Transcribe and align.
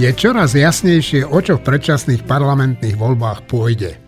Je 0.00 0.08
čoraz 0.16 0.56
jasnejšie, 0.56 1.28
o 1.28 1.44
čo 1.44 1.60
v 1.60 1.66
predčasných 1.68 2.24
parlamentných 2.24 2.96
voľbách 2.96 3.44
pôjde. 3.44 4.00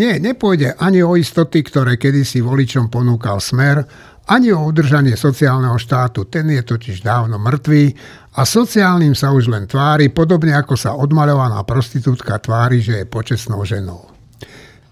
Nie, 0.00 0.16
nepôjde 0.16 0.80
ani 0.80 1.04
o 1.04 1.12
istoty, 1.12 1.60
ktoré 1.60 2.00
kedysi 2.00 2.40
voličom 2.40 2.88
ponúkal 2.88 3.36
smer, 3.36 3.84
ani 4.32 4.48
o 4.48 4.64
udržanie 4.64 5.20
sociálneho 5.20 5.76
štátu, 5.76 6.24
ten 6.24 6.48
je 6.48 6.64
totiž 6.64 7.04
dávno 7.04 7.36
mŕtvý 7.36 7.84
a 8.32 8.48
sociálnym 8.48 9.12
sa 9.12 9.36
už 9.36 9.52
len 9.52 9.68
tvári, 9.68 10.08
podobne 10.08 10.56
ako 10.56 10.72
sa 10.80 10.96
odmaľovaná 10.96 11.60
prostitútka 11.68 12.40
tvári, 12.40 12.80
že 12.80 13.04
je 13.04 13.12
počesnou 13.12 13.60
ženou. 13.68 14.08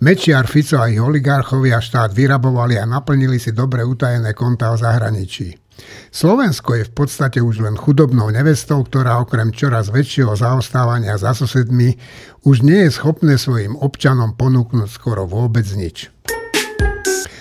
Mečiar, 0.05 0.45
Fico 0.45 0.77
a 0.77 0.93
ich 0.93 1.01
oligarchovia 1.01 1.81
štát 1.81 2.13
vyrabovali 2.13 2.77
a 2.77 2.85
naplnili 2.85 3.41
si 3.41 3.57
dobre 3.57 3.81
utajené 3.81 4.37
konta 4.37 4.71
o 4.71 4.77
zahraničí. 4.77 5.68
Slovensko 6.09 6.75
je 6.75 6.85
v 6.89 6.93
podstate 6.93 7.39
už 7.39 7.63
len 7.63 7.77
chudobnou 7.79 8.33
nevestou, 8.33 8.83
ktorá 8.83 9.23
okrem 9.23 9.55
čoraz 9.55 9.93
väčšieho 9.93 10.35
zaostávania 10.35 11.15
za 11.21 11.37
susedmi 11.37 11.95
už 12.43 12.67
nie 12.67 12.89
je 12.89 12.97
schopné 12.97 13.37
svojim 13.37 13.77
občanom 13.77 14.35
ponúknuť 14.35 14.89
skoro 14.89 15.29
vôbec 15.29 15.69
nič. 15.77 16.11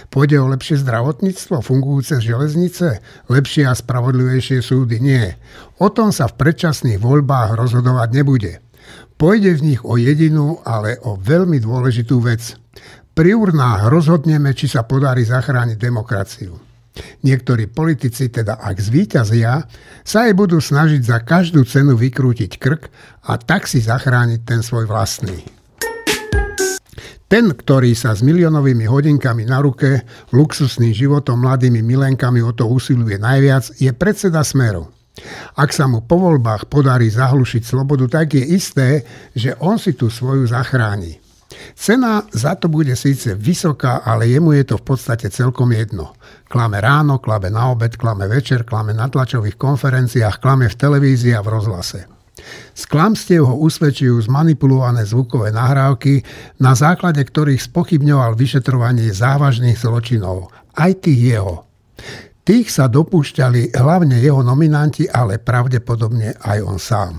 Pôjde 0.08 0.40
o 0.42 0.50
lepšie 0.50 0.82
zdravotníctvo, 0.82 1.62
fungujúce 1.62 2.18
železnice, 2.24 3.04
lepšie 3.30 3.68
a 3.70 3.76
spravodlivejšie 3.76 4.66
súdy? 4.66 4.98
Nie. 4.98 5.38
O 5.78 5.94
tom 5.94 6.10
sa 6.10 6.26
v 6.32 6.42
predčasných 6.42 6.98
voľbách 6.98 7.54
rozhodovať 7.54 8.10
nebude. 8.16 8.54
Pôjde 9.20 9.52
v 9.58 9.64
nich 9.74 9.82
o 9.86 9.94
jedinú, 10.00 10.64
ale 10.66 10.98
o 11.06 11.20
veľmi 11.20 11.62
dôležitú 11.62 12.18
vec. 12.24 12.56
Pri 13.14 13.34
urnách 13.34 13.90
rozhodneme, 13.90 14.54
či 14.58 14.70
sa 14.70 14.86
podarí 14.86 15.26
zachrániť 15.26 15.78
demokraciu. 15.78 16.67
Niektorí 17.26 17.68
politici, 17.72 18.30
teda 18.32 18.62
ak 18.62 18.78
zvíťazia, 18.80 19.66
sa 20.02 20.18
aj 20.30 20.34
budú 20.38 20.62
snažiť 20.62 21.02
za 21.04 21.20
každú 21.24 21.66
cenu 21.68 21.98
vykrútiť 22.00 22.52
krk 22.58 22.82
a 23.28 23.36
tak 23.42 23.68
si 23.68 23.84
zachrániť 23.84 24.42
ten 24.48 24.62
svoj 24.64 24.88
vlastný. 24.88 25.44
Ten, 27.28 27.52
ktorý 27.52 27.92
sa 27.92 28.16
s 28.16 28.24
miliónovými 28.24 28.88
hodinkami 28.88 29.44
na 29.44 29.60
ruke, 29.60 30.08
luxusným 30.32 30.96
životom, 30.96 31.44
mladými 31.44 31.84
milenkami 31.84 32.40
o 32.40 32.56
to 32.56 32.64
usiluje 32.72 33.20
najviac, 33.20 33.76
je 33.76 33.92
predseda 33.92 34.48
Smeru. 34.48 34.88
Ak 35.60 35.76
sa 35.76 35.92
mu 35.92 36.06
po 36.08 36.16
voľbách 36.24 36.72
podarí 36.72 37.12
zahlušiť 37.12 37.68
slobodu, 37.68 38.08
tak 38.22 38.38
je 38.38 38.48
isté, 38.48 39.04
že 39.36 39.60
on 39.60 39.76
si 39.76 39.98
tú 39.98 40.08
svoju 40.08 40.48
zachráni. 40.48 41.27
Cena 41.76 42.24
za 42.34 42.56
to 42.56 42.68
bude 42.68 42.96
síce 42.96 43.36
vysoká, 43.36 44.02
ale 44.06 44.28
jemu 44.28 44.52
je 44.58 44.64
to 44.74 44.76
v 44.78 44.86
podstate 44.94 45.30
celkom 45.30 45.72
jedno. 45.72 46.14
Klame 46.48 46.82
ráno, 46.82 47.20
klame 47.20 47.50
na 47.50 47.72
obed, 47.72 47.98
klame 47.98 48.26
večer, 48.28 48.64
klame 48.64 48.94
na 48.94 49.12
tlačových 49.12 49.60
konferenciách, 49.60 50.40
klame 50.40 50.70
v 50.70 50.80
televízii 50.80 51.36
a 51.36 51.42
v 51.44 51.52
rozhlase. 51.52 52.00
Z 52.78 52.84
klamstiev 52.86 53.50
ho 53.50 53.56
usvedčujú 53.66 54.30
zmanipulované 54.30 55.04
zvukové 55.04 55.50
nahrávky, 55.50 56.22
na 56.62 56.78
základe 56.78 57.20
ktorých 57.26 57.66
spochybňoval 57.66 58.38
vyšetrovanie 58.38 59.10
závažných 59.10 59.76
zločinov, 59.76 60.54
aj 60.78 60.92
tých 61.02 61.22
jeho. 61.34 61.66
Tých 62.48 62.72
sa 62.72 62.88
dopúšťali 62.88 63.76
hlavne 63.76 64.24
jeho 64.24 64.40
nominanti, 64.40 65.10
ale 65.10 65.42
pravdepodobne 65.42 66.38
aj 66.40 66.58
on 66.64 66.78
sám. 66.80 67.14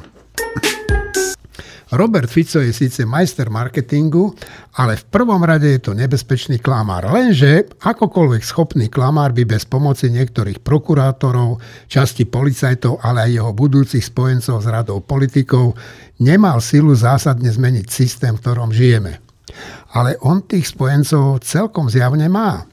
Robert 1.89 2.29
Fico 2.29 2.61
je 2.61 2.69
síce 2.69 3.09
majster 3.09 3.49
marketingu, 3.49 4.37
ale 4.77 5.01
v 5.01 5.05
prvom 5.09 5.41
rade 5.41 5.73
je 5.73 5.81
to 5.81 5.93
nebezpečný 5.97 6.61
klamár. 6.61 7.09
Lenže 7.09 7.81
akokoľvek 7.81 8.43
schopný 8.45 8.93
klamár 8.93 9.33
by 9.33 9.49
bez 9.49 9.65
pomoci 9.65 10.13
niektorých 10.13 10.61
prokurátorov, 10.61 11.65
časti 11.89 12.29
policajtov, 12.29 13.01
ale 13.01 13.29
aj 13.29 13.31
jeho 13.41 13.53
budúcich 13.57 14.05
spojencov 14.05 14.61
s 14.61 14.67
radou 14.69 15.01
politikov 15.01 15.81
nemal 16.21 16.61
silu 16.61 16.93
zásadne 16.93 17.49
zmeniť 17.49 17.87
systém, 17.89 18.37
v 18.37 18.43
ktorom 18.45 18.69
žijeme. 18.69 19.25
Ale 19.97 20.21
on 20.21 20.45
tých 20.45 20.69
spojencov 20.69 21.41
celkom 21.41 21.89
zjavne 21.89 22.29
má. 22.29 22.69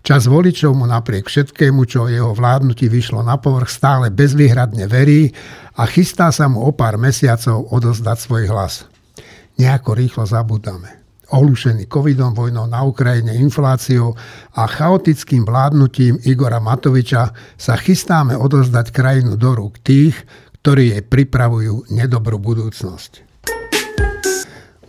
Čas 0.00 0.26
voličov 0.26 0.72
mu 0.72 0.88
napriek 0.88 1.28
všetkému, 1.28 1.84
čo 1.84 2.08
jeho 2.08 2.32
vládnutí 2.32 2.88
vyšlo 2.88 3.20
na 3.20 3.36
povrch, 3.36 3.68
stále 3.68 4.08
bezvýhradne 4.08 4.88
verí 4.88 5.30
a 5.76 5.84
chystá 5.84 6.32
sa 6.32 6.48
mu 6.48 6.64
o 6.64 6.72
pár 6.72 6.96
mesiacov 6.96 7.68
odozdať 7.68 8.16
svoj 8.18 8.44
hlas. 8.48 8.88
Nejako 9.60 9.90
rýchlo 9.92 10.24
zabudáme. 10.24 11.00
Ohlušený 11.30 11.86
covidom, 11.86 12.34
vojnou 12.34 12.66
na 12.66 12.82
Ukrajine, 12.82 13.38
infláciou 13.38 14.18
a 14.58 14.66
chaotickým 14.66 15.46
vládnutím 15.46 16.18
Igora 16.26 16.58
Matoviča 16.58 17.30
sa 17.54 17.74
chystáme 17.78 18.34
odozdať 18.34 18.90
krajinu 18.90 19.38
do 19.38 19.54
rúk 19.54 19.78
tých, 19.78 20.18
ktorí 20.60 20.90
jej 20.90 21.02
pripravujú 21.06 21.92
nedobrú 21.94 22.42
budúcnosť. 22.42 23.30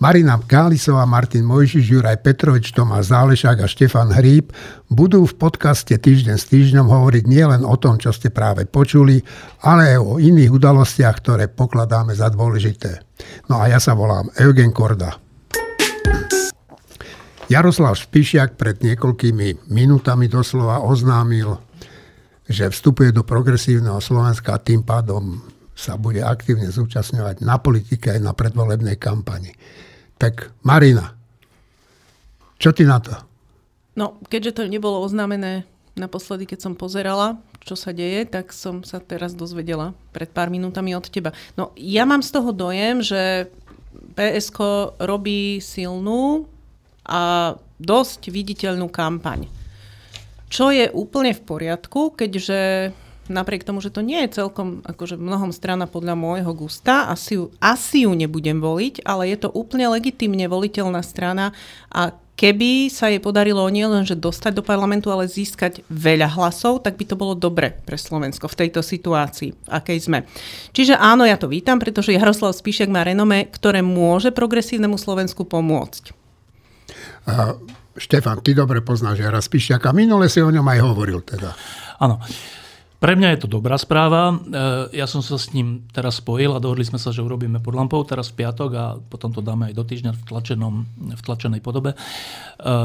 Marina 0.02 0.34
Kálisová, 0.34 1.06
Martin 1.06 1.46
Mojžiš, 1.46 1.86
Juraj 1.86 2.26
Petrovič, 2.26 2.74
Tomáš 2.74 3.14
Zálešák 3.14 3.62
a 3.62 3.70
Štefan 3.70 4.10
Hríb 4.10 4.50
budú 4.90 5.30
v 5.30 5.38
podcaste 5.38 5.94
Týždeň 5.94 6.42
s 6.42 6.50
týždňom 6.50 6.90
hovoriť 6.90 7.30
nielen 7.30 7.62
o 7.62 7.78
tom, 7.78 8.02
čo 8.02 8.10
ste 8.10 8.34
práve 8.34 8.66
počuli, 8.66 9.22
ale 9.62 9.94
aj 9.94 9.98
o 10.02 10.18
iných 10.18 10.58
udalostiach, 10.58 11.22
ktoré 11.22 11.54
pokladáme 11.54 12.18
za 12.18 12.34
dôležité. 12.34 12.98
No 13.46 13.62
a 13.62 13.70
ja 13.70 13.78
sa 13.78 13.94
volám 13.94 14.34
Eugen 14.42 14.74
Korda. 14.74 15.22
Jaroslav 17.46 17.94
Špišiak 17.94 18.58
pred 18.58 18.82
niekoľkými 18.82 19.70
minútami 19.70 20.26
doslova 20.26 20.82
oznámil, 20.82 21.62
že 22.50 22.74
vstupuje 22.74 23.14
do 23.14 23.22
progresívneho 23.22 24.02
Slovenska 24.02 24.58
a 24.58 24.64
tým 24.66 24.82
pádom 24.82 25.46
sa 25.78 25.94
bude 25.94 26.26
aktívne 26.26 26.74
zúčastňovať 26.74 27.46
na 27.46 27.62
politike 27.62 28.18
aj 28.18 28.20
na 28.26 28.34
predvolebnej 28.34 28.98
kampani. 28.98 29.54
Tak 30.22 30.54
Marina, 30.62 31.18
čo 32.62 32.70
ty 32.70 32.86
na 32.86 33.02
to? 33.02 33.10
No, 33.98 34.22
keďže 34.30 34.62
to 34.62 34.70
nebolo 34.70 35.02
oznámené 35.02 35.66
naposledy, 35.98 36.46
keď 36.46 36.62
som 36.62 36.74
pozerala, 36.78 37.42
čo 37.66 37.74
sa 37.74 37.90
deje, 37.90 38.30
tak 38.30 38.54
som 38.54 38.86
sa 38.86 39.02
teraz 39.02 39.34
dozvedela 39.34 39.98
pred 40.14 40.30
pár 40.30 40.54
minútami 40.54 40.94
od 40.94 41.10
teba. 41.10 41.34
No, 41.58 41.74
ja 41.74 42.06
mám 42.06 42.22
z 42.22 42.38
toho 42.38 42.54
dojem, 42.54 43.02
že 43.02 43.50
PSK 44.14 44.94
robí 45.02 45.58
silnú 45.58 46.46
a 47.02 47.58
dosť 47.82 48.30
viditeľnú 48.30 48.94
kampaň. 48.94 49.50
Čo 50.54 50.70
je 50.70 50.86
úplne 50.94 51.34
v 51.34 51.42
poriadku, 51.42 52.14
keďže 52.14 52.94
napriek 53.32 53.64
tomu, 53.64 53.80
že 53.80 53.90
to 53.90 54.04
nie 54.04 54.20
je 54.28 54.44
celkom 54.44 54.84
akože 54.84 55.16
mnohom 55.16 55.56
strana 55.56 55.88
podľa 55.88 56.20
môjho 56.20 56.52
gusta, 56.52 57.08
asi 57.08 57.40
ju, 57.40 57.50
asi 57.64 58.06
ju 58.06 58.12
nebudem 58.12 58.60
voliť, 58.60 59.08
ale 59.08 59.32
je 59.32 59.48
to 59.48 59.50
úplne 59.56 59.88
legitimne 59.90 60.44
voliteľná 60.46 61.00
strana 61.02 61.56
a 61.90 62.14
keby 62.42 62.90
sa 62.90 63.14
jej 63.14 63.22
podarilo 63.22 63.62
nielen, 63.70 64.02
že 64.02 64.18
dostať 64.18 64.58
do 64.58 64.64
parlamentu, 64.66 65.14
ale 65.14 65.30
získať 65.30 65.86
veľa 65.94 66.26
hlasov, 66.34 66.82
tak 66.82 66.98
by 66.98 67.06
to 67.06 67.14
bolo 67.14 67.38
dobre 67.38 67.70
pre 67.86 68.02
Slovensko 68.02 68.50
v 68.50 68.66
tejto 68.66 68.82
situácii, 68.82 69.54
v 69.54 69.70
akej 69.70 70.00
sme. 70.02 70.26
Čiže 70.74 70.98
áno, 70.98 71.22
ja 71.22 71.38
to 71.38 71.46
vítam, 71.46 71.78
pretože 71.78 72.18
Jaroslav 72.18 72.58
Spíšek 72.58 72.90
má 72.90 73.06
renome, 73.06 73.46
ktoré 73.46 73.86
môže 73.86 74.34
progresívnemu 74.34 74.98
Slovensku 74.98 75.46
pomôcť. 75.46 76.18
Uh, 77.30 77.62
Štefan, 77.94 78.42
ty 78.42 78.58
dobre 78.58 78.82
poznáš 78.82 79.22
Jara 79.22 79.38
Spíšiaka. 79.38 79.94
Minule 79.94 80.26
si 80.26 80.42
o 80.42 80.50
ňom 80.50 80.66
aj 80.66 80.80
hovoril 80.82 81.22
teda. 81.22 81.54
Áno. 82.02 82.18
Pre 83.02 83.18
mňa 83.18 83.34
je 83.34 83.40
to 83.42 83.50
dobrá 83.50 83.82
správa. 83.82 84.30
E, 84.30 84.36
ja 84.94 85.10
som 85.10 85.26
sa 85.26 85.42
s 85.42 85.50
ním 85.58 85.90
teraz 85.90 86.22
spojil 86.22 86.54
a 86.54 86.62
dohodli 86.62 86.86
sme 86.86 87.02
sa, 87.02 87.10
že 87.10 87.26
urobíme 87.26 87.58
pod 87.58 87.74
lampou 87.74 88.06
teraz 88.06 88.30
v 88.30 88.46
piatok 88.46 88.70
a 88.78 88.86
potom 89.02 89.34
to 89.34 89.42
dáme 89.42 89.66
aj 89.66 89.74
do 89.74 89.82
týždňa 89.82 90.14
v, 90.14 90.22
tlačenom, 90.22 90.76
v 91.18 91.22
tlačenej 91.26 91.66
podobe. 91.66 91.98
E, 91.98 92.78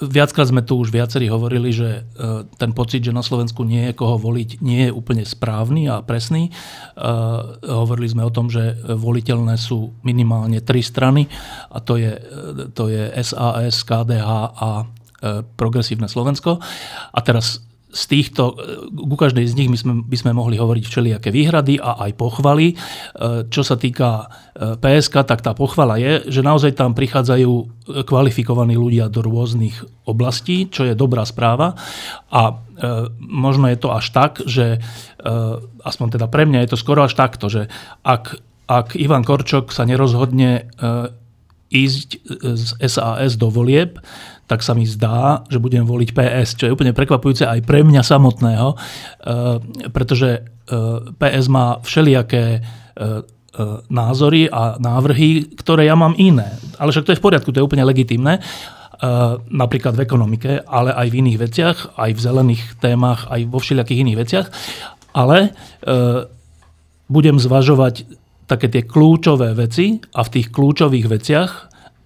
viackrát 0.00 0.48
sme 0.48 0.64
tu 0.64 0.80
už 0.80 0.88
viacerí 0.88 1.28
hovorili, 1.28 1.76
že 1.76 2.08
e, 2.08 2.48
ten 2.56 2.72
pocit, 2.72 3.04
že 3.04 3.12
na 3.12 3.20
Slovensku 3.20 3.68
nie 3.68 3.92
je 3.92 3.92
koho 3.92 4.16
voliť, 4.16 4.64
nie 4.64 4.88
je 4.88 4.96
úplne 4.96 5.28
správny 5.28 5.92
a 5.92 6.00
presný. 6.00 6.48
Hovorili 7.60 8.08
sme 8.08 8.24
o 8.24 8.32
tom, 8.32 8.48
že 8.48 8.80
voliteľné 8.80 9.60
sú 9.60 9.92
minimálne 10.08 10.64
tri 10.64 10.80
strany 10.80 11.28
a 11.68 11.84
to 11.84 12.00
je, 12.00 12.16
to 12.72 12.88
je 12.88 13.12
SAS, 13.20 13.84
KDH 13.84 14.30
a 14.56 14.88
Progresívne 15.60 16.08
Slovensko. 16.08 16.64
A 17.12 17.20
teraz 17.20 17.60
z 17.94 18.02
týchto, 18.10 18.58
e, 18.58 18.90
ku 18.90 19.14
každej 19.14 19.46
z 19.46 19.54
nich 19.54 19.70
by 19.70 19.78
sme, 19.78 19.92
by 20.02 20.16
sme 20.18 20.32
mohli 20.34 20.58
hovoriť 20.58 20.84
všelijaké 20.84 21.30
výhrady 21.30 21.78
a 21.78 22.02
aj 22.10 22.18
pochvaly. 22.18 22.74
E, 22.74 22.76
čo 23.46 23.62
sa 23.62 23.78
týka 23.78 24.26
e, 24.58 24.74
PSK, 24.74 25.22
tak 25.22 25.40
tá 25.46 25.54
pochvala 25.54 25.96
je, 26.02 26.26
že 26.26 26.42
naozaj 26.42 26.74
tam 26.74 26.92
prichádzajú 26.98 27.52
kvalifikovaní 28.04 28.74
ľudia 28.74 29.06
do 29.06 29.22
rôznych 29.22 29.78
oblastí, 30.10 30.66
čo 30.66 30.90
je 30.90 30.98
dobrá 30.98 31.22
správa. 31.28 31.76
A 32.32 32.64
možno 33.20 33.68
je 33.68 33.76
to 33.76 33.92
až 33.92 34.08
tak, 34.08 34.40
že 34.48 34.80
aspoň 35.84 36.16
teda 36.16 36.26
pre 36.32 36.48
mňa 36.48 36.64
je 36.64 36.70
to 36.72 36.80
skoro 36.80 37.04
až 37.04 37.12
takto, 37.12 37.52
že 37.52 37.68
ak, 38.00 38.40
ak 38.72 38.96
Ivan 38.96 39.20
Korčok 39.20 39.68
sa 39.68 39.84
nerozhodne 39.84 40.72
ísť 41.68 42.08
z 42.40 42.64
SAS 42.88 43.36
do 43.36 43.52
volieb, 43.52 44.00
tak 44.44 44.60
sa 44.60 44.76
mi 44.76 44.84
zdá, 44.84 45.44
že 45.48 45.60
budem 45.60 45.88
voliť 45.88 46.10
PS, 46.12 46.48
čo 46.60 46.68
je 46.68 46.74
úplne 46.74 46.92
prekvapujúce 46.92 47.48
aj 47.48 47.64
pre 47.64 47.80
mňa 47.80 48.02
samotného, 48.04 48.68
eh, 48.72 48.78
pretože 49.88 50.30
eh, 50.40 50.44
PS 51.16 51.46
má 51.48 51.80
všelijaké 51.80 52.60
eh, 52.60 53.34
názory 53.86 54.50
a 54.50 54.82
návrhy, 54.82 55.54
ktoré 55.54 55.86
ja 55.86 55.94
mám 55.94 56.18
iné. 56.18 56.58
Ale 56.82 56.90
však 56.90 57.06
to 57.06 57.12
je 57.14 57.20
v 57.22 57.24
poriadku, 57.30 57.54
to 57.54 57.62
je 57.62 57.68
úplne 57.70 57.86
legitimné. 57.86 58.42
Napríklad 59.46 59.94
v 59.94 60.02
ekonomike, 60.02 60.58
ale 60.66 60.90
aj 60.90 61.06
v 61.06 61.18
iných 61.22 61.38
veciach, 61.38 61.78
aj 61.94 62.18
v 62.18 62.24
zelených 62.24 62.62
témach, 62.82 63.30
aj 63.30 63.46
vo 63.46 63.62
všelijakých 63.62 64.02
iných 64.02 64.20
veciach. 64.26 64.46
Ale 65.14 65.54
budem 67.06 67.38
zvažovať 67.38 68.10
také 68.50 68.66
tie 68.66 68.82
kľúčové 68.82 69.54
veci 69.54 70.02
a 70.02 70.26
v 70.26 70.32
tých 70.34 70.50
kľúčových 70.50 71.06
veciach, 71.06 71.50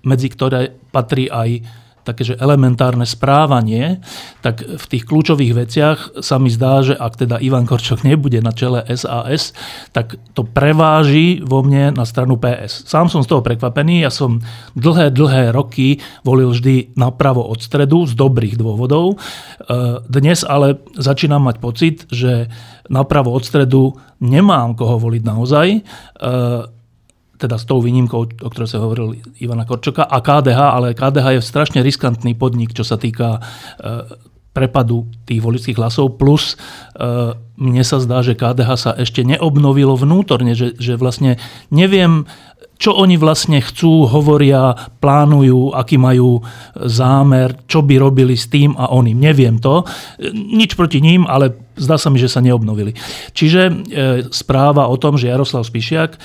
medzi 0.04 0.28
ktoré 0.28 0.76
patrí 0.92 1.32
aj 1.32 1.64
také, 2.08 2.24
že 2.24 2.40
elementárne 2.40 3.04
správanie, 3.04 4.00
tak 4.40 4.64
v 4.64 4.84
tých 4.88 5.04
kľúčových 5.04 5.52
veciach 5.52 5.98
sa 6.24 6.40
mi 6.40 6.48
zdá, 6.48 6.80
že 6.80 6.96
ak 6.96 7.20
teda 7.20 7.36
Ivan 7.44 7.68
Korčok 7.68 8.00
nebude 8.08 8.40
na 8.40 8.56
čele 8.56 8.80
SAS, 8.96 9.52
tak 9.92 10.16
to 10.32 10.48
preváži 10.48 11.44
vo 11.44 11.60
mne 11.60 11.92
na 11.92 12.08
stranu 12.08 12.40
PS. 12.40 12.88
Sám 12.88 13.12
som 13.12 13.20
z 13.20 13.28
toho 13.28 13.44
prekvapený, 13.44 14.08
ja 14.08 14.08
som 14.08 14.40
dlhé, 14.72 15.12
dlhé 15.12 15.52
roky 15.52 16.00
volil 16.24 16.56
vždy 16.56 16.96
napravo 16.96 17.44
od 17.44 17.60
stredu 17.60 18.08
z 18.08 18.16
dobrých 18.16 18.56
dôvodov. 18.56 19.14
E, 19.14 19.16
dnes 20.08 20.40
ale 20.48 20.80
začínam 20.96 21.44
mať 21.44 21.56
pocit, 21.60 21.96
že 22.08 22.48
napravo 22.88 23.36
od 23.36 23.44
stredu 23.44 23.92
nemám 24.24 24.72
koho 24.72 24.96
voliť 24.96 25.22
naozaj 25.22 25.68
e, 25.76 25.80
teda 27.38 27.56
s 27.56 27.64
tou 27.64 27.78
výnimkou, 27.78 28.20
o 28.42 28.48
ktorej 28.50 28.68
sa 28.68 28.82
hovoril 28.82 29.22
Ivana 29.38 29.62
Korčoka, 29.64 30.02
a 30.04 30.18
KDH, 30.18 30.58
ale 30.58 30.98
KDH 30.98 31.38
je 31.38 31.40
strašne 31.46 31.80
riskantný 31.86 32.34
podnik, 32.34 32.74
čo 32.74 32.82
sa 32.82 32.98
týka 32.98 33.38
e, 33.38 33.40
prepadu 34.50 35.06
tých 35.22 35.38
voličských 35.38 35.78
hlasov, 35.78 36.18
plus 36.18 36.58
e, 36.98 37.38
mne 37.58 37.82
sa 37.86 38.02
zdá, 38.02 38.26
že 38.26 38.34
KDH 38.34 38.70
sa 38.74 38.90
ešte 38.98 39.22
neobnovilo 39.22 39.94
vnútorne, 39.94 40.58
že, 40.58 40.74
že 40.74 40.98
vlastne 40.98 41.38
neviem, 41.70 42.26
čo 42.78 42.94
oni 42.94 43.18
vlastne 43.18 43.58
chcú, 43.58 44.06
hovoria, 44.06 44.72
plánujú, 45.02 45.74
aký 45.74 45.98
majú 45.98 46.38
zámer, 46.78 47.66
čo 47.66 47.82
by 47.82 47.98
robili 47.98 48.38
s 48.38 48.46
tým 48.46 48.78
a 48.78 48.94
oným. 48.94 49.18
Neviem 49.18 49.58
to. 49.58 49.82
Nič 50.32 50.78
proti 50.78 51.02
ním, 51.02 51.26
ale 51.26 51.50
zdá 51.74 51.98
sa 51.98 52.06
mi, 52.08 52.22
že 52.22 52.30
sa 52.30 52.38
neobnovili. 52.38 52.94
Čiže 53.34 53.62
e, 53.66 53.72
správa 54.30 54.86
o 54.86 54.94
tom, 54.94 55.18
že 55.18 55.30
Jaroslav 55.30 55.66
Spišiak 55.66 56.10
e, 56.14 56.18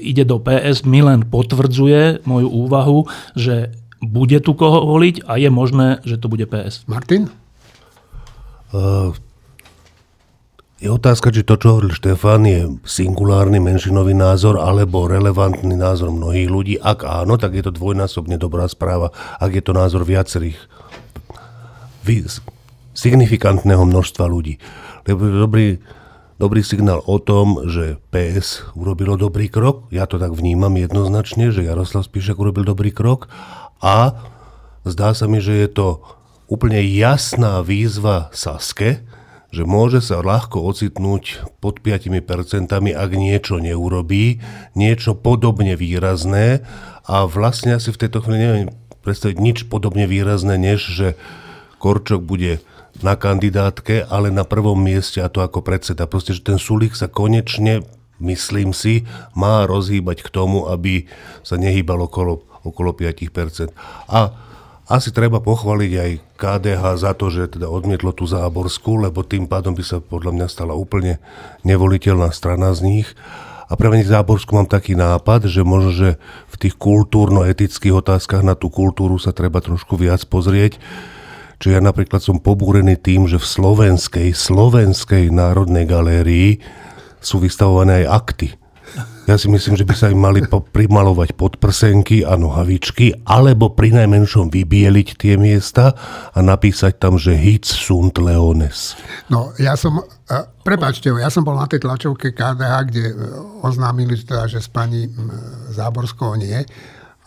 ide 0.00 0.24
do 0.24 0.40
PS, 0.40 0.88
mi 0.88 1.04
len 1.04 1.28
potvrdzuje 1.28 2.24
moju 2.24 2.48
úvahu, 2.48 3.04
že 3.36 3.76
bude 4.00 4.38
tu 4.40 4.56
koho 4.56 4.88
voliť 4.88 5.26
a 5.28 5.36
je 5.36 5.50
možné, 5.52 5.88
že 6.08 6.16
to 6.16 6.32
bude 6.32 6.46
PS. 6.48 6.88
Martin? 6.88 7.28
Uh, 8.68 9.16
je 10.78 10.86
otázka, 10.86 11.34
či 11.34 11.42
to, 11.42 11.58
čo 11.58 11.74
hovoril 11.74 11.90
Štefan, 11.90 12.46
je 12.46 12.70
singulárny 12.86 13.58
menšinový 13.58 14.14
názor 14.14 14.62
alebo 14.62 15.10
relevantný 15.10 15.74
názor 15.74 16.14
mnohých 16.14 16.48
ľudí. 16.48 16.74
Ak 16.78 17.02
áno, 17.02 17.34
tak 17.34 17.58
je 17.58 17.66
to 17.66 17.74
dvojnásobne 17.74 18.38
dobrá 18.38 18.70
správa. 18.70 19.10
Ak 19.42 19.50
je 19.50 19.62
to 19.62 19.74
názor 19.74 20.06
viacerých 20.06 20.54
signifikantného 22.94 23.82
množstva 23.84 24.24
ľudí. 24.30 24.62
Lebo 25.04 25.26
je 25.26 25.34
dobrý, 25.34 25.68
dobrý 26.38 26.62
signál 26.62 27.02
o 27.04 27.18
tom, 27.18 27.66
že 27.66 27.98
PS 28.14 28.70
urobilo 28.78 29.18
dobrý 29.18 29.50
krok. 29.50 29.90
Ja 29.90 30.06
to 30.06 30.22
tak 30.22 30.30
vnímam 30.30 30.72
jednoznačne, 30.78 31.50
že 31.50 31.66
Jaroslav 31.66 32.06
Spíšek 32.06 32.38
urobil 32.38 32.62
dobrý 32.62 32.94
krok. 32.94 33.26
A 33.82 34.14
zdá 34.86 35.10
sa 35.10 35.26
mi, 35.26 35.42
že 35.42 35.58
je 35.58 35.68
to 35.74 35.88
úplne 36.46 36.80
jasná 36.80 37.66
výzva 37.66 38.30
Saske, 38.30 39.02
že 39.48 39.64
môže 39.64 40.04
sa 40.04 40.20
ľahko 40.20 40.60
ocitnúť 40.60 41.56
pod 41.64 41.80
5%, 41.80 42.68
ak 42.68 43.10
niečo 43.16 43.56
neurobí, 43.56 44.44
niečo 44.76 45.16
podobne 45.16 45.72
výrazné 45.72 46.62
a 47.08 47.24
vlastne 47.24 47.80
asi 47.80 47.88
v 47.88 48.00
tejto 48.04 48.20
chvíli 48.20 48.38
neviem 48.38 48.68
predstaviť 49.00 49.36
nič 49.40 49.58
podobne 49.72 50.04
výrazné, 50.04 50.60
než 50.60 50.84
že 50.84 51.08
Korčok 51.80 52.20
bude 52.20 52.60
na 53.00 53.14
kandidátke, 53.14 54.04
ale 54.04 54.28
na 54.28 54.42
prvom 54.42 54.76
mieste 54.76 55.22
a 55.22 55.32
to 55.32 55.40
ako 55.40 55.62
predseda. 55.62 56.10
Proste, 56.10 56.34
že 56.34 56.44
ten 56.44 56.58
Sulík 56.58 56.98
sa 56.98 57.06
konečne, 57.06 57.86
myslím 58.18 58.74
si, 58.74 59.06
má 59.32 59.64
rozhýbať 59.64 60.26
k 60.26 60.32
tomu, 60.34 60.66
aby 60.66 61.06
sa 61.46 61.54
nehýbal 61.54 62.10
okolo, 62.10 62.42
okolo 62.66 62.90
5%. 62.92 63.70
A 64.10 64.34
asi 64.88 65.12
treba 65.12 65.36
pochváliť 65.44 65.92
aj 66.00 66.10
KDH 66.40 66.82
za 66.96 67.12
to, 67.12 67.28
že 67.28 67.52
teda 67.52 67.68
odmietlo 67.68 68.16
tú 68.16 68.24
záborskú, 68.24 69.04
lebo 69.04 69.20
tým 69.20 69.44
pádom 69.44 69.76
by 69.76 69.84
sa 69.84 70.00
podľa 70.00 70.32
mňa 70.32 70.46
stala 70.48 70.72
úplne 70.72 71.20
nevoliteľná 71.60 72.32
strana 72.32 72.72
z 72.72 72.80
nich. 72.88 73.08
A 73.68 73.76
pre 73.76 73.92
mňa 73.92 74.08
záborskú 74.08 74.56
mám 74.56 74.64
taký 74.64 74.96
nápad, 74.96 75.44
že 75.44 75.60
možno, 75.60 75.92
že 75.92 76.10
v 76.48 76.56
tých 76.56 76.80
kultúrno-etických 76.80 78.00
otázkach 78.00 78.40
na 78.40 78.56
tú 78.56 78.72
kultúru 78.72 79.20
sa 79.20 79.36
treba 79.36 79.60
trošku 79.60 80.00
viac 80.00 80.24
pozrieť. 80.24 80.80
Čiže 81.60 81.76
ja 81.76 81.82
napríklad 81.84 82.24
som 82.24 82.40
pobúrený 82.40 82.96
tým, 82.96 83.28
že 83.28 83.36
v 83.36 83.44
slovenskej, 83.44 84.32
slovenskej 84.32 85.28
národnej 85.28 85.84
galérii 85.84 86.64
sú 87.20 87.44
vystavované 87.44 88.08
aj 88.08 88.24
akty 88.24 88.48
ja 89.28 89.36
si 89.36 89.44
myslím, 89.52 89.76
že 89.76 89.84
by 89.84 89.92
sa 89.92 90.08
im 90.08 90.24
mali 90.24 90.40
primalovať 90.48 91.36
podprsenky 91.36 92.24
a 92.24 92.40
nohavičky, 92.40 93.28
alebo 93.28 93.76
pri 93.76 93.92
najmenšom 93.92 94.48
vybieliť 94.48 95.20
tie 95.20 95.36
miesta 95.36 95.92
a 96.32 96.38
napísať 96.40 96.96
tam, 96.96 97.20
že 97.20 97.36
hits 97.36 97.76
sunt 97.76 98.16
leones. 98.16 98.96
No, 99.28 99.52
ja 99.60 99.76
som, 99.76 100.00
prepáčte, 100.64 101.12
ja 101.12 101.28
som 101.28 101.44
bol 101.44 101.60
na 101.60 101.68
tej 101.68 101.84
tlačovke 101.84 102.32
KDH, 102.32 102.74
kde 102.88 103.04
e, 103.04 103.14
oznámili 103.60 104.16
teda, 104.16 104.48
že 104.48 104.64
s 104.64 104.72
pani 104.72 105.04
Záborskou 105.76 106.32
nie. 106.40 106.64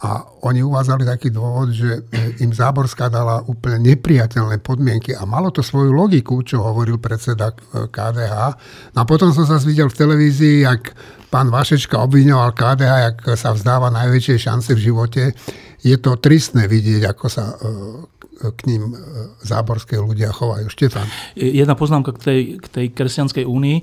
A 0.01 0.25
oni 0.50 0.65
uvádzali 0.65 1.06
taký 1.06 1.30
dôvod, 1.30 1.69
že 1.69 2.01
e, 2.09 2.42
im 2.42 2.50
Záborská 2.50 3.13
dala 3.13 3.45
úplne 3.45 3.94
nepriateľné 3.94 4.57
podmienky 4.65 5.13
a 5.13 5.30
malo 5.30 5.53
to 5.53 5.62
svoju 5.62 5.94
logiku, 5.94 6.42
čo 6.42 6.65
hovoril 6.65 6.98
predseda 6.98 7.53
KDH. 7.69 8.36
No 8.98 8.98
a 8.98 9.06
potom 9.06 9.30
som 9.30 9.45
sa 9.45 9.62
videl 9.62 9.86
v 9.86 10.00
televízii, 10.01 10.65
jak 10.65 10.98
pán 11.31 11.48
Vašečka 11.48 11.95
obviňoval 12.04 12.51
KDH, 12.51 12.94
jak 13.07 13.18
sa 13.39 13.56
vzdáva 13.56 13.88
najväčšej 13.95 14.38
šance 14.38 14.75
v 14.75 14.83
živote. 14.92 15.31
Je 15.81 15.95
to 15.95 16.19
tristné 16.19 16.68
vidieť, 16.68 17.07
ako 17.07 17.25
sa 17.31 17.56
e, 17.56 18.51
k 18.51 18.60
ním 18.68 18.92
e, 18.92 18.95
záborské 19.45 20.01
ľudia 20.01 20.33
chovajú. 20.36 20.68
Štefan. 20.68 21.07
Jedna 21.39 21.78
poznámka 21.80 22.12
k 22.17 22.20
tej, 22.20 22.41
k 22.60 22.65
tej 22.67 22.86
kresťanskej 22.91 23.46
únii, 23.46 23.77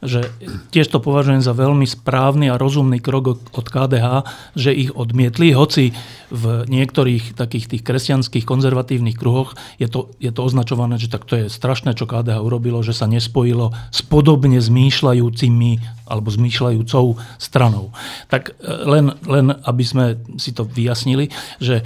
že 0.00 0.30
tiež 0.70 0.88
to 0.88 1.02
považujem 1.02 1.44
za 1.44 1.52
veľmi 1.52 1.84
správny 1.84 2.48
a 2.48 2.58
rozumný 2.58 3.04
krok 3.04 3.36
od 3.36 3.66
KDH, 3.68 4.24
že 4.56 4.70
ich 4.70 4.90
odmietli, 4.94 5.52
hoci 5.52 5.92
v 6.30 6.66
niektorých 6.66 7.38
takých 7.38 7.76
tých 7.76 7.82
kresťanských 7.86 8.42
konzervatívnych 8.42 9.14
kruhoch 9.14 9.54
je 9.78 9.86
to, 9.86 10.10
je 10.18 10.34
to 10.34 10.40
označované, 10.42 10.98
že 10.98 11.10
tak 11.10 11.26
to 11.26 11.46
je 11.46 11.46
strašné, 11.52 11.94
čo 11.94 12.08
KDH 12.10 12.42
urobilo, 12.42 12.82
že 12.82 12.96
sa 12.96 13.06
nespojilo 13.06 13.70
s 13.94 14.02
podobne 14.02 14.58
zmýšľajúcimi 14.58 15.70
alebo 16.04 16.28
zmýšľajúcou 16.28 17.16
stranou. 17.40 17.90
Tak 18.28 18.52
e, 18.52 18.72
len, 18.84 19.12
len 19.24 19.46
aby 19.64 19.84
sme 19.84 20.20
si 20.36 20.52
to 20.52 20.68
vyjasnili, 20.68 21.32
že 21.60 21.80
e, 21.80 21.84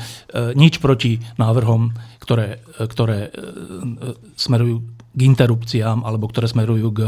nič 0.58 0.82
proti 0.82 1.22
návrhom, 1.38 1.94
ktoré, 2.18 2.58
e, 2.78 2.84
ktoré 2.86 3.30
smerujú 4.34 4.82
k 5.18 5.20
interrupciám, 5.26 6.06
alebo 6.06 6.30
ktoré 6.30 6.46
smerujú 6.46 6.94
k, 6.94 7.00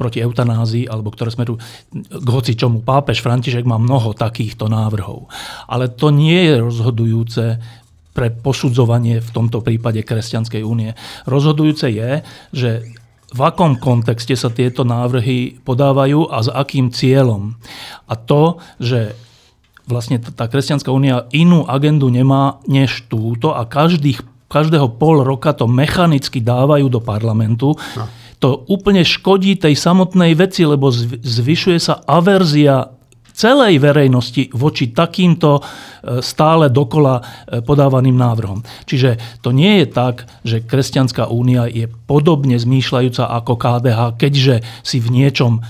proti 0.00 0.24
eutanázii, 0.24 0.88
alebo 0.88 1.12
ktoré 1.12 1.28
smerujú 1.28 1.60
k 1.92 2.28
hoci 2.28 2.56
čomu. 2.56 2.80
Pápež 2.80 3.20
František 3.20 3.68
má 3.68 3.76
mnoho 3.76 4.16
takýchto 4.16 4.72
návrhov. 4.72 5.28
Ale 5.68 5.92
to 5.92 6.08
nie 6.08 6.40
je 6.48 6.56
rozhodujúce 6.56 7.44
pre 8.10 8.32
posudzovanie 8.32 9.22
v 9.22 9.30
tomto 9.30 9.62
prípade 9.62 10.02
Kresťanskej 10.02 10.62
únie. 10.66 10.96
Rozhodujúce 11.30 11.86
je, 11.92 12.10
že 12.50 12.70
v 13.30 13.40
akom 13.40 13.78
kontexte 13.78 14.34
sa 14.34 14.50
tieto 14.50 14.82
návrhy 14.82 15.62
podávajú 15.62 16.26
a 16.30 16.42
s 16.42 16.48
akým 16.50 16.90
cieľom. 16.90 17.54
A 18.10 18.14
to, 18.18 18.58
že 18.82 19.14
vlastne 19.86 20.18
tá 20.18 20.50
Kresťanská 20.50 20.90
únia 20.90 21.26
inú 21.34 21.66
agendu 21.66 22.10
nemá 22.10 22.62
než 22.66 23.06
túto 23.06 23.54
a 23.54 23.66
každých 23.66 24.22
každého 24.50 24.98
pol 24.98 25.22
roka 25.22 25.54
to 25.54 25.70
mechanicky 25.70 26.42
dávajú 26.42 26.90
do 26.90 26.98
parlamentu. 26.98 27.78
No. 27.94 28.04
To 28.42 28.66
úplne 28.66 29.06
škodí 29.06 29.54
tej 29.54 29.78
samotnej 29.78 30.34
veci, 30.34 30.66
lebo 30.66 30.90
zvyšuje 31.22 31.78
sa 31.78 32.02
averzia 32.02 32.90
celej 33.40 33.80
verejnosti 33.80 34.52
voči 34.52 34.92
takýmto 34.92 35.56
e, 35.56 35.62
stále 36.20 36.68
dokola 36.68 37.24
e, 37.24 37.64
podávaným 37.64 38.12
návrhom. 38.12 38.60
Čiže 38.84 39.40
to 39.40 39.56
nie 39.56 39.80
je 39.80 39.86
tak, 39.88 40.28
že 40.44 40.60
Kresťanská 40.60 41.32
únia 41.32 41.64
je 41.64 41.88
podobne 41.88 42.60
zmýšľajúca 42.60 43.32
ako 43.40 43.52
KDH, 43.56 44.00
keďže 44.20 44.54
si 44.84 45.00
v 45.00 45.08
niečom 45.08 45.52
e, 45.56 45.60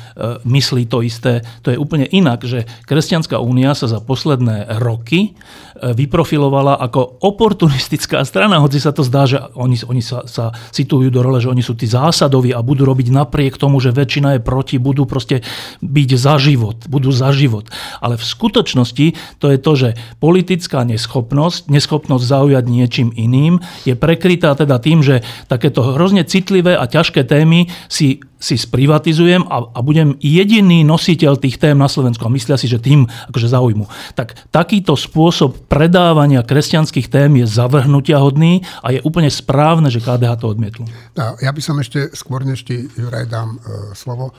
myslí 0.42 0.90
to 0.90 1.06
isté. 1.06 1.46
To 1.62 1.70
je 1.70 1.78
úplne 1.78 2.10
inak, 2.10 2.42
že 2.42 2.66
Kresťanská 2.90 3.38
únia 3.38 3.78
sa 3.78 3.86
za 3.86 4.02
posledné 4.02 4.82
roky 4.82 5.38
vyprofilovala 5.80 6.76
ako 6.76 7.24
oportunistická 7.24 8.20
strana, 8.28 8.60
hoci 8.60 8.76
sa 8.76 8.92
to 8.92 9.00
zdá, 9.00 9.24
že 9.24 9.40
oni, 9.56 9.80
oni 9.88 10.04
sa, 10.04 10.28
sa 10.28 10.52
situujú 10.52 11.08
do 11.08 11.24
role, 11.24 11.40
že 11.40 11.48
oni 11.48 11.64
sú 11.64 11.72
tí 11.72 11.88
zásadoví 11.88 12.52
a 12.52 12.60
budú 12.60 12.84
robiť 12.84 13.08
napriek 13.08 13.56
tomu, 13.56 13.80
že 13.80 13.88
väčšina 13.88 14.36
je 14.36 14.40
proti, 14.44 14.76
budú 14.76 15.08
proste 15.08 15.40
byť 15.80 16.10
za 16.20 16.36
život, 16.36 16.84
budú 16.84 17.08
za 17.08 17.32
život 17.32 17.59
dôvod. 17.60 17.68
Ale 18.00 18.16
v 18.16 18.24
skutočnosti 18.24 19.06
to 19.38 19.46
je 19.52 19.58
to, 19.60 19.72
že 19.76 19.88
politická 20.18 20.82
neschopnosť, 20.88 21.68
neschopnosť 21.68 22.24
zaujať 22.24 22.64
niečím 22.64 23.08
iným 23.12 23.60
je 23.84 23.94
prekrytá 23.94 24.56
teda 24.56 24.80
tým, 24.80 25.04
že 25.04 25.20
takéto 25.46 25.84
hrozne 25.94 26.24
citlivé 26.24 26.74
a 26.74 26.88
ťažké 26.88 27.28
témy 27.28 27.68
si 27.86 28.24
si 28.40 28.56
sprivatizujem 28.56 29.44
a, 29.46 29.68
a 29.76 29.78
budem 29.84 30.16
jediný 30.16 30.80
nositeľ 30.80 31.36
tých 31.36 31.60
tém 31.60 31.76
na 31.76 31.92
Slovensku 31.92 32.24
a 32.24 32.32
myslia 32.32 32.56
si, 32.56 32.66
že 32.66 32.80
tým 32.80 33.04
akože 33.28 33.52
zaujmu. 33.52 33.84
Tak 34.16 34.48
takýto 34.48 34.96
spôsob 34.96 35.68
predávania 35.68 36.40
kresťanských 36.40 37.12
tém 37.12 37.36
je 37.36 37.46
zavrhnutia 37.46 38.16
hodný 38.16 38.64
a 38.80 38.96
je 38.96 39.04
úplne 39.04 39.28
správne, 39.28 39.92
že 39.92 40.00
KDH 40.00 40.40
to 40.40 40.48
odmietlo. 40.48 40.88
No, 41.14 41.36
ja 41.36 41.52
by 41.52 41.60
som 41.60 41.76
ešte, 41.78 42.08
skôr 42.16 42.42
než 42.48 42.64
ti 42.64 42.88
Juraj 42.96 43.28
dám 43.28 43.60
e, 43.60 43.92
slovo, 43.92 44.32
e, 44.32 44.34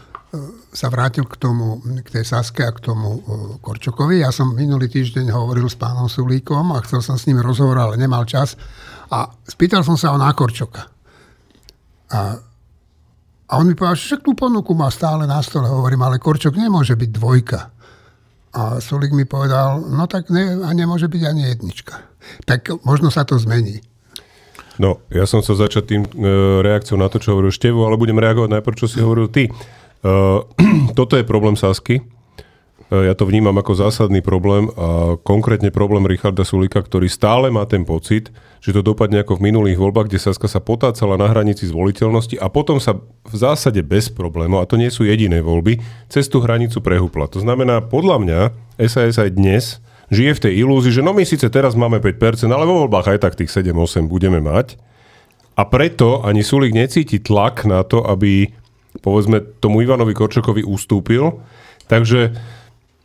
sa 0.74 0.89
vrátil 0.89 1.29
k 1.29 1.38
tomu, 1.38 1.86
k 2.01 2.10
tej 2.10 2.25
Saske 2.25 2.65
a 2.65 2.74
k 2.74 2.81
tomu 2.81 3.22
e, 3.22 3.62
Korčokovi. 3.62 4.25
Ja 4.25 4.34
som 4.34 4.58
minulý 4.58 4.89
týždeň 4.89 5.29
hovoril 5.29 5.70
s 5.70 5.77
pánom 5.77 6.10
Sulíkom 6.10 6.74
a 6.74 6.81
chcel 6.81 7.05
som 7.05 7.22
s 7.22 7.29
ním 7.29 7.38
rozhovor, 7.38 7.77
ale 7.77 8.01
nemal 8.01 8.25
čas. 8.25 8.58
A 9.13 9.29
spýtal 9.46 9.86
som 9.86 9.93
sa 9.93 10.10
o 10.10 10.17
nákorčoka. 10.17 10.89
A 12.12 12.50
a 13.51 13.60
on 13.60 13.67
mi 13.67 13.75
povedal, 13.75 14.00
že 14.00 14.24
tú 14.24 14.31
ponuku 14.31 14.72
má 14.72 14.88
stále 14.88 15.27
na 15.27 15.43
stole. 15.43 15.67
Hovorím, 15.67 16.08
ale 16.08 16.24
Korčok 16.24 16.55
nemôže 16.55 16.96
byť 16.96 17.10
dvojka. 17.12 17.60
A 18.55 18.79
Sulik 18.79 19.12
mi 19.12 19.27
povedal, 19.27 19.84
no 19.91 20.08
tak 20.08 20.31
ne, 20.31 20.63
a 20.63 20.72
nemôže 20.72 21.12
byť 21.12 21.24
ani 21.27 21.51
jednička. 21.51 22.00
Tak 22.48 22.84
možno 22.88 23.12
sa 23.12 23.27
to 23.27 23.36
zmení. 23.36 23.84
No, 24.79 25.03
ja 25.12 25.27
som 25.27 25.43
chcel 25.43 25.60
začať 25.60 25.84
tým 25.84 26.01
e, 26.08 26.10
reakciou 26.63 26.96
na 26.96 27.12
to, 27.12 27.20
čo 27.20 27.36
hovoril 27.36 27.51
Števo, 27.51 27.84
ale 27.84 28.00
budem 28.00 28.15
reagovať 28.15 28.50
najprv, 28.55 28.75
čo 28.79 28.88
si 28.88 29.03
hovoril 29.03 29.27
ty. 29.27 29.48
E, 29.48 29.51
toto 31.00 31.20
je 31.20 31.27
problém 31.27 31.60
Sasky. 31.60 32.00
E, 32.91 33.07
ja 33.07 33.15
to 33.15 33.24
vnímam 33.24 33.55
ako 33.55 33.88
zásadný 33.88 34.19
problém 34.19 34.67
a 34.75 35.15
konkrétne 35.24 35.71
problém 35.71 36.03
Richarda 36.03 36.43
Sulika, 36.43 36.83
ktorý 36.83 37.07
stále 37.07 37.48
má 37.48 37.63
ten 37.63 37.88
pocit, 37.88 38.29
že 38.60 38.75
to 38.75 38.83
dopadne 38.83 39.24
ako 39.24 39.39
v 39.39 39.48
minulých 39.50 39.79
voľbách, 39.79 40.12
kde 40.12 40.19
Saska 40.19 40.51
sa 40.51 40.60
potácala 40.60 41.15
na 41.15 41.31
hranici 41.31 41.65
zvoliteľnosti 41.65 42.36
a 42.38 42.51
potom 42.51 42.77
sa 42.83 43.00
v 43.25 43.36
zásade 43.36 43.79
bez 43.81 44.12
problémov, 44.12 44.62
a 44.62 44.69
to 44.69 44.75
nie 44.75 44.91
sú 44.91 45.07
jediné 45.07 45.39
voľby, 45.39 45.79
cez 46.12 46.27
tú 46.27 46.43
hranicu 46.43 46.83
prehúpla. 46.83 47.31
To 47.31 47.39
znamená, 47.39 47.81
podľa 47.81 48.17
mňa 48.21 48.39
SAS 48.86 49.17
aj 49.17 49.31
dnes 49.33 49.79
žije 50.12 50.38
v 50.38 50.43
tej 50.43 50.53
ilúzii, 50.67 50.91
že 51.00 51.01
no 51.01 51.15
my 51.15 51.24
síce 51.24 51.48
teraz 51.48 51.74
máme 51.74 52.03
5%, 52.03 52.51
ale 52.51 52.67
vo 52.67 52.86
voľbách 52.86 53.15
aj 53.15 53.19
tak 53.24 53.33
tých 53.39 53.50
7-8 53.50 54.12
budeme 54.12 54.43
mať. 54.43 54.75
A 55.55 55.63
preto 55.63 56.21
ani 56.21 56.43
Sulik 56.43 56.75
necíti 56.75 57.24
tlak 57.24 57.63
na 57.63 57.88
to, 57.88 58.03
aby 58.03 58.51
povedzme 59.00 59.39
tomu 59.63 59.79
Ivanovi 59.79 60.12
Korčokovi 60.12 60.67
ustúpil. 60.67 61.39
Takže 61.88 62.36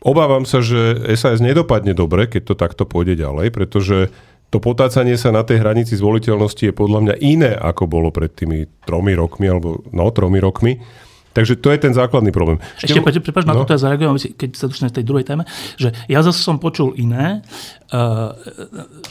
obávam 0.07 0.47
sa, 0.47 0.63
že 0.63 1.03
SAS 1.19 1.43
nedopadne 1.43 1.91
dobre, 1.91 2.31
keď 2.31 2.43
to 2.47 2.55
takto 2.55 2.85
pôjde 2.87 3.19
ďalej, 3.19 3.51
pretože 3.51 4.15
to 4.55 4.63
potácanie 4.63 5.19
sa 5.19 5.35
na 5.35 5.43
tej 5.43 5.59
hranici 5.59 5.99
zvoliteľnosti 5.99 6.63
je 6.63 6.71
podľa 6.71 7.01
mňa 7.03 7.15
iné, 7.19 7.53
ako 7.59 7.91
bolo 7.91 8.15
pred 8.15 8.31
tými 8.31 8.71
tromi 8.87 9.19
rokmi, 9.19 9.51
alebo 9.51 9.83
no, 9.91 10.07
tromi 10.15 10.39
rokmi. 10.39 10.79
Takže 11.37 11.61
to 11.61 11.69
je 11.69 11.79
ten 11.85 11.93
základný 11.93 12.33
problém. 12.33 12.57
Ešte, 12.81 12.97
Ešte 12.97 13.21
prepáč, 13.21 13.45
no. 13.45 13.53
na 13.53 13.69
to 13.69 13.77
ja 13.77 13.81
zareagujem, 13.85 14.17
keď 14.41 14.51
sa 14.57 14.73
dostaneme 14.73 14.93
v 14.93 14.97
tej 14.97 15.07
druhej 15.07 15.27
téme, 15.29 15.45
že 15.77 15.93
ja 16.09 16.25
zase 16.25 16.41
som 16.41 16.57
počul 16.57 16.97
iné, 16.97 17.45
uh, 17.93 18.33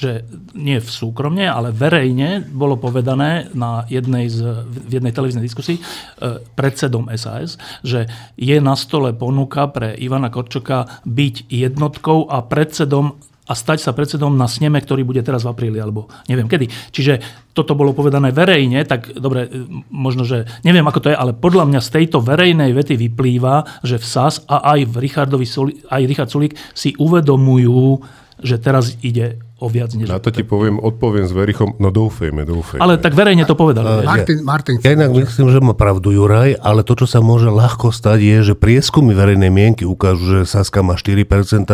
že 0.01 0.25
nie 0.57 0.81
v 0.81 0.89
súkromne, 0.89 1.45
ale 1.45 1.69
verejne 1.69 2.41
bolo 2.41 2.81
povedané 2.81 3.53
na 3.53 3.85
jednej 3.85 4.25
z, 4.33 4.41
v 4.65 4.97
jednej 4.97 5.13
televíznej 5.13 5.45
diskusii 5.45 5.77
uh, 5.77 6.41
predsedom 6.57 7.13
SAS, 7.13 7.61
že 7.85 8.09
je 8.33 8.57
na 8.57 8.73
stole 8.73 9.13
ponuka 9.13 9.69
pre 9.69 9.93
Ivana 9.93 10.33
Korčoka 10.33 11.05
byť 11.05 11.53
jednotkou 11.53 12.25
a 12.25 12.41
predsedom 12.41 13.21
a 13.45 13.53
stať 13.53 13.85
sa 13.85 13.93
predsedom 13.93 14.33
na 14.33 14.49
sneme, 14.49 14.81
ktorý 14.81 15.05
bude 15.05 15.21
teraz 15.21 15.45
v 15.45 15.53
apríli, 15.53 15.77
alebo 15.77 16.09
neviem 16.25 16.49
kedy. 16.49 16.65
Čiže 16.89 17.13
toto 17.53 17.77
bolo 17.77 17.93
povedané 17.93 18.33
verejne, 18.33 18.81
tak 18.89 19.13
dobre, 19.15 19.47
možno, 19.93 20.25
že 20.25 20.49
neviem, 20.65 20.83
ako 20.83 20.99
to 21.05 21.11
je, 21.13 21.17
ale 21.17 21.37
podľa 21.37 21.69
mňa 21.69 21.79
z 21.79 21.93
tejto 21.93 22.25
verejnej 22.25 22.73
vety 22.73 22.97
vyplýva, 22.97 23.85
že 23.85 24.01
v 24.01 24.05
SAS 24.05 24.41
a 24.49 24.75
aj 24.75 24.89
v 24.89 24.95
Richardovi, 24.97 25.45
aj 25.87 26.01
Richard 26.09 26.33
Sulík 26.33 26.57
si 26.73 26.97
uvedomujú, 26.97 28.01
že 28.41 28.57
teraz 28.57 28.97
ide 29.05 29.44
o 29.55 29.71
viac 29.71 29.95
než... 29.95 30.11
Na 30.11 30.19
to 30.19 30.35
ti 30.35 30.43
poviem, 30.43 30.83
odpoviem 30.83 31.23
s 31.23 31.31
Verichom, 31.31 31.79
no 31.79 31.87
doufejme, 31.87 32.43
doufejme. 32.43 32.83
Ale 32.83 32.99
tak 32.99 33.15
verejne 33.15 33.47
to 33.47 33.55
povedal. 33.55 34.03
Martin, 34.03 34.43
Martin, 34.43 34.75
ja 34.83 34.91
inak 34.91 35.15
myslím, 35.15 35.47
že 35.47 35.63
má 35.63 35.71
pravdu 35.71 36.11
Juraj, 36.11 36.59
ale 36.59 36.83
to, 36.83 36.91
čo 36.99 37.07
sa 37.07 37.23
môže 37.23 37.47
ľahko 37.47 37.95
stať, 37.95 38.19
je, 38.19 38.37
že 38.51 38.53
prieskumy 38.59 39.15
verejnej 39.15 39.47
mienky 39.47 39.87
ukážu, 39.87 40.27
že 40.27 40.39
Saska 40.43 40.83
má 40.83 40.99
4%, 40.99 41.23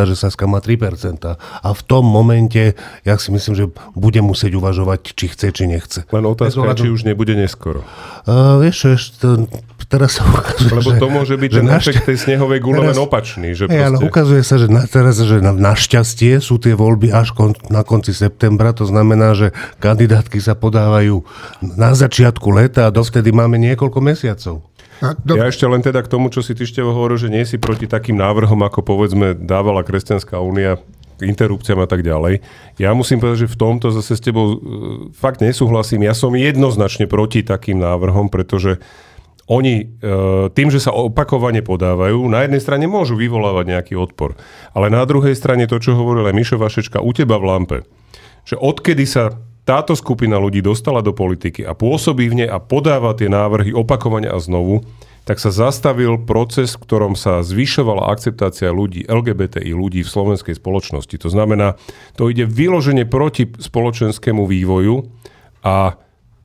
že 0.06 0.14
Saska 0.14 0.46
má 0.46 0.62
3%. 0.62 1.42
A 1.42 1.70
v 1.74 1.82
tom 1.82 2.06
momente, 2.06 2.78
ja 3.02 3.18
si 3.18 3.34
myslím, 3.34 3.54
že 3.58 3.66
bude 3.98 4.22
musieť 4.22 4.62
uvažovať, 4.62 5.18
či 5.18 5.34
chce, 5.34 5.50
či 5.50 5.66
nechce. 5.66 6.06
Len 6.14 6.26
otázka, 6.30 6.78
či 6.78 6.94
už 6.94 7.02
nebude 7.10 7.34
neskoro. 7.34 7.82
Uh, 8.30 8.62
vieš, 8.62 8.94
ešte, 8.94 9.50
teraz 9.92 10.22
sa 10.22 10.24
ukazuje, 10.24 10.72
Lebo 10.72 10.92
to 10.96 11.08
môže 11.12 11.36
byť 11.36 11.50
ten 11.52 11.68
našťa... 11.68 11.92
efekt 11.92 12.02
tej 12.08 12.18
snehovej 12.30 12.60
gule 12.64 12.80
len 12.80 12.96
opačný. 12.96 13.52
Že 13.52 13.68
proste... 13.68 13.84
ale 13.84 13.98
ukazuje 14.00 14.42
sa, 14.46 14.56
že 14.56 14.72
na, 14.72 14.88
teraz, 14.88 15.20
že 15.20 15.44
na, 15.44 15.52
našťastie 15.52 16.40
sú 16.40 16.56
tie 16.62 16.72
voľby 16.72 17.12
až 17.12 17.36
kon, 17.36 17.52
na 17.72 17.88
konci 17.88 18.12
septembra, 18.12 18.76
to 18.76 18.86
znamená, 18.86 19.34
že 19.34 19.56
kandidátky 19.80 20.38
sa 20.44 20.54
podávajú 20.54 21.24
na 21.64 21.96
začiatku 21.96 22.52
leta 22.52 22.92
a 22.92 22.94
dovtedy 22.94 23.32
máme 23.32 23.56
niekoľko 23.58 24.00
mesiacov. 24.04 24.68
Ja 25.26 25.50
ešte 25.50 25.66
len 25.66 25.82
teda 25.82 26.06
k 26.06 26.12
tomu, 26.14 26.30
čo 26.30 26.46
si 26.46 26.54
ty 26.54 26.62
ešte 26.62 26.86
hovoril, 26.86 27.18
že 27.18 27.34
nie 27.34 27.42
si 27.42 27.58
proti 27.58 27.90
takým 27.90 28.22
návrhom, 28.22 28.62
ako 28.62 28.86
povedzme 28.86 29.34
dávala 29.34 29.82
Kresťanská 29.82 30.38
únia 30.38 30.78
interrupciám 31.22 31.86
a 31.86 31.88
tak 31.90 32.02
ďalej. 32.02 32.42
Ja 32.82 32.94
musím 32.98 33.22
povedať, 33.22 33.46
že 33.46 33.54
v 33.54 33.60
tomto 33.62 33.94
zase 33.94 34.18
s 34.18 34.22
tebou 34.22 34.46
e, 34.46 34.58
fakt 35.14 35.42
nesúhlasím. 35.42 36.06
Ja 36.06 36.18
som 36.18 36.34
jednoznačne 36.34 37.06
proti 37.06 37.46
takým 37.46 37.78
návrhom, 37.78 38.28
pretože 38.30 38.82
oni 39.52 39.74
e, 39.84 39.86
tým, 40.56 40.72
že 40.72 40.80
sa 40.80 40.96
opakovane 40.96 41.60
podávajú, 41.60 42.24
na 42.32 42.48
jednej 42.48 42.64
strane 42.64 42.88
môžu 42.88 43.20
vyvolávať 43.20 43.66
nejaký 43.68 43.94
odpor. 44.00 44.40
Ale 44.72 44.88
na 44.88 45.04
druhej 45.04 45.36
strane 45.36 45.68
to, 45.68 45.76
čo 45.76 46.00
hovoril 46.00 46.24
aj 46.24 46.36
Mišo 46.40 46.56
Vašečka 46.56 47.04
u 47.04 47.12
teba 47.12 47.36
v 47.36 47.48
Lampe, 47.52 47.78
že 48.48 48.56
odkedy 48.56 49.04
sa 49.04 49.36
táto 49.68 49.94
skupina 49.94 50.40
ľudí 50.40 50.64
dostala 50.64 51.04
do 51.04 51.12
politiky 51.12 51.68
a 51.68 51.76
pôsobí 51.76 52.32
v 52.32 52.38
nej 52.44 52.50
a 52.50 52.64
podáva 52.64 53.12
tie 53.14 53.28
návrhy 53.28 53.76
opakovane 53.76 54.32
a 54.32 54.40
znovu, 54.40 54.88
tak 55.22 55.38
sa 55.38 55.54
zastavil 55.54 56.18
proces, 56.26 56.74
v 56.74 56.82
ktorom 56.82 57.14
sa 57.14 57.46
zvyšovala 57.46 58.10
akceptácia 58.10 58.74
ľudí, 58.74 59.06
LGBTI 59.06 59.70
ľudí 59.70 60.02
v 60.02 60.10
slovenskej 60.10 60.58
spoločnosti. 60.58 61.14
To 61.22 61.30
znamená, 61.30 61.78
to 62.18 62.34
ide 62.34 62.50
vyložene 62.50 63.06
proti 63.06 63.46
spoločenskému 63.46 64.50
vývoju 64.50 65.06
a 65.62 65.94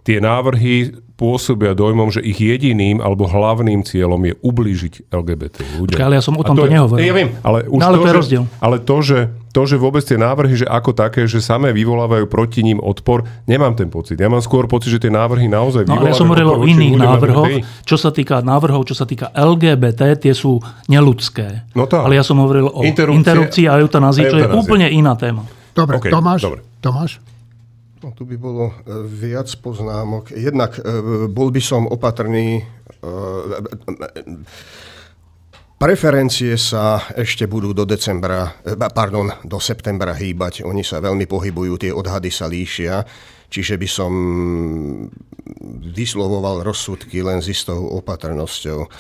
tie 0.05 0.21
návrhy 0.21 1.06
pôsobia 1.17 1.73
dojmom, 1.73 2.13
že 2.13 2.21
ich 2.21 2.37
jediným 2.37 3.01
alebo 3.01 3.25
hlavným 3.25 3.81
cieľom 3.89 4.21
je 4.21 4.35
ublížiť 4.45 5.09
LGBT 5.09 5.57
ľuďom. 5.81 5.97
ale 5.97 6.21
ja 6.21 6.23
som 6.23 6.37
o 6.37 6.45
tom 6.45 6.61
to 6.61 6.69
nehovoril. 6.69 7.01
Ja 7.01 7.17
viem, 7.17 7.33
ale 7.41 7.65
už 7.65 7.81
no, 7.81 7.85
ale 7.89 7.97
to, 7.97 8.05
to 8.05 8.07
je 8.07 8.13
že, 8.13 8.21
rozdiel. 8.21 8.43
Ale 8.61 8.77
to 8.85 8.97
že, 9.01 9.19
to, 9.57 9.63
že 9.65 9.77
vôbec 9.81 10.05
tie 10.05 10.21
návrhy, 10.21 10.61
že 10.61 10.67
ako 10.69 10.93
také, 10.93 11.25
že 11.25 11.41
samé 11.41 11.73
vyvolávajú 11.73 12.29
proti 12.29 12.61
ním 12.61 12.77
odpor, 12.85 13.25
nemám 13.49 13.73
ten 13.73 13.89
pocit. 13.89 14.21
Ja 14.21 14.29
mám 14.29 14.45
skôr 14.45 14.69
pocit, 14.69 14.93
že 14.93 15.09
tie 15.09 15.13
návrhy 15.13 15.49
naozaj 15.49 15.89
no, 15.89 15.97
ale 16.05 16.13
ja 16.13 16.21
som 16.21 16.29
hovoril 16.29 16.53
o 16.53 16.69
iných 16.69 17.01
návrhoch. 17.01 17.65
Čo 17.89 17.97
sa 17.97 18.13
týka 18.13 18.45
návrhov, 18.45 18.85
čo 18.85 18.93
sa 18.93 19.09
týka 19.09 19.33
LGBT, 19.33 20.21
tie 20.21 20.37
sú 20.37 20.61
neludské. 20.93 21.65
No 21.73 21.89
tá. 21.89 22.05
Ale 22.05 22.21
ja 22.21 22.25
som 22.29 22.37
hovoril 22.45 22.69
o 22.69 22.85
interrupcii 22.85 23.65
a 23.73 23.81
eutanázii, 23.81 24.29
čo 24.29 24.37
je 24.37 24.47
úplne 24.53 24.93
iná 24.93 25.17
téma. 25.17 25.49
Dobre, 25.73 25.97
okay, 25.97 26.13
Tomáš, 26.13 26.41
dobre. 26.45 26.61
Tomáš? 26.85 27.21
No, 28.05 28.12
tu 28.12 28.29
by 28.29 28.37
bolo 28.37 28.69
e, 28.69 28.75
viac 29.09 29.49
poznámok. 29.65 30.37
Jednak 30.37 30.76
e, 30.76 30.83
bol 31.33 31.49
by 31.49 31.62
som 31.65 31.88
opatrný. 31.88 32.61
E, 32.61 32.65
preferencie 35.81 36.61
sa 36.61 37.00
ešte 37.17 37.49
budú 37.49 37.73
do 37.73 37.88
decembra, 37.88 38.53
pardon, 38.93 39.33
do 39.49 39.57
septembra 39.57 40.12
hýbať. 40.12 40.69
Oni 40.69 40.85
sa 40.85 41.00
veľmi 41.00 41.25
pohybujú, 41.25 41.81
tie 41.81 41.93
odhady 41.93 42.29
sa 42.29 42.45
líšia. 42.45 43.00
Čiže 43.49 43.81
by 43.81 43.88
som 43.88 44.12
vyslovoval 45.81 46.67
rozsudky 46.67 47.25
len 47.25 47.41
s 47.41 47.49
istou 47.49 47.81
opatrnosťou. 47.97 48.91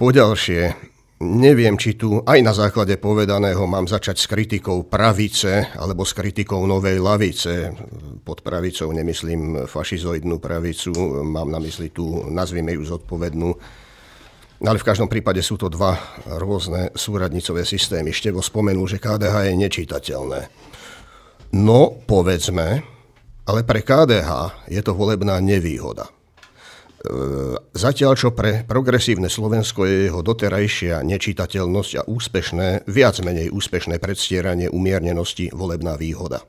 Poďalšie, 0.00 0.74
Neviem, 1.16 1.80
či 1.80 1.96
tu 1.96 2.20
aj 2.20 2.44
na 2.44 2.52
základe 2.52 2.92
povedaného 3.00 3.64
mám 3.64 3.88
začať 3.88 4.20
s 4.20 4.28
kritikou 4.28 4.84
pravice 4.84 5.72
alebo 5.72 6.04
s 6.04 6.12
kritikou 6.12 6.68
novej 6.68 7.00
lavice. 7.00 7.72
Pod 8.20 8.44
pravicou 8.44 8.92
nemyslím 8.92 9.64
fašizoidnú 9.64 10.36
pravicu, 10.36 10.92
mám 11.24 11.48
na 11.48 11.56
mysli 11.64 11.88
tú, 11.88 12.28
nazvime 12.28 12.76
ju 12.76 12.84
zodpovednú. 12.84 13.48
Ale 14.60 14.76
v 14.76 14.88
každom 14.88 15.08
prípade 15.08 15.40
sú 15.40 15.56
to 15.56 15.72
dva 15.72 15.96
rôzne 16.36 16.92
súradnicové 16.92 17.64
systémy. 17.64 18.12
Števo 18.12 18.44
spomenul, 18.44 18.84
že 18.84 19.00
KDH 19.00 19.48
je 19.48 19.54
nečitateľné. 19.56 20.40
No, 21.56 21.96
povedzme, 22.04 22.84
ale 23.48 23.60
pre 23.64 23.80
KDH 23.80 24.68
je 24.68 24.80
to 24.84 24.92
volebná 24.92 25.40
nevýhoda. 25.40 26.12
Zatiaľ, 27.72 28.12
čo 28.18 28.34
pre 28.34 28.66
progresívne 28.66 29.30
Slovensko 29.30 29.86
je 29.86 30.10
jeho 30.10 30.20
doterajšia 30.22 31.02
nečitateľnosť 31.06 31.92
a 31.98 32.02
úspešné, 32.06 32.90
viac 32.90 33.22
menej 33.22 33.54
úspešné 33.54 34.02
predstieranie 34.02 34.66
umiernenosti 34.70 35.54
volebná 35.54 35.94
výhoda. 35.94 36.42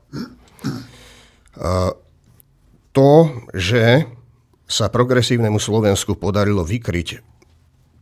To, 2.92 3.10
že 3.54 4.06
sa 4.68 4.86
progresívnemu 4.92 5.56
Slovensku 5.56 6.18
podarilo 6.18 6.60
vykryť 6.66 7.24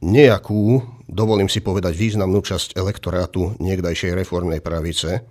nejakú, 0.03 0.83
dovolím 1.09 1.49
si 1.49 1.63
povedať, 1.63 1.95
významnú 1.95 2.43
časť 2.43 2.77
elektorátu 2.77 3.57
niekdajšej 3.63 4.13
reformnej 4.13 4.61
pravice, 4.61 5.23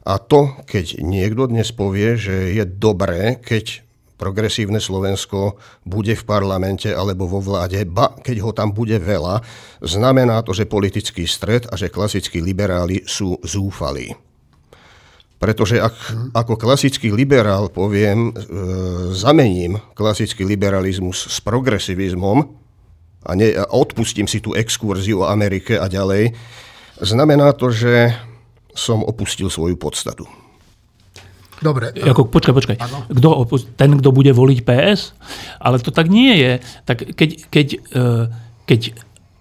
a 0.00 0.16
to, 0.16 0.56
keď 0.64 1.04
niekto 1.04 1.44
dnes 1.52 1.68
povie, 1.76 2.16
že 2.16 2.56
je 2.56 2.64
dobré, 2.64 3.36
keď 3.36 3.84
progresívne 4.20 4.76
Slovensko 4.76 5.56
bude 5.88 6.12
v 6.12 6.26
parlamente 6.28 6.92
alebo 6.92 7.24
vo 7.24 7.40
vláde, 7.40 7.80
ba 7.88 8.12
keď 8.20 8.36
ho 8.44 8.52
tam 8.52 8.76
bude 8.76 9.00
veľa, 9.00 9.40
znamená 9.80 10.44
to, 10.44 10.52
že 10.52 10.68
politický 10.68 11.24
stred 11.24 11.64
a 11.72 11.80
že 11.80 11.88
klasickí 11.88 12.44
liberáli 12.44 13.00
sú 13.08 13.40
zúfalí. 13.40 14.12
Pretože 15.40 15.80
ak 15.80 15.96
ako 16.36 16.60
klasický 16.60 17.08
liberál 17.16 17.72
poviem, 17.72 18.28
e, 18.28 18.32
zamením 19.16 19.80
klasický 19.96 20.44
liberalizmus 20.44 21.32
s 21.32 21.40
progresivizmom 21.40 22.44
a, 23.24 23.32
ne, 23.32 23.56
a 23.56 23.64
odpustím 23.72 24.28
si 24.28 24.44
tú 24.44 24.52
exkurziu 24.52 25.24
o 25.24 25.28
Amerike 25.32 25.80
a 25.80 25.88
ďalej, 25.88 26.36
znamená 27.00 27.56
to, 27.56 27.72
že 27.72 28.12
som 28.76 29.00
opustil 29.00 29.48
svoju 29.48 29.80
podstatu. 29.80 30.28
Dobre. 31.60 31.92
Ako, 31.92 32.26
počkaj, 32.32 32.54
počkaj. 32.56 32.76
Kto, 33.12 33.28
ten, 33.76 34.00
kto 34.00 34.10
bude 34.16 34.32
voliť 34.32 34.58
PS? 34.64 35.12
Ale 35.60 35.76
to 35.80 35.92
tak 35.92 36.08
nie 36.08 36.32
je. 36.40 36.52
Tak 36.88 37.12
keď, 37.12 37.30
keď, 37.52 37.66
e, 37.76 38.08
keď 38.64 38.80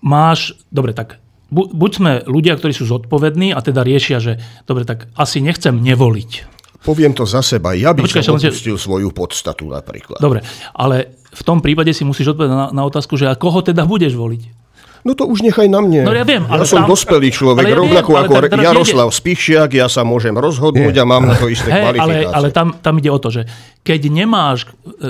máš... 0.03 0.59
Dobre, 0.67 0.91
tak 0.91 1.23
buď 1.51 1.91
sme 1.95 2.11
ľudia, 2.27 2.59
ktorí 2.59 2.75
sú 2.75 2.85
zodpovední 2.85 3.55
a 3.55 3.59
teda 3.63 3.81
riešia, 3.81 4.21
že 4.21 4.37
dobre, 4.69 4.85
tak 4.85 5.09
asi 5.17 5.41
nechcem 5.41 5.79
nevoliť. 5.81 6.59
Poviem 6.79 7.11
to 7.11 7.27
za 7.27 7.43
seba. 7.43 7.75
Ja 7.75 7.91
by 7.91 8.07
Počkaj, 8.07 8.23
som 8.23 8.39
opustil 8.39 8.79
že... 8.79 8.83
svoju 8.83 9.11
podstatu 9.11 9.67
napríklad. 9.67 10.23
Dobre, 10.23 10.45
ale 10.71 11.19
v 11.27 11.41
tom 11.43 11.59
prípade 11.59 11.91
si 11.91 12.07
musíš 12.07 12.35
odpovedať 12.35 12.55
na, 12.55 12.67
na 12.71 12.83
otázku, 12.87 13.19
že 13.19 13.27
a 13.27 13.35
koho 13.35 13.59
teda 13.59 13.83
budeš 13.83 14.15
voliť? 14.15 14.68
No 15.07 15.15
to 15.15 15.23
už 15.25 15.47
nechaj 15.47 15.71
na 15.71 15.79
mne. 15.79 16.03
No 16.03 16.11
ja 16.11 16.27
viem, 16.27 16.43
ale 16.47 16.67
ja 16.67 16.67
som 16.67 16.83
tam, 16.83 16.91
dospelý 16.91 17.31
človek, 17.31 17.63
ja 17.71 17.75
rovnako 17.79 18.09
viem, 18.11 18.23
ako 18.23 18.59
Jaroslav 18.59 19.07
ide... 19.07 19.15
Spišiak, 19.15 19.69
ja 19.71 19.87
sa 19.87 20.03
môžem 20.03 20.35
rozhodnúť 20.35 20.95
Nie. 20.95 21.03
a 21.03 21.05
mám 21.07 21.23
na 21.23 21.35
to 21.39 21.47
isté 21.47 21.71
hey, 21.71 21.87
kvalifikácie. 21.87 22.27
Ale, 22.27 22.35
ale 22.35 22.47
tam, 22.51 22.75
tam 22.75 22.93
ide 22.99 23.07
o 23.07 23.19
to, 23.19 23.29
že 23.31 23.47
keď 23.87 24.01
nemáš, 24.11 24.67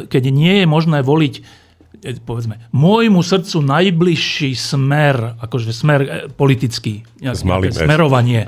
keď 0.10 0.24
nie 0.29 0.62
je 0.62 0.65
možné 0.69 1.01
voliť 1.01 1.34
e, 2.05 2.12
povedzme, 2.22 2.62
môjmu 2.69 3.22
srdcu 3.25 3.58
najbližší 3.65 4.53
smer, 4.53 5.41
akože 5.41 5.74
smer 5.74 6.00
e, 6.05 6.08
politický, 6.29 7.01
nejaké 7.17 7.74
smerovanie, 7.74 8.46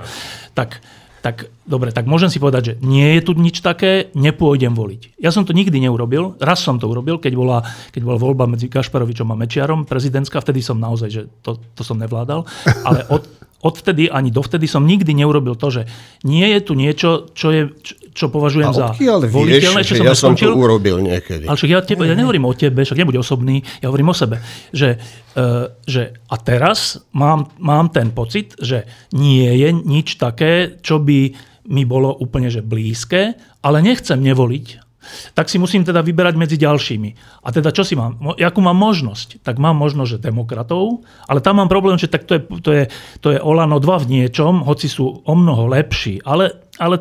tak 0.54 0.78
tak 1.22 1.54
dobre, 1.70 1.94
tak 1.94 2.10
môžem 2.10 2.34
si 2.34 2.42
povedať, 2.42 2.62
že 2.66 2.74
nie 2.82 3.18
je 3.18 3.22
tu 3.22 3.38
nič 3.38 3.62
také, 3.62 4.10
nepôjdem 4.18 4.74
voliť. 4.74 5.22
Ja 5.22 5.30
som 5.30 5.46
to 5.46 5.54
nikdy 5.54 5.78
neurobil, 5.78 6.34
raz 6.42 6.66
som 6.66 6.82
to 6.82 6.90
urobil, 6.90 7.22
keď 7.22 7.34
bola, 7.38 7.58
keď 7.94 8.02
bola 8.02 8.18
voľba 8.18 8.50
medzi 8.50 8.66
Kašparovičom 8.66 9.30
a 9.30 9.38
Mečiarom, 9.38 9.86
prezidentská, 9.86 10.42
vtedy 10.42 10.66
som 10.66 10.82
naozaj, 10.82 11.10
že 11.14 11.22
to, 11.46 11.62
to 11.78 11.86
som 11.86 12.02
nevládal, 12.02 12.50
ale 12.90 13.06
od, 13.14 13.22
odvtedy 13.62 14.10
ani 14.10 14.34
dovtedy 14.34 14.66
som 14.66 14.86
nikdy 14.86 15.14
neurobil 15.14 15.54
to, 15.56 15.70
že 15.70 15.82
nie 16.26 16.46
je 16.50 16.60
tu 16.62 16.74
niečo, 16.74 17.30
čo, 17.34 17.54
je, 17.54 17.70
čo 18.14 18.28
považujem 18.34 18.74
za 18.74 18.94
voliteľné, 18.98 19.82
čo 19.86 19.96
som 19.98 20.06
ja 20.06 20.16
som 20.18 20.34
to 20.34 20.54
urobil 20.54 21.02
niekedy. 21.02 21.46
Ale 21.46 21.56
však 21.56 21.70
ja, 21.70 21.80
tebe, 21.86 22.10
ja 22.10 22.18
nehovorím 22.18 22.50
o 22.50 22.54
tebe, 22.58 22.82
však 22.82 22.98
nebuď 22.98 23.22
osobný, 23.22 23.62
ja 23.80 23.90
hovorím 23.90 24.12
o 24.12 24.16
sebe. 24.18 24.42
Že, 24.74 24.98
uh, 25.38 25.70
že 25.86 26.18
a 26.28 26.36
teraz 26.42 27.00
mám, 27.14 27.54
mám 27.62 27.94
ten 27.94 28.10
pocit, 28.12 28.58
že 28.58 28.84
nie 29.14 29.48
je 29.48 29.70
nič 29.72 30.18
také, 30.18 30.82
čo 30.82 30.98
by 30.98 31.52
mi 31.72 31.84
bolo 31.86 32.10
úplne 32.18 32.50
že 32.50 32.66
blízke, 32.66 33.38
ale 33.62 33.78
nechcem 33.86 34.18
nevoliť, 34.18 34.91
tak 35.34 35.50
si 35.50 35.58
musím 35.58 35.82
teda 35.82 36.06
vyberať 36.06 36.36
medzi 36.38 36.58
ďalšími. 36.62 37.10
A 37.46 37.50
teda 37.50 37.74
čo 37.74 37.82
si 37.82 37.98
mám? 37.98 38.18
Jakú 38.38 38.62
mám 38.62 38.78
možnosť? 38.78 39.42
Tak 39.42 39.58
mám 39.58 39.78
možnosť, 39.78 40.18
že 40.18 40.26
demokratov, 40.32 41.04
ale 41.26 41.42
tam 41.42 41.62
mám 41.62 41.70
problém, 41.70 41.98
že 41.98 42.10
tak 42.10 42.30
to 42.30 42.38
je, 42.38 42.42
to 42.62 42.72
je, 42.72 42.84
to 43.20 43.28
je 43.34 43.40
Olano 43.42 43.82
2 43.82 44.06
v 44.06 44.10
niečom, 44.22 44.62
hoci 44.66 44.88
sú 44.88 45.26
o 45.26 45.34
mnoho 45.34 45.70
lepší. 45.70 46.22
Ale 46.22 46.72
ale 46.82 46.98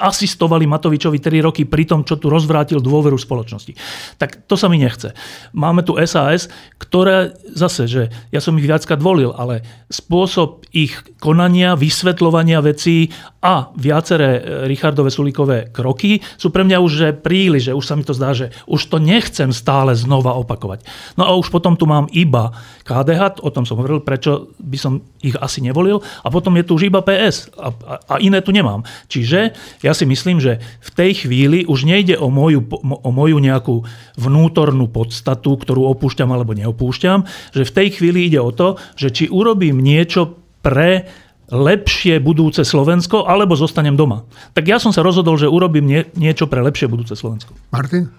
asistovali 0.00 0.64
Matovičovi 0.64 1.18
3 1.20 1.44
roky 1.44 1.62
pri 1.64 1.84
tom, 1.84 2.02
čo 2.02 2.16
tu 2.16 2.32
rozvrátil 2.32 2.80
dôveru 2.80 3.16
spoločnosti. 3.16 3.72
Tak 4.16 4.48
to 4.48 4.54
sa 4.56 4.66
mi 4.70 4.80
nechce. 4.80 5.12
Máme 5.52 5.84
tu 5.84 5.96
SAS, 6.04 6.48
ktoré 6.80 7.36
zase, 7.52 7.88
že 7.88 8.02
ja 8.32 8.40
som 8.40 8.56
ich 8.56 8.66
viackrát 8.66 9.00
volil, 9.00 9.34
ale 9.36 9.64
spôsob 9.88 10.68
ich 10.72 10.94
konania, 11.18 11.74
vysvetľovania 11.74 12.60
vecí 12.62 13.10
a 13.42 13.70
viaceré 13.74 14.38
e, 14.38 14.40
Richardové 14.66 15.10
Sulíkové 15.10 15.70
kroky 15.70 16.18
sú 16.36 16.50
pre 16.50 16.66
mňa 16.66 16.78
už 16.82 16.92
že 16.98 17.08
príliš, 17.14 17.70
že 17.70 17.76
už 17.76 17.84
sa 17.86 17.94
mi 17.94 18.02
to 18.02 18.14
zdá, 18.14 18.34
že 18.34 18.50
už 18.66 18.90
to 18.90 18.98
nechcem 18.98 19.54
stále 19.54 19.94
znova 19.94 20.34
opakovať. 20.38 20.82
No 21.14 21.26
a 21.26 21.32
už 21.38 21.50
potom 21.54 21.78
tu 21.78 21.86
mám 21.86 22.10
iba 22.10 22.50
KDH, 22.82 23.42
o 23.42 23.50
tom 23.54 23.62
som 23.62 23.78
hovoril, 23.78 24.02
prečo 24.02 24.50
by 24.58 24.78
som 24.78 24.92
ich 25.22 25.38
asi 25.38 25.62
nevolil, 25.62 26.02
a 26.22 26.28
potom 26.30 26.54
je 26.58 26.66
tu 26.66 26.74
už 26.78 26.90
iba 26.90 27.02
PS 27.02 27.50
a, 27.54 27.70
a, 27.70 27.94
a 28.06 28.14
iné 28.18 28.42
tu 28.42 28.50
nemám. 28.50 28.82
Čiže 29.06 29.54
ja 29.80 29.92
si 29.94 30.04
myslím, 30.04 30.42
že 30.42 30.58
v 30.82 30.90
tej 30.92 31.26
chvíli 31.26 31.64
už 31.68 31.86
nejde 31.86 32.18
o 32.18 32.30
moju, 32.30 32.66
o 32.80 33.10
moju 33.10 33.38
nejakú 33.38 33.86
vnútornú 34.18 34.90
podstatu, 34.90 35.54
ktorú 35.58 35.86
opúšťam 35.94 36.30
alebo 36.30 36.56
neopúšťam, 36.56 37.28
že 37.54 37.62
v 37.62 37.74
tej 37.74 37.88
chvíli 38.00 38.28
ide 38.28 38.42
o 38.42 38.50
to, 38.50 38.76
že 38.98 39.14
či 39.14 39.24
urobím 39.30 39.78
niečo 39.78 40.38
pre 40.60 41.08
lepšie 41.48 42.20
budúce 42.20 42.60
Slovensko, 42.60 43.24
alebo 43.24 43.56
zostanem 43.56 43.96
doma. 43.96 44.28
Tak 44.52 44.68
ja 44.68 44.76
som 44.76 44.92
sa 44.92 45.00
rozhodol, 45.00 45.40
že 45.40 45.48
urobím 45.48 45.88
nie, 45.88 46.04
niečo 46.12 46.44
pre 46.44 46.60
lepšie 46.60 46.92
budúce 46.92 47.16
Slovensko. 47.16 47.56
Martin? 47.72 48.12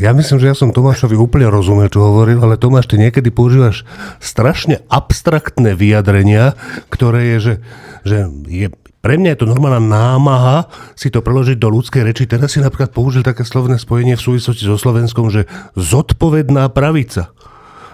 Ja 0.00 0.16
myslím, 0.16 0.40
že 0.40 0.48
ja 0.48 0.56
som 0.56 0.72
Tomášovi 0.72 1.12
úplne 1.12 1.52
rozumel, 1.52 1.92
čo 1.92 2.00
hovoril, 2.00 2.40
ale 2.40 2.56
Tomáš, 2.56 2.88
ty 2.88 2.96
niekedy 2.96 3.28
používaš 3.28 3.84
strašne 4.16 4.80
abstraktné 4.88 5.76
vyjadrenia, 5.76 6.56
ktoré 6.88 7.36
je, 7.36 7.38
že, 7.38 7.54
že 8.08 8.16
je 8.48 8.72
pre 9.04 9.20
mňa 9.20 9.36
je 9.36 9.40
to 9.44 9.52
normálna 9.52 9.84
námaha 9.84 10.72
si 10.96 11.12
to 11.12 11.20
preložiť 11.20 11.60
do 11.60 11.68
ľudskej 11.68 12.08
reči. 12.08 12.24
Teraz 12.24 12.56
si 12.56 12.64
napríklad 12.64 12.88
použil 12.88 13.20
také 13.20 13.44
slovné 13.44 13.76
spojenie 13.76 14.16
v 14.16 14.24
súvislosti 14.32 14.64
so 14.64 14.80
Slovenskom, 14.80 15.28
že 15.28 15.44
zodpovedná 15.76 16.72
pravica. 16.72 17.28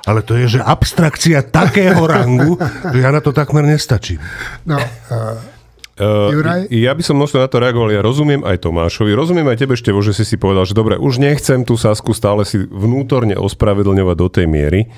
Ale 0.06 0.22
to 0.22 0.38
je, 0.38 0.56
že 0.56 0.60
abstrakcia 0.62 1.42
takého 1.42 1.98
rangu, 2.06 2.54
že 2.94 3.02
ja 3.02 3.10
na 3.10 3.18
to 3.18 3.34
takmer 3.34 3.66
nestačím. 3.66 4.22
No, 4.62 4.78
uh... 4.78 5.58
Uh, 6.00 6.64
ja 6.72 6.96
by 6.96 7.04
som 7.04 7.20
možno 7.20 7.44
na 7.44 7.48
to 7.52 7.60
reagoval, 7.60 7.92
ja 7.92 8.00
rozumiem 8.00 8.40
aj 8.40 8.64
Tomášovi, 8.64 9.12
rozumiem 9.12 9.44
aj 9.52 9.60
tebe, 9.60 9.76
Števo, 9.76 10.00
že 10.00 10.16
si 10.16 10.24
si 10.24 10.40
povedal, 10.40 10.64
že 10.64 10.72
dobre, 10.72 10.96
už 10.96 11.20
nechcem 11.20 11.60
tú 11.60 11.76
Sasku 11.76 12.16
stále 12.16 12.48
si 12.48 12.56
vnútorne 12.56 13.36
ospravedlňovať 13.36 14.16
do 14.16 14.28
tej 14.32 14.46
miery, 14.48 14.88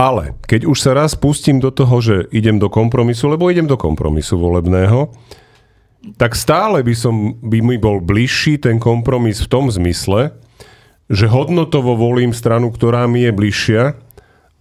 ale 0.00 0.32
keď 0.48 0.64
už 0.64 0.80
sa 0.80 0.96
raz 0.96 1.12
pustím 1.12 1.60
do 1.60 1.68
toho, 1.68 2.00
že 2.00 2.32
idem 2.32 2.56
do 2.56 2.72
kompromisu, 2.72 3.36
lebo 3.36 3.52
idem 3.52 3.68
do 3.68 3.76
kompromisu 3.76 4.40
volebného, 4.40 5.12
tak 6.14 6.38
stále 6.38 6.86
by, 6.86 6.94
som, 6.94 7.34
by 7.42 7.58
mi 7.58 7.76
bol 7.82 7.98
bližší 7.98 8.62
ten 8.62 8.78
kompromis 8.78 9.42
v 9.42 9.50
tom 9.50 9.66
zmysle, 9.66 10.30
že 11.10 11.26
hodnotovo 11.26 11.98
volím 11.98 12.30
stranu, 12.30 12.70
ktorá 12.70 13.10
mi 13.10 13.26
je 13.26 13.32
bližšia, 13.34 13.82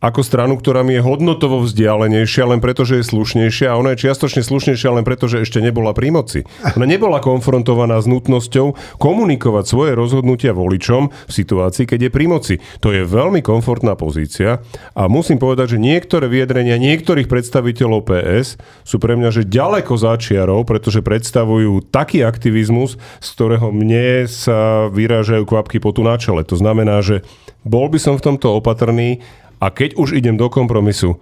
ako 0.03 0.21
stranu, 0.21 0.59
ktorá 0.59 0.83
mi 0.83 0.99
je 0.99 1.01
hodnotovo 1.01 1.63
vzdialenejšia 1.63 2.51
len 2.51 2.59
preto, 2.59 2.83
že 2.83 2.99
je 3.01 3.09
slušnejšia 3.09 3.71
a 3.71 3.79
ona 3.79 3.95
je 3.95 4.05
čiastočne 4.05 4.43
slušnejšia 4.43 4.91
len 4.91 5.07
preto, 5.07 5.31
že 5.31 5.41
ešte 5.41 5.63
nebola 5.63 5.95
pri 5.95 6.11
moci. 6.11 6.39
Ona 6.75 6.83
nebola 6.83 7.23
konfrontovaná 7.23 7.97
s 8.03 8.05
nutnosťou 8.05 8.99
komunikovať 8.99 9.63
svoje 9.65 9.91
rozhodnutia 9.95 10.51
voličom 10.51 11.09
v 11.09 11.31
situácii, 11.31 11.87
keď 11.87 11.99
je 12.07 12.11
pri 12.11 12.25
moci. 12.27 12.55
To 12.83 12.91
je 12.91 13.07
veľmi 13.07 13.39
komfortná 13.39 13.95
pozícia 13.95 14.59
a 14.93 15.07
musím 15.07 15.39
povedať, 15.39 15.79
že 15.79 15.83
niektoré 15.83 16.27
vyjadrenia 16.27 16.75
niektorých 16.75 17.31
predstaviteľov 17.31 18.05
PS 18.05 18.59
sú 18.83 18.99
pre 18.99 19.15
mňa 19.15 19.29
že 19.31 19.47
ďaleko 19.47 19.95
začiarov, 19.95 20.67
pretože 20.67 21.01
predstavujú 21.01 21.87
taký 21.89 22.21
aktivizmus, 22.21 22.99
z 23.23 23.27
ktorého 23.31 23.71
mne 23.71 24.29
sa 24.29 24.91
vyrážajú 24.91 25.47
kvapky 25.47 25.81
potu 25.81 26.05
na 26.05 26.19
čele. 26.19 26.43
To 26.45 26.59
znamená, 26.59 27.01
že 27.01 27.25
bol 27.65 27.89
by 27.89 27.97
som 27.97 28.13
v 28.21 28.25
tomto 28.29 28.61
opatrný 28.61 29.25
a 29.59 29.71
keď 29.71 29.95
už 29.95 30.15
idem 30.17 30.35
do 30.35 30.47
kompromisu, 30.51 31.19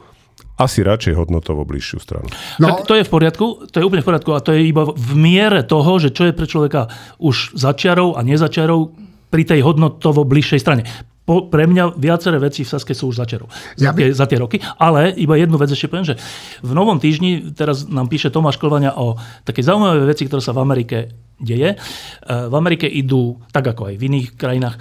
asi 0.54 0.86
radšej 0.86 1.18
hodnotovo 1.18 1.66
bližšiu 1.66 1.98
stranu. 1.98 2.30
No. 2.62 2.70
Tak 2.70 2.86
to 2.86 2.94
je 2.94 3.04
v 3.06 3.10
poriadku, 3.10 3.46
to 3.74 3.76
je 3.82 3.86
úplne 3.86 4.06
v 4.06 4.10
poriadku 4.14 4.32
a 4.38 4.44
to 4.44 4.54
je 4.54 4.70
iba 4.70 4.86
v 4.86 5.12
miere 5.18 5.66
toho, 5.66 5.98
že 5.98 6.14
čo 6.14 6.30
je 6.30 6.34
pre 6.34 6.46
človeka 6.46 6.94
už 7.18 7.58
začiarov 7.58 8.18
a 8.18 8.22
nezačiarov 8.22 8.94
pri 9.34 9.44
tej 9.50 9.66
hodnotovo 9.66 10.22
bližšej 10.30 10.62
strane. 10.62 10.86
Po, 11.24 11.48
pre 11.48 11.66
mňa 11.66 11.96
viaceré 11.96 12.36
veci 12.36 12.68
v 12.68 12.70
Saske 12.70 12.92
sú 12.92 13.08
už 13.08 13.24
začiarov 13.24 13.48
ja 13.80 13.96
by... 13.96 13.96
za, 13.96 13.96
tie, 13.96 14.08
za 14.12 14.26
tie 14.28 14.38
roky, 14.44 14.58
ale 14.76 15.16
iba 15.16 15.40
jednu 15.40 15.56
vec 15.56 15.72
ešte 15.72 15.88
poviem, 15.88 16.04
že 16.04 16.20
v 16.60 16.72
Novom 16.76 17.00
týždni 17.00 17.56
teraz 17.56 17.88
nám 17.88 18.12
píše 18.12 18.28
Tomáš 18.28 18.60
Kolvania 18.60 18.92
o 19.00 19.16
také 19.48 19.64
zaujímavé 19.64 20.04
veci, 20.04 20.28
ktoré 20.28 20.44
sa 20.44 20.52
v 20.52 20.62
Amerike 20.62 21.16
deje. 21.44 21.76
V 22.24 22.54
Amerike 22.56 22.88
idú, 22.88 23.38
tak 23.52 23.68
ako 23.76 23.92
aj 23.92 23.96
v 24.00 24.04
iných 24.10 24.28
krajinách, 24.40 24.76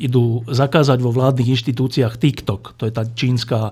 idú 0.00 0.42
zakázať 0.48 0.98
vo 1.04 1.12
vládnych 1.12 1.52
inštitúciách 1.52 2.16
TikTok, 2.16 2.74
to 2.80 2.88
je 2.88 2.92
tá 2.92 3.04
čínska, 3.04 3.70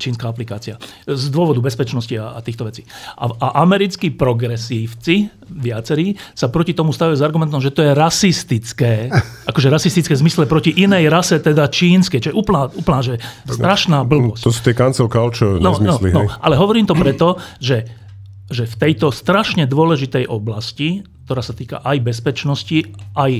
čínska 0.00 0.26
aplikácia, 0.26 0.80
z 1.04 1.24
dôvodu 1.28 1.60
bezpečnosti 1.60 2.12
a, 2.16 2.34
a 2.34 2.40
týchto 2.40 2.66
vecí. 2.66 2.82
A, 3.20 3.28
a 3.30 3.46
americkí 3.62 4.10
progresívci, 4.10 5.28
viacerí, 5.46 6.18
sa 6.34 6.50
proti 6.50 6.74
tomu 6.74 6.90
stavujú 6.90 7.20
s 7.20 7.22
argumentom, 7.22 7.62
že 7.62 7.70
to 7.70 7.84
je 7.84 7.92
rasistické, 7.94 9.12
akože 9.50 9.68
rasistické 9.70 10.16
v 10.16 10.22
zmysle 10.26 10.44
proti 10.48 10.74
inej 10.74 11.12
rase, 11.12 11.38
teda 11.38 11.68
čínskej, 11.70 12.18
čo 12.18 12.28
je 12.32 12.36
úplná, 12.36 12.72
úplná 12.72 13.00
že 13.04 13.14
strašná 13.46 14.02
blbosť. 14.02 14.42
To 14.42 14.50
sú 14.50 14.60
tie 14.64 14.74
cancel 14.74 15.06
culture 15.06 15.60
no, 15.60 15.76
no, 15.76 15.78
nezmysly, 15.78 16.10
no, 16.10 16.26
hej? 16.26 16.28
ale 16.40 16.54
hovorím 16.58 16.86
to 16.88 16.94
preto, 16.96 17.38
že, 17.60 18.05
že 18.46 18.64
v 18.66 18.78
tejto 18.78 19.10
strašne 19.10 19.66
dôležitej 19.66 20.30
oblasti, 20.30 21.02
ktorá 21.26 21.42
sa 21.42 21.54
týka 21.54 21.82
aj 21.82 22.06
bezpečnosti, 22.06 22.86
aj, 23.18 23.32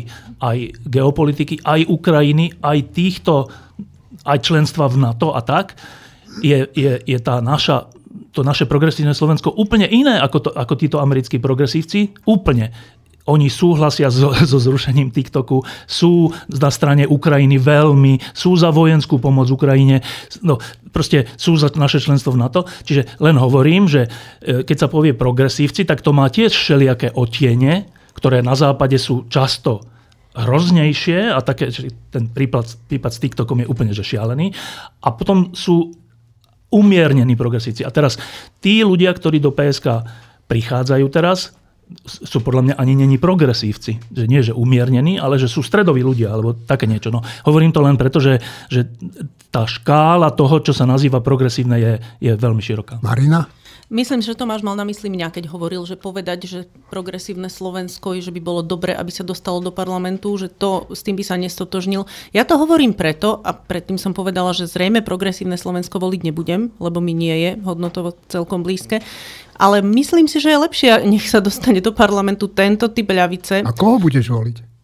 aj 0.42 0.58
geopolitiky, 0.90 1.62
aj 1.62 1.86
Ukrajiny, 1.86 2.58
aj 2.58 2.78
týchto, 2.90 3.46
aj 4.26 4.38
členstva 4.42 4.90
v 4.90 4.98
NATO 4.98 5.30
a 5.30 5.40
tak, 5.46 5.78
je, 6.42 6.66
je, 6.74 6.98
je 7.00 7.18
tá 7.22 7.38
naša 7.38 7.88
to 8.32 8.44
naše 8.44 8.68
progresívne 8.68 9.16
Slovensko 9.16 9.48
úplne 9.48 9.88
iné 9.88 10.20
ako, 10.20 10.38
to, 10.44 10.50
ako 10.52 10.76
títo 10.76 11.00
americkí 11.00 11.40
progresívci. 11.40 12.12
Úplne. 12.28 12.68
Oni 13.26 13.50
súhlasia 13.50 14.10
so, 14.10 14.30
so 14.50 14.58
zrušením 14.58 15.10
TikToku, 15.10 15.62
sú 15.86 16.30
na 16.50 16.70
strane 16.70 17.04
Ukrajiny 17.06 17.58
veľmi, 17.58 18.22
sú 18.32 18.54
za 18.54 18.70
vojenskú 18.70 19.18
pomoc 19.18 19.50
Ukrajine, 19.50 20.00
no 20.42 20.62
proste 20.94 21.28
sú 21.36 21.60
za 21.60 21.68
naše 21.76 22.00
členstvo 22.00 22.32
v 22.32 22.40
NATO. 22.40 22.64
Čiže 22.64 23.20
len 23.20 23.36
hovorím, 23.36 23.84
že 23.84 24.08
e, 24.40 24.64
keď 24.64 24.76
sa 24.76 24.88
povie 24.88 25.12
progresívci, 25.12 25.84
tak 25.84 26.00
to 26.00 26.16
má 26.16 26.30
tiež 26.32 26.56
všelijaké 26.56 27.12
otiene, 27.12 27.92
ktoré 28.16 28.40
na 28.40 28.56
západe 28.56 28.96
sú 28.96 29.28
často 29.28 29.84
hroznejšie 30.36 31.32
a 31.32 31.40
také, 31.40 31.72
ten 32.12 32.28
prípad, 32.28 32.88
prípad 32.88 33.12
s 33.12 33.20
TikTokom 33.20 33.64
je 33.64 33.68
úplne 33.68 33.92
že 33.92 34.04
šialený. 34.04 34.52
A 35.04 35.12
potom 35.12 35.52
sú 35.56 35.92
umiernení 36.72 37.36
progresívci. 37.38 37.84
A 37.84 37.94
teraz 37.94 38.20
tí 38.60 38.84
ľudia, 38.84 39.12
ktorí 39.12 39.40
do 39.40 39.52
PSK 39.52 40.04
prichádzajú 40.48 41.06
teraz, 41.08 41.56
sú 42.06 42.42
podľa 42.42 42.62
mňa 42.62 42.74
ani 42.78 42.94
není 42.98 43.16
progresívci. 43.16 44.02
Že 44.10 44.24
nie, 44.26 44.42
že 44.42 44.56
umiernení, 44.56 45.22
ale 45.22 45.38
že 45.38 45.46
sú 45.46 45.62
stredoví 45.62 46.02
ľudia, 46.02 46.34
alebo 46.34 46.54
také 46.54 46.90
niečo. 46.90 47.14
No, 47.14 47.22
hovorím 47.46 47.70
to 47.70 47.82
len 47.82 47.94
preto, 47.94 48.18
že, 48.18 48.42
že 48.66 48.90
tá 49.54 49.64
škála 49.64 50.34
toho, 50.34 50.58
čo 50.60 50.74
sa 50.74 50.84
nazýva 50.84 51.22
progresívne, 51.22 51.76
je, 51.78 51.92
je 52.18 52.32
veľmi 52.34 52.62
široká. 52.62 52.98
Marina? 53.00 53.46
Myslím, 53.86 54.18
že 54.18 54.34
Tomáš 54.34 54.66
mal 54.66 54.74
na 54.74 54.82
mysli 54.82 55.06
mňa, 55.06 55.30
keď 55.30 55.46
hovoril, 55.46 55.86
že 55.86 55.94
povedať, 55.94 56.50
že 56.50 56.60
progresívne 56.90 57.46
Slovensko, 57.46 58.18
že 58.18 58.34
by 58.34 58.42
bolo 58.42 58.58
dobre, 58.66 58.90
aby 58.90 59.14
sa 59.14 59.22
dostalo 59.22 59.62
do 59.62 59.70
parlamentu, 59.70 60.34
že 60.34 60.50
to 60.50 60.90
s 60.90 61.06
tým 61.06 61.14
by 61.14 61.22
sa 61.22 61.38
nestotožnil. 61.38 62.02
Ja 62.34 62.42
to 62.42 62.58
hovorím 62.58 62.98
preto, 62.98 63.38
a 63.46 63.54
predtým 63.54 63.94
som 63.94 64.10
povedala, 64.10 64.50
že 64.58 64.66
zrejme 64.66 65.06
progresívne 65.06 65.54
Slovensko 65.54 66.02
voliť 66.02 66.20
nebudem, 66.26 66.74
lebo 66.82 66.98
mi 66.98 67.14
nie 67.14 67.46
je 67.46 67.50
hodnotovo 67.62 68.18
celkom 68.26 68.66
blízke. 68.66 69.06
Ale 69.56 69.80
myslím 69.80 70.28
si, 70.28 70.40
že 70.40 70.52
je 70.52 70.62
lepšie, 70.62 70.90
nech 71.08 71.26
sa 71.26 71.40
dostane 71.40 71.80
do 71.80 71.90
parlamentu 71.92 72.52
tento 72.52 72.92
typ 72.92 73.08
ľavice. 73.08 73.64
A 73.64 73.72
koho 73.72 73.96
budeš 73.96 74.28
voliť? 74.28 74.75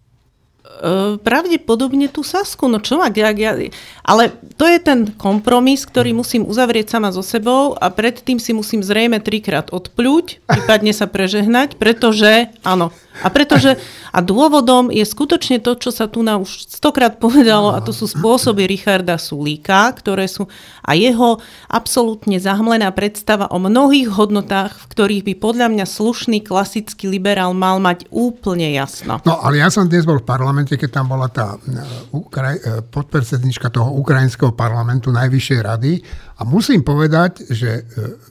Pravdepodobne 1.23 2.11
tú 2.11 2.27
Sasku. 2.27 2.67
No 2.67 2.83
čo 2.83 2.99
ma, 2.99 3.07
ja, 3.15 3.31
ja, 3.31 3.55
ale 4.03 4.35
to 4.59 4.67
je 4.67 4.79
ten 4.83 5.15
kompromis, 5.15 5.87
ktorý 5.87 6.11
musím 6.11 6.43
uzavrieť 6.43 6.99
sama 6.99 7.15
so 7.15 7.23
sebou 7.23 7.79
a 7.79 7.87
predtým 7.89 8.43
si 8.43 8.51
musím 8.51 8.83
zrejme 8.83 9.23
trikrát 9.23 9.71
odpľuť, 9.71 10.43
prípadne 10.43 10.91
sa 10.91 11.07
prežehnať, 11.07 11.79
pretože, 11.79 12.51
áno, 12.67 12.91
a 13.21 13.29
pretože, 13.29 13.77
a 14.09 14.25
dôvodom 14.25 14.89
je 14.89 15.05
skutočne 15.05 15.61
to, 15.61 15.77
čo 15.77 15.93
sa 15.93 16.09
tu 16.09 16.25
na 16.25 16.41
už 16.41 16.65
stokrát 16.65 17.21
povedalo, 17.21 17.77
a 17.77 17.85
to 17.85 17.93
sú 17.93 18.09
spôsoby 18.09 18.65
Richarda 18.65 19.21
Sulíka, 19.21 19.93
ktoré 19.93 20.25
sú, 20.25 20.49
a 20.81 20.97
jeho 20.97 21.37
absolútne 21.69 22.41
zahmlená 22.41 22.89
predstava 22.97 23.53
o 23.53 23.61
mnohých 23.61 24.09
hodnotách, 24.09 24.81
v 24.81 24.85
ktorých 24.97 25.23
by 25.29 25.35
podľa 25.37 25.67
mňa 25.69 25.85
slušný 25.85 26.41
klasický 26.41 27.13
liberál 27.13 27.53
mal 27.53 27.77
mať 27.85 28.09
úplne 28.09 28.73
jasno. 28.73 29.21
No, 29.29 29.45
ale 29.45 29.61
ja 29.61 29.69
som 29.69 29.85
dnes 29.85 30.09
bol 30.09 30.17
v 30.17 30.27
parlamente, 30.27 30.72
keď 30.77 30.91
tam 30.91 31.13
bola 31.13 31.29
tá 31.29 31.57
e, 31.57 31.81
e, 32.13 32.81
podpredsednička 32.85 33.73
toho 33.73 33.93
ukrajinského 33.99 34.53
parlamentu 34.53 35.13
Najvyššej 35.13 35.61
rady 35.61 35.93
a 36.33 36.49
musím 36.49 36.81
povedať, 36.81 37.45
že 37.53 37.71
e, 37.71 37.83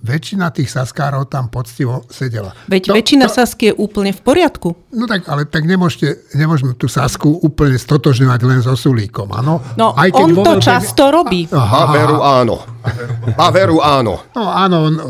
väčšina 0.02 0.50
tých 0.50 0.74
saskárov 0.74 1.30
tam 1.30 1.54
poctivo 1.54 2.04
sedela. 2.10 2.52
Veď 2.66 2.90
to, 2.90 2.94
väčšina 2.98 3.26
to, 3.30 3.34
Sasky 3.38 3.72
je 3.72 3.76
úplne 3.78 4.10
v 4.10 4.22
poriadku. 4.26 4.74
No 4.92 5.06
tak, 5.06 5.30
ale 5.30 5.46
tak 5.46 5.70
nemôžete, 5.70 6.34
nemôžeme 6.34 6.74
tú 6.74 6.90
Sasku 6.90 7.30
úplne 7.46 7.78
stotožňovať 7.78 8.40
len 8.42 8.60
so 8.66 8.74
Sulíkom, 8.74 9.30
áno? 9.32 9.62
No, 9.78 9.94
Aj 9.94 10.10
keď 10.10 10.26
on 10.28 10.32
to 10.42 10.54
často 10.58 11.04
ten... 11.08 11.14
robí. 11.14 11.42
Aha, 11.54 11.82
veru 11.94 12.18
áno. 12.20 12.56
A 13.38 13.46
veru 13.54 13.78
áno. 13.80 14.26
No 14.34 14.44
áno, 14.50 14.90
no, 14.90 15.06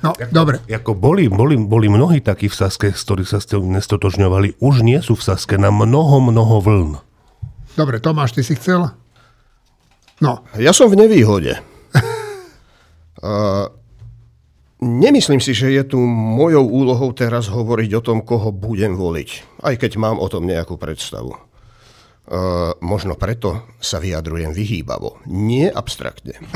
no 0.00 0.10
dobre. 0.32 0.64
Ako 0.72 0.96
boli, 0.96 1.28
boli, 1.28 1.60
boli 1.60 1.86
mnohí 1.92 2.24
takí 2.24 2.48
v 2.48 2.56
Saske, 2.56 2.88
z 2.96 3.02
ktorých 3.04 3.28
sa 3.28 3.38
ste 3.38 3.60
nestotožňovali, 3.60 4.64
už 4.64 4.80
nie 4.80 4.98
sú 5.04 5.12
v 5.14 5.22
Saske 5.22 5.60
na 5.60 5.68
mnoho, 5.68 6.24
mnoho 6.24 6.56
vln. 6.64 6.90
Dobre, 7.76 8.00
Tomáš, 8.00 8.36
ty 8.36 8.44
si 8.44 8.56
chcel? 8.56 8.88
No. 10.20 10.44
Ja 10.54 10.70
som 10.70 10.92
v 10.92 11.02
nevýhode. 11.02 11.71
Nemyslím 14.82 15.38
si, 15.38 15.54
že 15.54 15.70
je 15.70 15.94
tu 15.94 16.02
mojou 16.10 16.66
úlohou 16.66 17.14
teraz 17.14 17.46
hovoriť 17.46 17.90
o 17.94 18.02
tom, 18.02 18.18
koho 18.26 18.50
budem 18.50 18.98
voliť, 18.98 19.62
aj 19.62 19.78
keď 19.78 19.94
mám 19.94 20.18
o 20.18 20.26
tom 20.26 20.42
nejakú 20.42 20.74
predstavu. 20.74 21.38
Uh, 22.22 22.74
možno 22.82 23.18
preto 23.18 23.66
sa 23.78 24.02
vyjadrujem 24.02 24.50
vyhýbavo, 24.50 25.22
nie 25.30 25.70
abstraktne. 25.70 26.34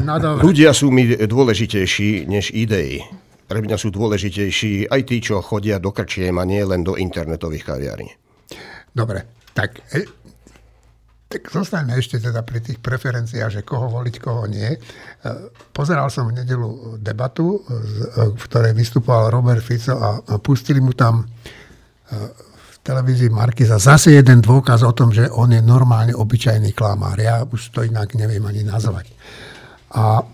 No, 0.00 0.16
Ľudia 0.40 0.72
sú 0.72 0.88
mi 0.88 1.04
dôležitejší 1.04 2.24
než 2.24 2.56
idei. 2.56 3.04
Pre 3.44 3.60
mňa 3.60 3.76
sú 3.76 3.92
dôležitejší 3.92 4.88
aj 4.88 5.00
tí, 5.04 5.20
čo 5.20 5.44
chodia 5.44 5.76
do 5.76 5.92
krčiem 5.92 6.40
a 6.40 6.48
nie 6.48 6.64
len 6.64 6.80
do 6.80 6.96
internetových 6.96 7.64
kaviarní. 7.68 8.12
Dobre, 8.96 9.50
tak 9.52 9.84
e, 9.92 10.08
tak 11.30 11.46
zostaňme 11.46 11.94
ešte 11.94 12.18
teda 12.18 12.42
pri 12.42 12.58
tých 12.58 12.82
preferenciách, 12.82 13.62
že 13.62 13.62
koho 13.62 13.86
voliť, 13.86 14.14
koho 14.18 14.50
nie. 14.50 14.66
E, 14.66 14.78
pozeral 15.70 16.10
som 16.10 16.26
v 16.26 16.42
nedelu 16.42 16.98
debatu, 16.98 17.54
e, 17.54 18.34
v 18.34 18.42
ktorej 18.50 18.74
vystupoval 18.74 19.30
Robert 19.30 19.62
Fico 19.62 19.94
a 19.94 20.18
pustili 20.42 20.82
mu 20.82 20.90
tam 20.90 21.22
e, 21.22 21.24
v 22.50 22.76
televízii 22.82 23.30
Markiza 23.30 23.78
zase 23.78 24.18
jeden 24.18 24.42
dôkaz 24.42 24.82
o 24.82 24.90
tom, 24.90 25.14
že 25.14 25.30
on 25.30 25.54
je 25.54 25.62
normálne 25.62 26.10
obyčajný 26.18 26.74
klamár. 26.74 27.14
Ja 27.22 27.46
už 27.46 27.70
to 27.70 27.86
inak 27.86 28.10
neviem 28.18 28.42
ani 28.42 28.66
nazvať. 28.66 29.06
A 29.94 30.26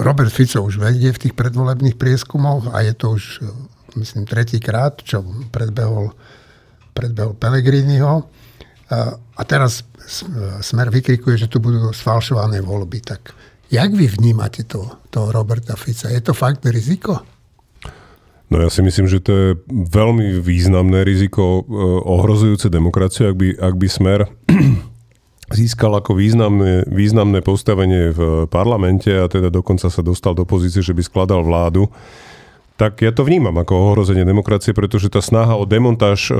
Robert 0.00 0.32
Fico 0.32 0.64
už 0.64 0.80
vedie 0.80 1.12
v 1.12 1.28
tých 1.28 1.34
predvolebných 1.36 2.00
prieskumoch 2.00 2.72
a 2.72 2.80
je 2.80 2.92
to 2.96 3.20
už, 3.20 3.44
myslím, 4.00 4.24
tretíkrát, 4.24 4.96
čo 5.04 5.20
predbehol, 5.52 6.16
predbehol 6.96 7.36
Pelegriniho. 7.36 8.35
A 8.90 9.42
teraz 9.42 9.82
Smer 10.62 10.94
vykrikuje, 10.94 11.34
že 11.34 11.50
tu 11.50 11.58
budú 11.58 11.90
sfalšované 11.90 12.62
voľby. 12.62 13.02
Tak 13.02 13.34
jak 13.74 13.90
vy 13.90 14.06
vnímate 14.06 14.62
to, 14.62 14.86
toho 15.10 15.34
Roberta 15.34 15.74
Fica? 15.74 16.06
Je 16.06 16.22
to 16.22 16.30
fakt 16.30 16.62
riziko? 16.62 17.26
No 18.46 18.62
ja 18.62 18.70
si 18.70 18.78
myslím, 18.86 19.10
že 19.10 19.18
to 19.18 19.32
je 19.34 19.48
veľmi 19.66 20.38
významné 20.38 21.02
riziko 21.02 21.66
e, 21.66 21.74
ohrozujúce 22.06 22.70
demokraciu, 22.70 23.34
ak 23.34 23.36
by, 23.42 23.48
ak 23.58 23.74
by 23.74 23.86
Smer 23.90 24.20
získal 25.58 25.98
ako 25.98 26.14
významné, 26.14 26.86
významné 26.86 27.42
postavenie 27.42 28.14
v 28.14 28.46
parlamente 28.46 29.10
a 29.10 29.26
teda 29.26 29.50
dokonca 29.50 29.90
sa 29.90 30.02
dostal 30.02 30.38
do 30.38 30.46
pozície, 30.46 30.78
že 30.78 30.94
by 30.94 31.02
skladal 31.02 31.42
vládu 31.42 31.90
tak 32.76 33.00
ja 33.00 33.08
to 33.08 33.24
vnímam 33.24 33.56
ako 33.56 33.96
ohrozenie 33.96 34.28
demokracie, 34.28 34.76
pretože 34.76 35.08
tá 35.08 35.24
snaha 35.24 35.56
o 35.56 35.64
demontáž 35.64 36.28
e, 36.28 36.32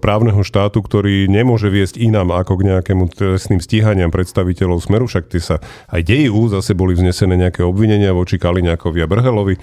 právneho 0.00 0.40
štátu, 0.40 0.80
ktorý 0.80 1.28
nemôže 1.28 1.68
viesť 1.68 2.00
inám 2.00 2.32
ako 2.32 2.56
k 2.56 2.66
nejakému 2.72 3.12
trestným 3.12 3.60
stíhaniam 3.60 4.08
predstaviteľov 4.08 4.80
Smeru, 4.80 5.04
však 5.04 5.28
tie 5.28 5.44
sa 5.44 5.56
aj 5.92 6.00
dejú, 6.00 6.48
zase 6.48 6.72
boli 6.72 6.96
vznesené 6.96 7.36
nejaké 7.36 7.60
obvinenia 7.60 8.16
voči 8.16 8.40
Kaliňákovi 8.40 9.04
a 9.04 9.10
Brhelovi. 9.10 9.60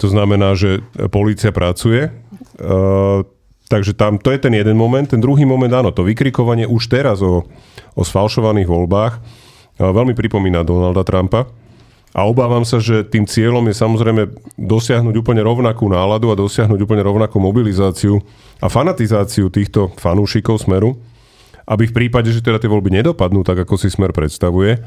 To 0.00 0.08
znamená, 0.08 0.56
že 0.56 0.80
polícia 1.12 1.52
pracuje. 1.52 2.08
E, 2.08 2.10
takže 3.68 3.92
tam, 3.92 4.16
to 4.16 4.32
je 4.32 4.40
ten 4.40 4.56
jeden 4.56 4.80
moment. 4.80 5.04
Ten 5.04 5.20
druhý 5.20 5.44
moment, 5.44 5.76
áno, 5.76 5.92
to 5.92 6.08
vykrikovanie 6.08 6.64
už 6.64 6.88
teraz 6.88 7.20
o, 7.20 7.44
o 7.92 8.02
sfalšovaných 8.02 8.64
voľbách 8.64 9.12
e, 9.12 9.20
veľmi 9.84 10.16
pripomína 10.16 10.64
Donalda 10.64 11.04
Trumpa 11.04 11.65
a 12.16 12.24
obávam 12.24 12.64
sa, 12.64 12.80
že 12.80 13.04
tým 13.04 13.28
cieľom 13.28 13.60
je 13.68 13.76
samozrejme 13.76 14.32
dosiahnuť 14.56 15.14
úplne 15.20 15.44
rovnakú 15.44 15.84
náladu 15.84 16.32
a 16.32 16.40
dosiahnuť 16.40 16.80
úplne 16.80 17.04
rovnakú 17.04 17.36
mobilizáciu 17.36 18.24
a 18.56 18.72
fanatizáciu 18.72 19.52
týchto 19.52 19.92
fanúšikov 20.00 20.64
Smeru. 20.64 20.96
aby 21.66 21.90
v 21.90 21.96
prípade, 21.98 22.30
že 22.30 22.46
teda 22.46 22.62
tie 22.62 22.70
voľby 22.70 22.94
nedopadnú 22.94 23.42
tak, 23.42 23.66
ako 23.66 23.74
si 23.74 23.90
Smer 23.90 24.14
predstavuje, 24.14 24.78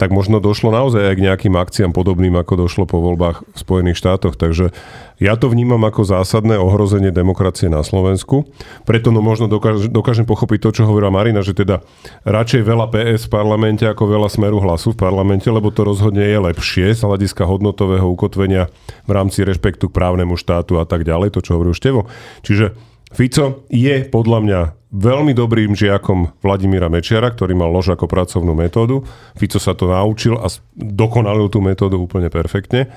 tak 0.00 0.08
možno 0.08 0.40
došlo 0.40 0.72
naozaj 0.72 1.12
aj 1.12 1.14
k 1.20 1.24
nejakým 1.28 1.54
akciám 1.54 1.92
podobným, 1.92 2.32
ako 2.40 2.64
došlo 2.64 2.84
po 2.88 3.04
voľbách 3.04 3.44
v 3.44 3.56
Spojených 3.60 4.00
štátoch. 4.00 4.40
Takže 4.40 4.72
ja 5.20 5.36
to 5.36 5.52
vnímam 5.52 5.78
ako 5.84 6.02
zásadné 6.02 6.56
ohrozenie 6.56 7.12
demokracie 7.12 7.68
na 7.68 7.84
Slovensku. 7.84 8.48
Preto 8.88 9.12
no 9.12 9.20
možno 9.20 9.46
dokáž, 9.46 9.92
dokážem 9.92 10.24
pochopiť 10.24 10.58
to, 10.58 10.70
čo 10.80 10.88
hovorila 10.88 11.12
Marina, 11.12 11.44
že 11.44 11.52
teda 11.52 11.84
radšej 12.24 12.62
veľa 12.64 12.86
PS 12.88 13.28
v 13.28 13.32
parlamente 13.36 13.84
ako 13.84 14.08
veľa 14.08 14.32
smeru 14.32 14.58
hlasu 14.64 14.96
v 14.96 14.98
parlamente, 14.98 15.46
lebo 15.46 15.68
to 15.68 15.84
rozhodne 15.84 16.24
je 16.24 16.38
lepšie 16.40 16.96
z 16.96 17.00
hľadiska 17.04 17.44
hodnotového 17.44 18.08
ukotvenia 18.08 18.72
v 19.06 19.10
rámci 19.12 19.44
rešpektu 19.44 19.92
k 19.92 19.96
právnemu 19.96 20.34
štátu 20.40 20.80
a 20.80 20.88
tak 20.88 21.04
ďalej, 21.04 21.36
to 21.36 21.44
čo 21.44 21.60
hovoril 21.60 21.76
Števo. 21.76 22.08
Čiže 22.42 22.91
Fico 23.12 23.68
je 23.68 24.08
podľa 24.08 24.38
mňa 24.40 24.60
veľmi 24.92 25.32
dobrým 25.32 25.72
žiakom 25.72 26.36
Vladimíra 26.44 26.92
Mečiara, 26.92 27.32
ktorý 27.32 27.56
mal 27.56 27.72
lož 27.72 27.96
ako 27.96 28.04
pracovnú 28.08 28.52
metódu. 28.52 29.04
Fico 29.36 29.56
sa 29.56 29.72
to 29.72 29.88
naučil 29.88 30.36
a 30.36 30.52
dokonalil 30.76 31.48
tú 31.48 31.64
metódu 31.64 31.96
úplne 31.96 32.28
perfektne. 32.28 32.92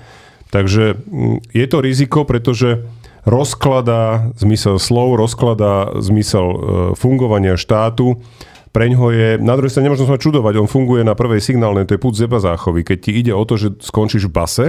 Takže 0.52 0.96
mm, 0.96 1.52
je 1.56 1.66
to 1.68 1.78
riziko, 1.80 2.28
pretože 2.28 2.84
rozkladá 3.24 4.32
zmysel 4.40 4.80
slov, 4.80 5.20
rozkladá 5.20 6.00
zmysel 6.00 6.46
e, 6.46 6.58
fungovania 7.00 7.60
štátu. 7.60 8.20
Preňho 8.76 9.08
je, 9.16 9.30
na 9.40 9.56
druhej 9.56 9.72
strane 9.72 9.88
nemôžno 9.88 10.08
sa 10.08 10.20
čudovať, 10.20 10.60
on 10.60 10.68
funguje 10.68 11.08
na 11.08 11.16
prvej 11.16 11.40
signálnej, 11.40 11.88
to 11.88 11.96
je 11.96 12.04
púd 12.04 12.12
zeba 12.12 12.44
záchovy. 12.44 12.84
Keď 12.84 12.98
ti 13.00 13.12
ide 13.16 13.32
o 13.32 13.44
to, 13.48 13.56
že 13.56 13.80
skončíš 13.80 14.28
v 14.28 14.36
base, 14.36 14.66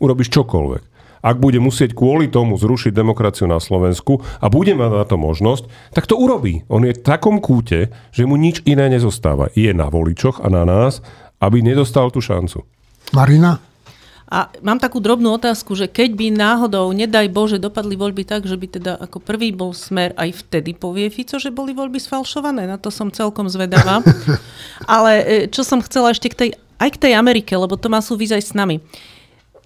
urobíš 0.00 0.32
čokoľvek 0.32 0.99
ak 1.20 1.36
bude 1.36 1.60
musieť 1.60 1.92
kvôli 1.92 2.32
tomu 2.32 2.56
zrušiť 2.56 2.92
demokraciu 2.92 3.48
na 3.48 3.60
Slovensku 3.60 4.24
a 4.40 4.46
bude 4.48 4.72
mať 4.72 4.90
na 4.90 5.04
to 5.04 5.16
možnosť, 5.20 5.68
tak 5.92 6.08
to 6.08 6.16
urobí. 6.16 6.64
On 6.72 6.80
je 6.84 6.96
v 6.96 7.04
takom 7.04 7.38
kúte, 7.38 7.92
že 8.12 8.24
mu 8.24 8.40
nič 8.40 8.64
iné 8.64 8.88
nezostáva. 8.88 9.52
Je 9.52 9.72
na 9.76 9.92
voličoch 9.92 10.40
a 10.40 10.48
na 10.48 10.64
nás, 10.64 11.04
aby 11.40 11.60
nedostal 11.64 12.08
tú 12.12 12.24
šancu. 12.24 12.64
Marina? 13.12 13.60
A 14.30 14.46
mám 14.62 14.78
takú 14.78 15.02
drobnú 15.02 15.34
otázku, 15.34 15.74
že 15.74 15.90
keď 15.90 16.14
by 16.14 16.26
náhodou, 16.30 16.86
nedaj 16.94 17.26
Bože, 17.34 17.58
dopadli 17.58 17.98
voľby 17.98 18.22
tak, 18.22 18.46
že 18.46 18.54
by 18.54 18.66
teda 18.78 18.92
ako 19.02 19.18
prvý 19.18 19.50
bol 19.50 19.74
smer, 19.74 20.14
aj 20.14 20.46
vtedy 20.46 20.70
povie 20.70 21.10
Fico, 21.10 21.42
že 21.42 21.50
boli 21.50 21.74
voľby 21.74 21.98
sfalšované. 21.98 22.70
Na 22.70 22.78
to 22.78 22.94
som 22.94 23.10
celkom 23.10 23.50
zvedavá. 23.50 23.98
Ale 24.86 25.12
e, 25.26 25.34
čo 25.50 25.66
som 25.66 25.82
chcela 25.82 26.14
ešte 26.14 26.30
k 26.30 26.38
tej, 26.46 26.50
aj 26.78 26.94
k 26.94 27.00
tej 27.10 27.12
Amerike, 27.18 27.58
lebo 27.58 27.74
to 27.74 27.90
má 27.90 27.98
súvisť 27.98 28.38
aj 28.38 28.42
s 28.46 28.52
nami 28.54 28.78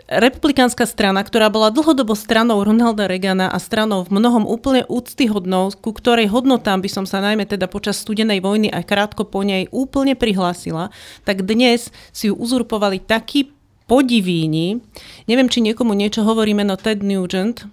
republikánska 0.08 0.84
strana, 0.84 1.24
ktorá 1.24 1.48
bola 1.48 1.72
dlhodobo 1.72 2.12
stranou 2.12 2.60
Ronalda 2.60 3.08
Reagana 3.08 3.48
a 3.48 3.56
stranou 3.56 4.04
v 4.04 4.20
mnohom 4.20 4.44
úplne 4.44 4.84
úctyhodnou, 4.88 5.72
ku 5.80 5.96
ktorej 5.96 6.28
hodnotám 6.28 6.84
by 6.84 6.88
som 6.92 7.04
sa 7.08 7.24
najmä 7.24 7.48
teda 7.48 7.64
počas 7.68 8.00
studenej 8.04 8.44
vojny 8.44 8.68
a 8.68 8.84
krátko 8.84 9.24
po 9.24 9.40
nej 9.40 9.68
úplne 9.72 10.12
prihlásila, 10.12 10.92
tak 11.24 11.48
dnes 11.48 11.88
si 12.12 12.28
ju 12.28 12.34
uzurpovali 12.36 13.00
takí 13.00 13.52
podivíni. 13.88 14.80
Neviem, 15.28 15.48
či 15.48 15.64
niekomu 15.64 15.92
niečo 15.92 16.24
hovorí 16.24 16.52
meno 16.52 16.76
Ted 16.76 17.04
Nugent, 17.04 17.68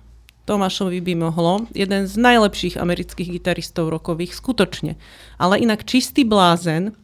Tomášovi 0.52 1.00
by 1.00 1.14
mohlo, 1.16 1.70
jeden 1.72 2.10
z 2.10 2.14
najlepších 2.18 2.76
amerických 2.76 3.40
gitaristov 3.40 3.94
rokových, 3.94 4.36
skutočne. 4.36 4.98
Ale 5.38 5.62
inak 5.62 5.86
čistý 5.86 6.26
blázen. 6.26 6.98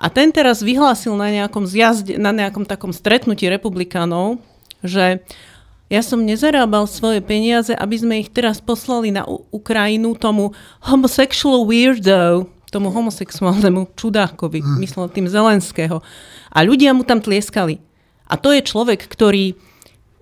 A 0.00 0.08
ten 0.08 0.32
teraz 0.32 0.64
vyhlásil 0.64 1.12
na 1.12 1.28
nejakom 1.28 1.68
zjazde, 1.68 2.16
na 2.16 2.32
nejakom 2.32 2.64
takom 2.64 2.90
stretnutí 2.90 3.52
republikánov, 3.52 4.40
že 4.84 5.20
ja 5.90 6.06
som 6.06 6.22
nezarábal 6.22 6.86
svoje 6.86 7.18
peniaze, 7.18 7.74
aby 7.74 7.96
sme 7.98 8.14
ich 8.22 8.30
teraz 8.30 8.62
poslali 8.62 9.10
na 9.10 9.26
Ukrajinu 9.50 10.14
tomu 10.14 10.54
homosexual 10.86 11.66
weirdo, 11.66 12.46
tomu 12.70 12.94
homosexuálnemu 12.94 13.90
čudákovi, 13.98 14.62
mm. 14.62 14.78
myslel 14.86 15.10
tým 15.10 15.26
Zelenského. 15.26 15.98
A 16.54 16.58
ľudia 16.62 16.94
mu 16.94 17.02
tam 17.02 17.18
tlieskali. 17.18 17.82
A 18.30 18.38
to 18.38 18.54
je 18.54 18.62
človek, 18.62 19.02
ktorý 19.10 19.58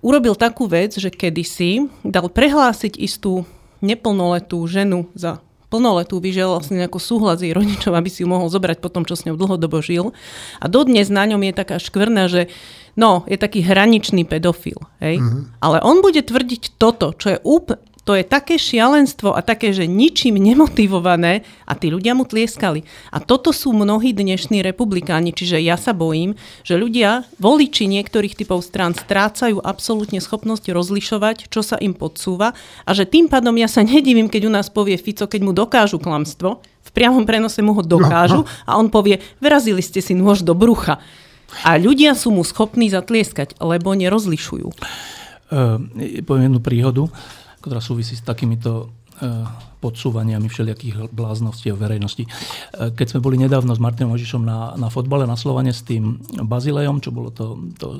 urobil 0.01 0.33
takú 0.33 0.65
vec, 0.65 0.97
že 0.97 1.13
kedysi 1.13 1.85
dal 2.01 2.33
prehlásiť 2.33 2.97
istú 2.97 3.45
neplnoletú 3.85 4.65
ženu 4.65 5.07
za 5.13 5.37
plnoletú, 5.69 6.17
vyželal 6.17 6.59
si 6.65 6.75
nejakú 6.75 6.97
súhlas 6.97 7.39
jej 7.45 7.53
rodičov, 7.53 7.93
aby 7.93 8.09
si 8.09 8.25
ju 8.25 8.27
mohol 8.27 8.49
zobrať 8.49 8.81
po 8.81 8.89
tom, 8.89 9.05
čo 9.05 9.13
s 9.13 9.25
ňou 9.29 9.37
dlhodobo 9.37 9.79
žil. 9.79 10.11
A 10.59 10.65
dodnes 10.67 11.07
na 11.13 11.23
ňom 11.29 11.39
je 11.45 11.53
taká 11.53 11.77
škvrna, 11.77 12.25
že 12.27 12.49
no, 12.97 13.23
je 13.29 13.37
taký 13.37 13.63
hraničný 13.63 14.25
pedofil. 14.25 14.81
Hej? 14.99 15.21
Mm-hmm. 15.21 15.61
Ale 15.61 15.77
on 15.85 16.01
bude 16.01 16.19
tvrdiť 16.19 16.75
toto, 16.81 17.13
čo 17.15 17.37
je 17.37 17.39
úplne, 17.45 17.79
to 18.09 18.17
je 18.17 18.25
také 18.25 18.57
šialenstvo 18.57 19.37
a 19.37 19.45
také, 19.45 19.69
že 19.69 19.85
ničím 19.85 20.41
nemotivované 20.41 21.45
a 21.69 21.77
tí 21.77 21.93
ľudia 21.93 22.17
mu 22.17 22.25
tlieskali. 22.25 22.81
A 23.13 23.21
toto 23.21 23.53
sú 23.53 23.69
mnohí 23.69 24.17
dnešní 24.17 24.65
republikáni, 24.65 25.29
čiže 25.29 25.61
ja 25.61 25.77
sa 25.77 25.93
bojím, 25.93 26.33
že 26.65 26.73
ľudia, 26.73 27.29
voliči 27.37 27.85
niektorých 27.85 28.33
typov 28.33 28.65
strán 28.65 28.97
strácajú 28.97 29.61
absolútne 29.61 30.17
schopnosť 30.17 30.73
rozlišovať, 30.73 31.53
čo 31.53 31.61
sa 31.61 31.77
im 31.77 31.93
podsúva 31.93 32.57
a 32.81 32.91
že 32.97 33.05
tým 33.05 33.29
pádom 33.29 33.53
ja 33.61 33.69
sa 33.69 33.85
nedivím, 33.85 34.25
keď 34.25 34.49
u 34.49 34.51
nás 34.57 34.73
povie 34.73 34.97
Fico, 34.97 35.29
keď 35.29 35.45
mu 35.45 35.53
dokážu 35.53 36.01
klamstvo, 36.01 36.65
v 36.65 36.91
priamom 36.97 37.29
prenose 37.29 37.61
mu 37.61 37.77
ho 37.77 37.85
dokážu 37.85 38.41
no, 38.41 38.49
a 38.65 38.81
on 38.81 38.89
povie, 38.89 39.21
vyrazili 39.37 39.85
ste 39.85 40.01
si 40.01 40.17
nôž 40.17 40.41
do 40.41 40.57
brucha. 40.57 40.97
A 41.61 41.77
ľudia 41.77 42.17
sú 42.17 42.33
mu 42.33 42.41
schopní 42.41 42.89
zatlieskať, 42.89 43.53
lebo 43.61 43.93
nerozlišujú. 43.93 44.73
Uh, 45.53 45.77
poviem 46.25 46.49
jednu 46.49 46.61
príhodu, 46.61 47.03
ktorá 47.59 47.79
súvisí 47.83 48.15
s 48.15 48.23
takýmito 48.23 48.89
uh, 48.89 49.47
podsúvaniami 49.79 50.47
všelijakých 50.47 51.11
bláznovstiev 51.11 51.75
verejnosti. 51.75 52.25
Uh, 52.25 52.91
keď 52.91 53.15
sme 53.15 53.23
boli 53.23 53.35
nedávno 53.39 53.71
s 53.75 53.79
Martinom 53.79 54.15
Ožišom 54.15 54.43
na, 54.43 54.75
na 54.75 54.87
fotbale 54.91 55.23
na 55.27 55.39
Slovane 55.39 55.71
s 55.71 55.83
tým 55.83 56.19
Bazilejom, 56.39 57.03
čo 57.03 57.11
bolo 57.11 57.31
to, 57.31 57.59
to 57.75 57.99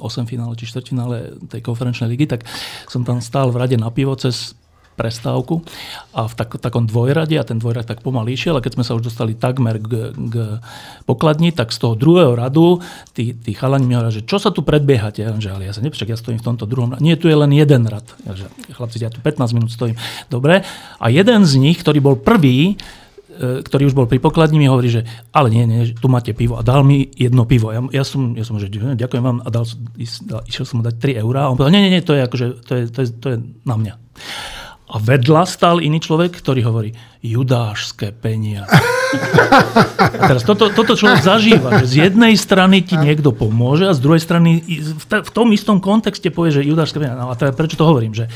8 0.00 0.28
finále 0.28 0.56
či 0.56 0.68
4 0.68 0.92
finále 0.92 1.16
tej 1.48 1.60
konferenčnej 1.64 2.12
ligy, 2.12 2.28
tak 2.28 2.44
som 2.88 3.04
tam 3.04 3.20
stál 3.20 3.50
v 3.50 3.60
rade 3.60 3.76
na 3.76 3.92
pivo 3.92 4.16
cez 4.16 4.56
prestávku 5.02 5.66
a 6.14 6.30
v 6.30 6.34
tak, 6.38 6.62
takom 6.62 6.86
dvojrade 6.86 7.34
a 7.34 7.42
ten 7.42 7.58
dvojrad 7.58 7.90
tak 7.90 8.06
pomaly 8.06 8.38
išiel 8.38 8.54
a 8.54 8.62
keď 8.62 8.78
sme 8.78 8.84
sa 8.86 8.94
už 8.94 9.10
dostali 9.10 9.34
takmer 9.34 9.82
k, 9.82 10.14
k 10.14 10.34
pokladni, 11.10 11.50
tak 11.50 11.74
z 11.74 11.82
toho 11.82 11.98
druhého 11.98 12.38
radu 12.38 12.78
tí, 13.10 13.34
tí 13.34 13.50
chalani 13.50 13.82
mi 13.82 13.98
hovoria, 13.98 14.14
že 14.14 14.22
čo 14.22 14.38
sa 14.38 14.54
tu 14.54 14.62
predbiehate? 14.62 15.26
Ja, 15.26 15.34
že, 15.34 15.50
ale 15.50 15.66
ja 15.66 15.74
sa 15.74 15.82
nepřak, 15.82 16.14
ja 16.14 16.18
stojím 16.20 16.38
v 16.38 16.46
tomto 16.54 16.70
druhom 16.70 16.94
rade. 16.94 17.02
Nie, 17.02 17.18
tu 17.18 17.26
je 17.26 17.34
len 17.34 17.50
jeden 17.50 17.90
rad. 17.90 18.06
Ja, 18.22 18.38
že, 18.38 18.46
chlapci, 18.70 19.02
ja 19.02 19.10
tu 19.10 19.18
15 19.18 19.56
minút 19.56 19.74
stojím. 19.74 19.98
Dobre. 20.30 20.62
A 21.00 21.06
jeden 21.10 21.42
z 21.48 21.58
nich, 21.58 21.80
ktorý 21.80 21.98
bol 21.98 22.16
prvý, 22.20 22.78
e, 23.32 23.64
ktorý 23.64 23.90
už 23.90 23.94
bol 23.96 24.06
pri 24.06 24.22
pokladni, 24.22 24.60
mi 24.60 24.70
hovorí, 24.70 24.92
že 24.92 25.02
ale 25.32 25.50
nie, 25.50 25.64
nie, 25.66 25.96
tu 25.96 26.06
máte 26.06 26.36
pivo. 26.36 26.60
A 26.60 26.62
dal 26.62 26.86
mi 26.86 27.08
jedno 27.16 27.48
pivo. 27.48 27.72
Ja, 27.74 27.80
ja 27.90 28.04
som, 28.06 28.36
ja 28.38 28.44
som 28.46 28.60
že 28.60 28.70
ďakujem 28.70 29.24
vám 29.24 29.38
a 29.42 29.48
dal, 29.50 29.64
išiel 30.46 30.64
som 30.68 30.80
mu 30.80 30.82
dať 30.86 31.18
3 31.18 31.22
eurá. 31.24 31.48
A 31.48 31.50
on 31.50 31.56
povedal, 31.56 31.74
nie, 31.74 31.88
nie, 31.88 31.98
nie, 31.98 32.04
to 32.04 32.14
je, 32.14 32.20
akože, 32.22 32.46
to 32.62 32.72
je, 32.76 32.82
to 32.92 32.98
je, 33.02 33.08
to 33.16 33.26
je 33.32 33.36
na 33.64 33.74
mňa. 33.80 33.94
A 34.92 35.00
vedľa 35.00 35.48
stal 35.48 35.80
iný 35.80 36.04
človek, 36.04 36.36
ktorý 36.36 36.68
hovorí, 36.68 36.90
judášské 37.24 38.12
peniaze. 38.12 38.68
A 39.96 40.36
teraz 40.36 40.44
toto, 40.44 40.68
toto 40.68 40.92
človek 40.92 41.24
zažíva, 41.24 41.80
že 41.80 41.86
z 41.88 41.94
jednej 42.12 42.36
strany 42.36 42.84
ti 42.84 43.00
niekto 43.00 43.32
pomôže 43.32 43.88
a 43.88 43.96
z 43.96 44.04
druhej 44.04 44.20
strany 44.20 44.60
v 45.08 45.30
tom 45.32 45.48
istom 45.56 45.80
kontexte 45.80 46.28
povie, 46.28 46.60
že 46.60 46.68
judášske 46.68 47.00
peniaze. 47.00 47.16
No 47.16 47.32
a 47.32 47.38
teda 47.40 47.56
prečo 47.56 47.80
to 47.80 47.88
hovorím? 47.88 48.12
Že 48.12 48.28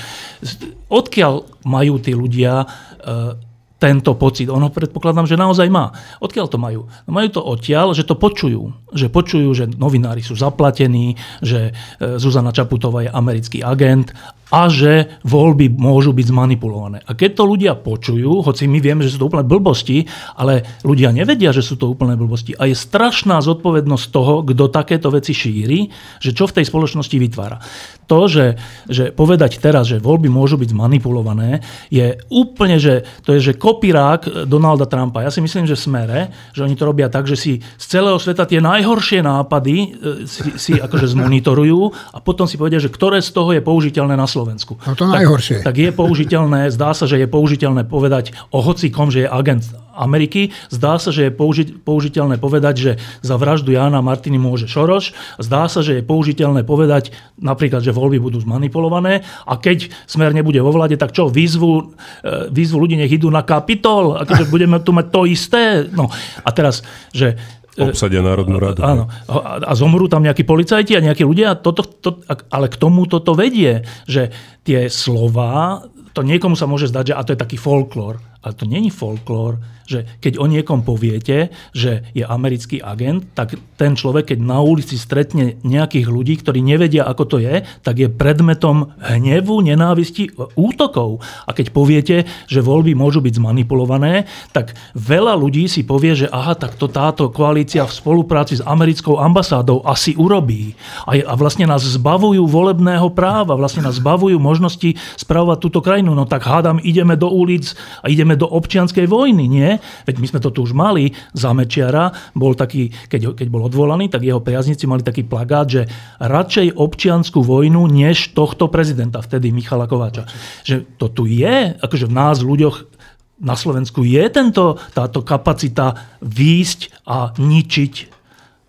odkiaľ 0.89 1.45
majú 1.69 2.01
tí 2.01 2.17
ľudia 2.17 2.65
uh, 2.65 3.37
tento 3.77 4.17
pocit. 4.17 4.49
Ono 4.49 4.73
predpokladám, 4.73 5.29
že 5.29 5.37
naozaj 5.37 5.69
má. 5.69 5.93
Odkiaľ 6.25 6.47
to 6.49 6.57
majú? 6.57 6.89
No 7.05 7.11
majú 7.13 7.29
to 7.29 7.45
odtiaľ, 7.45 7.93
že 7.93 8.09
to 8.09 8.17
počujú. 8.17 8.73
Že 8.97 9.07
počujú, 9.13 9.49
že 9.53 9.69
novinári 9.69 10.25
sú 10.25 10.33
zaplatení, 10.33 11.21
že 11.45 11.77
e, 12.01 12.17
Zuzana 12.17 12.57
Čaputová 12.57 13.05
je 13.05 13.13
americký 13.13 13.61
agent 13.61 14.17
a 14.47 14.71
že 14.71 15.19
voľby 15.27 15.75
môžu 15.75 16.15
byť 16.15 16.31
zmanipulované. 16.31 17.03
A 17.03 17.19
keď 17.19 17.43
to 17.43 17.45
ľudia 17.51 17.75
počujú, 17.75 18.47
hoci 18.47 18.71
my 18.71 18.79
vieme, 18.79 19.03
že 19.03 19.11
sú 19.11 19.27
to 19.27 19.29
úplne 19.31 19.43
blbosti, 19.43 20.07
ale 20.39 20.63
ľudia 20.87 21.11
nevedia, 21.11 21.51
že 21.51 21.67
sú 21.67 21.75
to 21.75 21.91
úplne 21.91 22.15
blbosti. 22.15 22.55
A 22.55 22.71
je 22.71 22.79
strašná 22.79 23.43
zodpovednosť 23.43 24.07
toho, 24.15 24.47
kto 24.47 24.71
takéto 24.71 25.11
veci 25.11 25.35
šíri, 25.35 25.91
že 26.23 26.31
čo 26.31 26.47
v 26.47 26.63
tej 26.63 26.65
spoločnosti 26.71 27.17
vytvára. 27.19 27.59
To, 28.07 28.31
že, 28.31 28.55
že 28.87 29.11
povedať 29.11 29.59
teraz, 29.59 29.91
že 29.91 29.99
voľby 29.99 30.31
môžu 30.31 30.55
byť 30.63 30.71
zmanipulované, 30.71 31.67
je 31.91 32.15
úplne, 32.31 32.79
že 32.79 33.03
to 33.27 33.35
je, 33.35 33.51
že 33.51 33.59
kopírák 33.59 34.47
Donalda 34.47 34.87
Trumpa. 34.87 35.27
Ja 35.27 35.35
si 35.35 35.43
myslím, 35.43 35.67
že 35.67 35.75
v 35.75 35.85
smere, 35.91 36.19
že 36.55 36.63
oni 36.63 36.79
to 36.79 36.87
robia 36.87 37.11
tak, 37.11 37.27
že 37.27 37.35
si 37.35 37.59
z 37.59 37.85
celého 37.99 38.15
sveta 38.23 38.47
tie 38.47 38.63
najhoršie 38.63 39.27
nápady 39.27 39.77
e, 39.83 39.87
si, 40.23 40.55
si 40.55 40.73
akože 40.79 41.19
zmonitorujú 41.19 42.15
a 42.15 42.23
potom 42.23 42.47
si 42.47 42.55
povedia, 42.55 42.79
že 42.79 42.95
ktoré 42.95 43.19
z 43.19 43.35
toho 43.35 43.51
je 43.51 43.59
použiteľné 43.59 44.15
na 44.15 44.31
Slovensku. 44.37 44.77
No 44.85 44.93
to 44.93 45.09
najhoršie. 45.09 45.65
Tak, 45.65 45.73
tak 45.73 45.77
je 45.81 45.91
použiteľné, 45.97 46.69
zdá 46.69 46.93
sa, 46.93 47.09
že 47.09 47.17
je 47.17 47.29
použiteľné 47.29 47.89
povedať 47.89 48.37
o 48.53 48.61
hocikom, 48.61 49.09
že 49.09 49.25
je 49.25 49.29
agent 49.33 49.65
Ameriky. 49.97 50.53
Zdá 50.69 51.01
sa, 51.01 51.09
že 51.09 51.29
je 51.29 51.33
použi- 51.33 51.73
použiteľné 51.73 52.37
povedať, 52.37 52.75
že 52.77 52.93
za 53.25 53.41
vraždu 53.41 53.73
Jána 53.73 54.05
Martiny 54.05 54.37
môže 54.37 54.69
Šoroš. 54.69 55.17
Zdá 55.41 55.73
sa, 55.73 55.81
že 55.81 55.99
je 55.99 56.03
použiteľné 56.05 56.69
povedať 56.69 57.17
napríklad, 57.41 57.81
že 57.81 57.97
voľby 57.97 58.21
budú 58.21 58.39
zmanipulované 58.45 59.25
a 59.49 59.57
keď 59.57 59.89
smer 60.05 60.37
nebude 60.37 60.61
vo 60.61 60.71
vláde, 60.71 61.01
tak 61.01 61.17
čo, 61.17 61.33
výzvu, 61.33 61.97
e, 62.21 62.53
výzvu 62.53 62.77
ľudí 62.77 63.01
nech 63.01 63.17
idú 63.17 63.33
na 63.33 63.41
kapitol, 63.41 64.21
akože 64.21 64.53
budeme 64.53 64.77
tu 64.85 64.93
mať 64.93 65.07
to 65.09 65.21
isté. 65.25 65.89
No 65.89 66.13
a 66.45 66.49
teraz, 66.53 66.85
že 67.17 67.41
Obsadia 67.77 68.25
Národnú 68.25 68.57
radu. 68.57 68.81
Áno. 68.81 69.05
A 69.29 69.73
zomrú 69.77 70.09
tam 70.09 70.25
nejakí 70.25 70.49
policajti 70.49 70.97
a 70.97 71.05
nejakí 71.05 71.23
ľudia. 71.23 71.61
Toto, 71.61 71.85
to, 71.85 72.25
ale 72.49 72.73
k 72.73 72.77
tomu 72.81 73.05
toto 73.05 73.37
vedie, 73.37 73.85
že 74.09 74.33
tie 74.65 74.89
slova, 74.89 75.85
to 76.17 76.25
niekomu 76.25 76.57
sa 76.57 76.65
môže 76.65 76.89
zdať, 76.89 77.13
že 77.13 77.15
a 77.15 77.21
to 77.21 77.33
je 77.37 77.43
taký 77.45 77.61
folklór. 77.61 78.17
Ale 78.47 78.55
to 78.55 78.63
není 78.63 78.95
folklór, 78.95 79.59
že 79.87 80.07
keď 80.19 80.43
o 80.43 80.47
niekom 80.51 80.83
poviete, 80.83 81.55
že 81.71 82.07
je 82.11 82.27
americký 82.27 82.83
agent, 82.83 83.23
tak 83.39 83.55
ten 83.79 83.95
človek, 83.95 84.35
keď 84.35 84.39
na 84.43 84.59
ulici 84.59 84.99
stretne 84.99 85.59
nejakých 85.63 86.07
ľudí, 86.11 86.35
ktorí 86.43 86.61
nevedia, 86.61 87.07
ako 87.07 87.25
to 87.27 87.37
je, 87.39 87.63
tak 87.87 88.03
je 88.03 88.11
predmetom 88.11 88.93
hnevu, 88.99 89.63
nenávisti, 89.63 90.35
útokov. 90.59 91.23
A 91.47 91.55
keď 91.55 91.67
poviete, 91.71 92.17
že 92.51 92.61
voľby 92.63 92.99
môžu 92.99 93.23
byť 93.23 93.39
zmanipulované, 93.39 94.27
tak 94.51 94.75
veľa 94.99 95.39
ľudí 95.39 95.71
si 95.71 95.87
povie, 95.87 96.19
že 96.19 96.31
aha, 96.35 96.59
tak 96.59 96.75
to 96.75 96.91
táto 96.91 97.31
koalícia 97.31 97.87
v 97.87 97.95
spolupráci 97.95 98.59
s 98.59 98.67
americkou 98.67 99.23
ambasádou 99.23 99.87
asi 99.87 100.19
urobí. 100.19 100.75
A, 101.07 101.15
je, 101.15 101.23
a 101.23 101.35
vlastne 101.39 101.65
nás 101.65 101.87
zbavujú 101.87 102.43
volebného 102.43 103.07
práva, 103.15 103.55
vlastne 103.55 103.87
nás 103.87 104.03
zbavujú 104.03 104.37
možnosti 104.43 104.99
spravovať 105.15 105.59
túto 105.63 105.79
krajinu. 105.79 106.13
No 106.13 106.27
tak 106.27 106.43
hádam, 106.43 106.83
ideme 106.83 107.15
do 107.15 107.31
ulic 107.31 107.71
a 108.03 108.11
ideme 108.11 108.35
do 108.37 108.47
občianskej 108.47 109.09
vojny, 109.09 109.49
nie? 109.49 109.81
Veď 110.05 110.17
my 110.21 110.27
sme 110.31 110.41
to 110.45 110.53
tu 110.53 110.63
už 110.63 110.77
mali 110.77 111.13
za 111.33 111.51
Mečiara, 111.57 112.13
bol 112.37 112.53
taký, 112.53 112.93
keď, 113.09 113.37
keď 113.37 113.49
bol 113.49 113.67
odvolaný, 113.67 114.13
tak 114.13 114.23
jeho 114.23 114.45
priaznici 114.45 114.85
mali 114.85 115.01
taký 115.03 115.25
plagát, 115.25 115.67
že 115.67 115.83
radšej 116.21 116.77
občianskú 116.77 117.41
vojnu, 117.43 117.89
než 117.89 118.37
tohto 118.37 118.69
prezidenta, 118.69 119.25
vtedy 119.25 119.51
Michala 119.51 119.89
Kováča. 119.89 120.29
Že 120.63 120.85
to 121.01 121.07
tu 121.11 121.23
je, 121.27 121.75
akože 121.81 122.07
v 122.07 122.17
nás 122.17 122.45
ľuďoch 122.45 122.97
na 123.37 123.53
Slovensku 123.53 124.01
je 124.01 124.25
tento, 124.33 124.81
táto 124.97 125.21
kapacita 125.21 126.17
výjsť 126.25 127.05
a 127.05 127.37
ničiť 127.37 128.17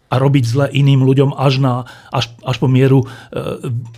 a 0.08 0.15
robiť 0.15 0.43
zle 0.43 0.65
iným 0.71 1.03
ľuďom 1.03 1.36
až, 1.36 1.60
na, 1.60 1.84
až, 2.12 2.32
až 2.43 2.56
po 2.63 2.71
mieru 2.71 3.03
e, 3.03 3.08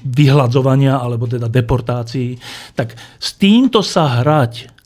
vyhľadzovania 0.01 0.97
alebo 0.97 1.29
teda 1.29 1.45
deportácií. 1.45 2.37
Tak 2.73 2.97
s 3.21 3.29
týmto 3.37 3.85
sa 3.85 4.21
hrať 4.21 4.78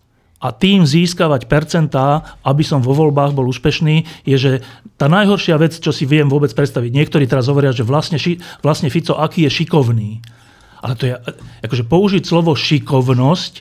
a 0.44 0.52
tým 0.52 0.84
získavať 0.84 1.48
percentá, 1.48 2.36
aby 2.44 2.68
som 2.68 2.84
vo 2.84 2.92
voľbách 2.92 3.32
bol 3.32 3.48
úspešný, 3.48 4.28
je, 4.28 4.36
že 4.36 4.52
tá 5.00 5.08
najhoršia 5.08 5.56
vec, 5.56 5.80
čo 5.80 5.96
si 5.96 6.04
viem 6.04 6.28
vôbec 6.28 6.52
predstaviť, 6.52 6.92
niektorí 6.92 7.24
teraz 7.24 7.48
hovoria, 7.48 7.72
že 7.72 7.88
vlastne, 7.88 8.20
vlastne 8.60 8.92
Fico 8.92 9.16
aký 9.16 9.48
je 9.48 9.64
šikovný. 9.64 10.20
Ale 10.84 11.00
to 11.00 11.08
je, 11.08 11.16
akože 11.64 11.88
použiť 11.88 12.24
slovo 12.28 12.60
šikovnosť 12.60 13.54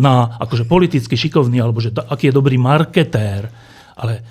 na 0.00 0.40
akože 0.40 0.64
politicky 0.64 1.12
šikovný, 1.12 1.60
alebo 1.60 1.84
že 1.84 1.92
aký 1.92 2.32
je 2.32 2.38
dobrý 2.40 2.56
marketér. 2.56 3.52
Ale, 4.00 4.24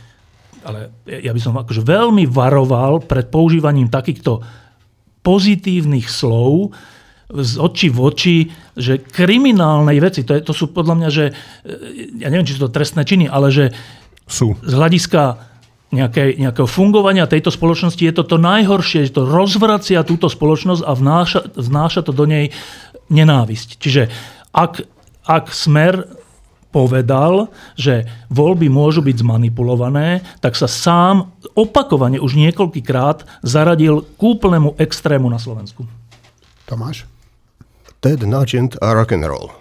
ale 0.65 1.05
ja 1.05 1.29
by 1.29 1.37
som 1.37 1.53
akože 1.61 1.85
veľmi 1.85 2.25
varoval 2.25 3.05
pred 3.05 3.29
používaním 3.29 3.85
takýchto 3.85 4.41
pozitívnych 5.21 6.09
slov, 6.09 6.73
z 7.29 7.53
očí 7.61 7.93
v 7.93 7.99
oči, 8.01 8.37
že 8.73 8.97
kriminálnej 9.05 10.01
veci, 10.01 10.25
to, 10.25 10.33
je, 10.33 10.41
to 10.41 10.53
sú 10.53 10.73
podľa 10.73 10.95
mňa, 10.97 11.09
že 11.13 11.25
ja 12.17 12.27
neviem, 12.33 12.47
či 12.49 12.57
sú 12.57 12.65
to 12.65 12.73
trestné 12.73 13.05
činy, 13.05 13.29
ale 13.29 13.53
že 13.53 13.69
sú. 14.25 14.57
z 14.65 14.73
hľadiska 14.73 15.49
nejaké, 15.89 16.37
nejakého 16.37 16.69
fungovania 16.69 17.29
tejto 17.29 17.49
spoločnosti 17.49 18.01
je 18.01 18.13
to 18.13 18.21
to 18.25 18.37
najhoršie, 18.37 19.09
že 19.09 19.17
to 19.17 19.25
rozvracia 19.25 20.05
túto 20.05 20.29
spoločnosť 20.29 20.81
a 20.85 20.91
vnáša, 20.93 21.39
vnáša 21.57 22.01
to 22.05 22.13
do 22.13 22.29
nej 22.29 22.53
nenávisť. 23.09 23.81
Čiže 23.81 24.09
ak, 24.53 24.85
ak 25.25 25.49
smer 25.49 26.05
povedal, 26.69 27.49
že 27.73 28.05
voľby 28.29 28.69
môžu 28.69 29.01
byť 29.01 29.25
zmanipulované, 29.25 30.21
tak 30.37 30.53
sa 30.53 30.69
sám 30.69 31.33
opakovane 31.57 32.21
už 32.21 32.37
niekoľkýkrát 32.37 33.41
zaradil 33.41 34.05
k 34.05 34.21
úplnému 34.21 34.77
extrému 34.77 35.25
na 35.25 35.41
Slovensku. 35.41 35.89
Tomáš? 36.69 37.09
Ted 37.99 38.23
Nugent 38.23 38.79
a 38.79 38.95
rock'n'roll. 38.95 39.51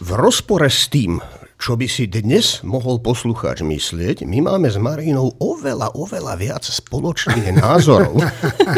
V 0.00 0.16
rozpore 0.16 0.64
s 0.64 0.88
tým, 0.88 1.20
čo 1.60 1.76
by 1.76 1.84
si 1.84 2.08
dnes 2.08 2.64
mohol 2.64 3.04
poslucháč 3.04 3.60
myslieť, 3.60 4.24
my 4.24 4.48
máme 4.48 4.72
s 4.72 4.80
Marínou 4.80 5.36
oveľa, 5.36 5.92
oveľa 5.92 6.40
viac 6.40 6.64
spoločných 6.64 7.52
názorov, 7.60 8.16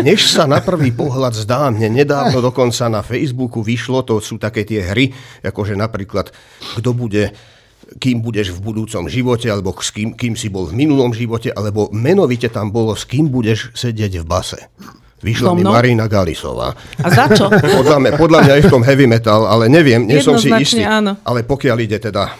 než 0.03 0.27
sa 0.27 0.51
na 0.51 0.59
prvý 0.59 0.91
pohľad 0.91 1.31
zdá. 1.31 1.71
Mne 1.71 2.03
nedávno 2.03 2.43
dokonca 2.43 2.91
na 2.91 3.07
Facebooku 3.07 3.63
vyšlo, 3.63 4.03
to 4.03 4.19
sú 4.19 4.35
také 4.35 4.67
tie 4.67 4.83
hry, 4.83 5.15
akože 5.47 5.79
napríklad, 5.79 6.35
kto 6.75 6.91
bude 6.91 7.31
kým 8.03 8.19
budeš 8.19 8.51
v 8.51 8.67
budúcom 8.67 9.07
živote, 9.07 9.47
alebo 9.47 9.79
s 9.79 9.95
kým, 9.95 10.19
kým 10.19 10.35
si 10.35 10.51
bol 10.51 10.67
v 10.67 10.75
minulom 10.75 11.15
živote, 11.15 11.55
alebo 11.55 11.87
menovite 11.95 12.51
tam 12.51 12.75
bolo, 12.75 12.99
s 12.99 13.07
kým 13.07 13.31
budeš 13.31 13.71
sedieť 13.79 14.21
v 14.21 14.27
base. 14.27 14.59
Vyšla 15.19 15.51
mi 15.59 15.67
Marina 15.67 16.07
Galisová. 16.07 16.71
A 17.03 17.09
za 17.11 17.27
čo? 17.35 17.51
Podľa 17.79 17.99
mňa, 17.99 18.11
podľa 18.15 18.41
mňa 18.47 18.55
je 18.55 18.63
v 18.67 18.73
tom 18.73 18.83
heavy 18.87 19.07
metal, 19.11 19.51
ale 19.51 19.67
neviem, 19.67 20.07
nie 20.07 20.23
som 20.23 20.39
si 20.39 20.47
istý. 20.55 20.87
Áno. 20.87 21.19
Ale 21.27 21.43
pokiaľ 21.43 21.77
ide 21.83 21.99
teda 21.99 22.31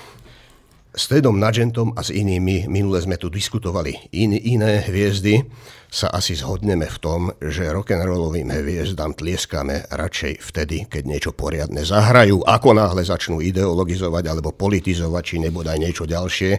s 0.95 1.07
Tedom 1.11 1.39
Nagentom 1.39 1.95
a 1.95 2.03
s 2.03 2.15
inými, 2.15 2.71
minule 2.71 2.99
sme 3.03 3.19
tu 3.19 3.31
diskutovali 3.31 4.15
in, 4.15 4.35
iné 4.35 4.83
hviezdy, 4.87 5.43
sa 5.89 6.13
asi 6.13 6.37
zhodneme 6.37 6.85
v 6.85 6.99
tom, 7.01 7.21
že 7.41 7.65
rock'n'rollovým 7.73 8.53
hviezdám 8.53 9.17
tlieskame 9.17 9.89
radšej 9.89 10.45
vtedy, 10.53 10.85
keď 10.85 11.03
niečo 11.09 11.31
poriadne 11.33 11.81
zahrajú, 11.81 12.45
ako 12.45 12.77
náhle 12.77 13.01
začnú 13.01 13.41
ideologizovať 13.41 14.25
alebo 14.29 14.53
politizovať, 14.53 15.23
či 15.25 15.37
nebodaj 15.41 15.81
niečo 15.81 16.05
ďalšie 16.05 16.53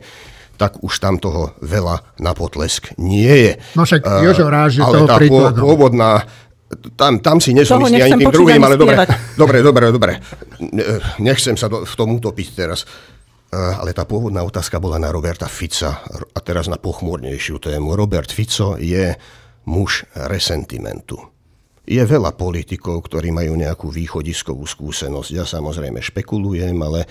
tak 0.59 0.83
už 0.83 0.99
tam 0.99 1.15
toho 1.15 1.55
veľa 1.63 2.19
na 2.19 2.35
potlesk 2.35 2.91
nie 2.99 3.31
je. 3.47 3.53
No 3.79 3.87
však 3.87 4.03
Jožo 4.27 4.51
ráže 4.51 4.83
ale 4.83 4.91
toho 4.99 5.07
tá 5.07 5.15
príkladom. 5.15 5.63
pôvodná 5.63 6.27
tam, 6.99 7.17
tam 7.17 7.41
si 7.41 7.55
nesom 7.55 7.81
istý 7.87 7.97
ani 7.97 8.21
tým 8.21 8.29
druhým, 8.29 8.61
ale 8.61 8.77
dobre, 8.77 8.93
dobre, 9.33 9.57
dobre, 9.65 9.85
dobre. 9.89 10.13
Nechcem 11.17 11.57
sa 11.57 11.65
do, 11.65 11.81
v 11.81 11.93
tom 11.97 12.13
utopiť 12.19 12.47
teraz. 12.53 12.85
Ale 13.49 13.97
tá 13.97 14.05
pôvodná 14.05 14.45
otázka 14.45 14.77
bola 14.77 15.01
na 15.01 15.09
Roberta 15.09 15.49
Fica 15.49 16.05
a 16.05 16.39
teraz 16.45 16.69
na 16.69 16.77
pochmúrnejšiu 16.77 17.57
tému. 17.57 17.97
Robert 17.97 18.29
Fico 18.29 18.77
je 18.77 19.17
muž 19.65 20.05
resentimentu. 20.29 21.17
Je 21.89 21.97
veľa 22.05 22.37
politikov, 22.37 23.09
ktorí 23.09 23.33
majú 23.33 23.57
nejakú 23.57 23.89
východiskovú 23.89 24.61
skúsenosť. 24.69 25.29
Ja 25.33 25.49
samozrejme 25.49 25.97
špekulujem, 25.97 26.77
ale 26.77 27.09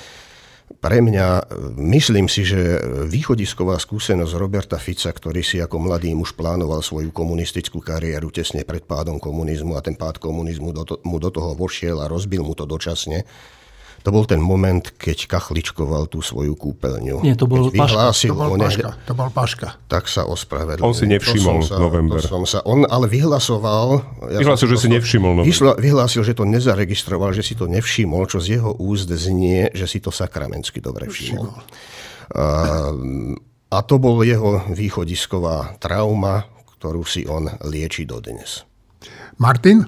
pre 0.79 1.01
mňa, 1.01 1.49
myslím 1.81 2.29
si, 2.29 2.45
že 2.45 2.79
východisková 3.09 3.81
skúsenosť 3.81 4.33
Roberta 4.37 4.77
Fica, 4.77 5.09
ktorý 5.09 5.41
si 5.41 5.59
ako 5.59 5.81
mladý 5.81 6.13
muž 6.13 6.37
plánoval 6.37 6.85
svoju 6.85 7.11
komunistickú 7.11 7.81
kariéru 7.81 8.29
tesne 8.29 8.63
pred 8.63 8.85
pádom 8.85 9.17
komunizmu 9.17 9.75
a 9.75 9.83
ten 9.83 9.97
pád 9.97 10.21
komunizmu 10.21 10.71
do 10.77 10.85
to, 10.85 10.95
mu 11.03 11.17
do 11.19 11.33
toho 11.33 11.57
vošiel 11.57 11.99
a 12.05 12.07
rozbil 12.07 12.45
mu 12.45 12.53
to 12.53 12.69
dočasne, 12.69 13.25
to 14.07 14.15
bol 14.15 14.25
ten 14.25 14.39
moment, 14.39 14.81
keď 14.97 15.27
kachličkoval 15.27 16.09
tú 16.09 16.23
svoju 16.23 16.55
kúpeľňu. 16.55 17.21
Nie, 17.27 17.35
to 17.35 17.51
bol 17.51 17.69
Paška. 17.69 18.15
To 18.15 18.37
bol 18.37 18.55
Paška. 18.57 18.91
To 19.05 19.13
bol 19.13 19.29
Paška. 19.29 19.69
Tak 19.91 20.07
sa 20.07 20.25
ospravedlnil. 20.25 20.87
On 20.87 20.95
si 20.97 21.11
nevšimol 21.11 21.67
sa, 21.67 21.77
november. 21.77 22.23
To 22.23 22.41
som 22.41 22.45
sa, 22.47 22.63
on 22.65 22.87
ale 22.87 23.11
vyhlasoval... 23.11 24.01
Ja 24.33 24.41
vyhlásil, 24.41 24.69
že 24.71 24.79
si 24.81 24.89
nevšimol 24.89 25.43
november. 25.43 25.51
Vyhla, 25.51 25.73
vyhlásil, 25.77 26.23
že 26.23 26.33
to 26.33 26.47
nezaregistroval, 26.47 27.35
že 27.35 27.43
si 27.43 27.59
to 27.59 27.67
nevšimol, 27.67 28.25
čo 28.31 28.39
z 28.39 28.61
jeho 28.61 28.73
úst 28.79 29.11
znie, 29.11 29.69
že 29.75 29.85
si 29.91 29.99
to 29.99 30.15
sakramensky 30.15 30.79
dobre 30.79 31.11
všimol. 31.11 31.53
A, 32.39 32.45
a 33.69 33.79
to 33.85 33.97
bol 34.01 34.21
jeho 34.25 34.69
východisková 34.73 35.77
trauma, 35.83 36.47
ktorú 36.79 37.03
si 37.03 37.27
on 37.27 37.51
lieči 37.67 38.07
dodnes. 38.07 38.63
Martin? 39.43 39.83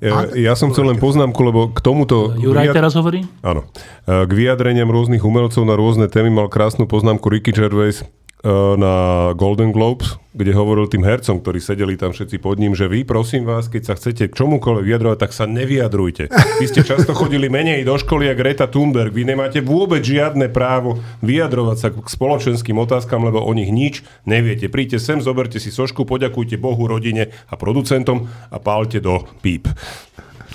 Ja, 0.00 0.24
ja 0.32 0.52
som 0.56 0.72
chcel 0.72 0.88
len 0.88 0.96
poznámku, 0.96 1.36
lebo 1.44 1.68
k 1.76 1.84
tomuto... 1.84 2.32
Juraj 2.40 2.72
teraz 2.72 2.96
hovorí? 2.96 3.28
Áno. 3.44 3.68
K 4.08 4.30
vyjadreniam 4.32 4.88
rôznych 4.88 5.20
umelcov 5.20 5.60
na 5.68 5.76
rôzne 5.76 6.08
témy 6.08 6.32
mal 6.32 6.48
krásnu 6.48 6.88
poznámku 6.88 7.28
Ricky 7.28 7.52
Gervais 7.52 8.00
na 8.44 8.94
Golden 9.36 9.68
Globes, 9.68 10.16
kde 10.32 10.56
hovoril 10.56 10.88
tým 10.88 11.04
hercom, 11.04 11.42
ktorí 11.42 11.60
sedeli 11.60 11.98
tam 12.00 12.16
všetci 12.16 12.40
pod 12.40 12.56
ním, 12.56 12.72
že 12.72 12.88
vy, 12.88 13.04
prosím 13.04 13.44
vás, 13.44 13.68
keď 13.68 13.82
sa 13.84 13.94
chcete 13.98 14.30
k 14.30 14.36
čomukoľvek 14.36 14.84
vyjadrovať, 14.86 15.18
tak 15.20 15.36
sa 15.36 15.44
nevyjadrujte. 15.44 16.32
Vy 16.62 16.66
ste 16.70 16.80
často 16.80 17.12
chodili 17.12 17.52
menej 17.52 17.84
do 17.84 17.98
školy 18.00 18.32
a 18.32 18.34
Greta 18.38 18.64
Thunberg. 18.64 19.12
Vy 19.12 19.28
nemáte 19.28 19.60
vôbec 19.60 20.00
žiadne 20.00 20.48
právo 20.48 21.02
vyjadrovať 21.20 21.76
sa 21.76 21.88
k 21.92 22.06
spoločenským 22.06 22.80
otázkam, 22.80 23.26
lebo 23.26 23.44
o 23.44 23.52
nich 23.52 23.68
nič 23.68 24.06
neviete. 24.24 24.72
Príďte 24.72 25.02
sem, 25.02 25.18
zoberte 25.20 25.60
si 25.60 25.68
sošku, 25.68 26.08
poďakujte 26.08 26.56
Bohu, 26.56 26.88
rodine 26.88 27.34
a 27.50 27.60
producentom 27.60 28.30
a 28.48 28.56
pálte 28.56 29.04
do 29.04 29.26
píp. 29.44 29.68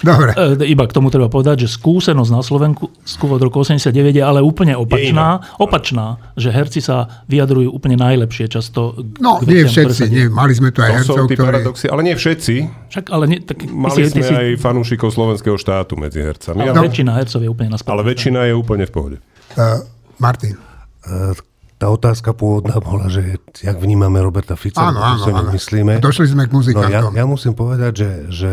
Dobre. 0.04 0.36
E, 0.36 0.68
iba 0.68 0.84
k 0.84 0.92
tomu 0.92 1.08
treba 1.08 1.32
povedať, 1.32 1.68
že 1.68 1.78
skúsenosť 1.80 2.32
na 2.32 2.42
Slovensku 2.44 2.90
od 3.24 3.42
roku 3.42 3.64
89 3.64 3.92
je 4.12 4.24
ale 4.24 4.44
úplne 4.44 4.76
opačná, 4.76 5.40
opačná, 5.56 6.20
že 6.36 6.52
herci 6.52 6.84
sa 6.84 7.24
vyjadrujú 7.32 7.72
úplne 7.72 7.96
najlepšie 7.96 8.52
často. 8.52 8.98
No, 9.24 9.40
nie 9.46 9.64
všetci, 9.64 10.04
nie, 10.12 10.26
mali 10.28 10.52
sme 10.52 10.76
tu 10.76 10.84
aj 10.84 10.92
To 10.92 10.96
sú 10.96 11.14
hercov, 11.16 11.26
tí 11.32 11.36
ktorí... 11.40 11.48
paradoxy, 11.48 11.86
ale 11.88 12.02
nie 12.04 12.16
všetci. 12.16 12.56
Však, 12.92 13.06
ale 13.12 13.24
nie, 13.30 13.40
tak, 13.40 13.58
Mali 13.68 14.08
si, 14.08 14.12
sme 14.12 14.24
si, 14.24 14.34
aj 14.36 14.48
fanúšikov 14.60 15.10
slovenského 15.16 15.56
štátu 15.56 15.96
medzi 15.96 16.20
hercami. 16.20 16.66
ale 16.66 16.76
Ale, 16.76 16.88
väčšina 16.92 17.12
hercov 17.16 17.40
je 17.44 17.50
úplne 17.52 17.70
na 17.72 17.78
ale 17.80 18.02
väčšina 18.04 18.40
je 18.52 18.54
úplne 18.56 18.84
v 18.88 18.92
pohode. 18.92 19.18
Uh, 19.56 19.80
Martin. 20.20 20.60
E, 21.06 21.36
Tá 21.76 21.92
otázka 21.92 22.32
pôvodná 22.32 22.80
bola, 22.80 23.12
že 23.12 23.36
jak 23.60 23.76
vnímame 23.76 24.24
Roberta 24.24 24.56
Fica, 24.56 24.80
Áno, 24.80 25.20
čo 25.20 25.36
áno, 25.36 25.52
myslíme. 25.52 26.00
Došli 26.00 26.32
sme 26.32 26.48
k 26.48 26.56
No 26.56 26.64
ja, 26.64 26.72
muzikantom. 26.72 27.12
ja 27.12 27.26
musím 27.28 27.52
povedať, 27.52 27.92
že, 28.00 28.12
že 28.32 28.52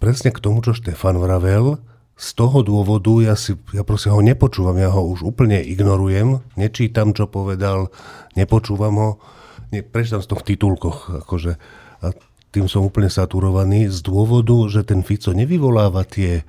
presne 0.00 0.32
k 0.32 0.42
tomu, 0.42 0.64
čo 0.64 0.72
Štefan 0.72 1.20
vravel, 1.20 1.78
z 2.20 2.28
toho 2.36 2.60
dôvodu 2.60 3.12
ja 3.20 3.34
si, 3.36 3.56
ja 3.72 3.80
proste 3.80 4.12
ho 4.12 4.20
nepočúvam, 4.20 4.76
ja 4.76 4.92
ho 4.92 5.04
už 5.08 5.24
úplne 5.24 5.60
ignorujem, 5.60 6.44
nečítam, 6.56 7.16
čo 7.16 7.28
povedal, 7.28 7.88
nepočúvam 8.36 8.94
ho, 8.96 9.10
ne, 9.72 9.80
prečítam 9.80 10.20
to 10.20 10.36
v 10.36 10.46
titulkoch, 10.52 11.24
akože, 11.24 11.56
a 12.04 12.06
tým 12.50 12.66
som 12.66 12.84
úplne 12.84 13.08
saturovaný 13.08 13.88
z 13.88 14.04
dôvodu, 14.04 14.56
že 14.68 14.84
ten 14.84 15.00
Fico 15.06 15.30
nevyvoláva 15.32 16.02
tie 16.04 16.42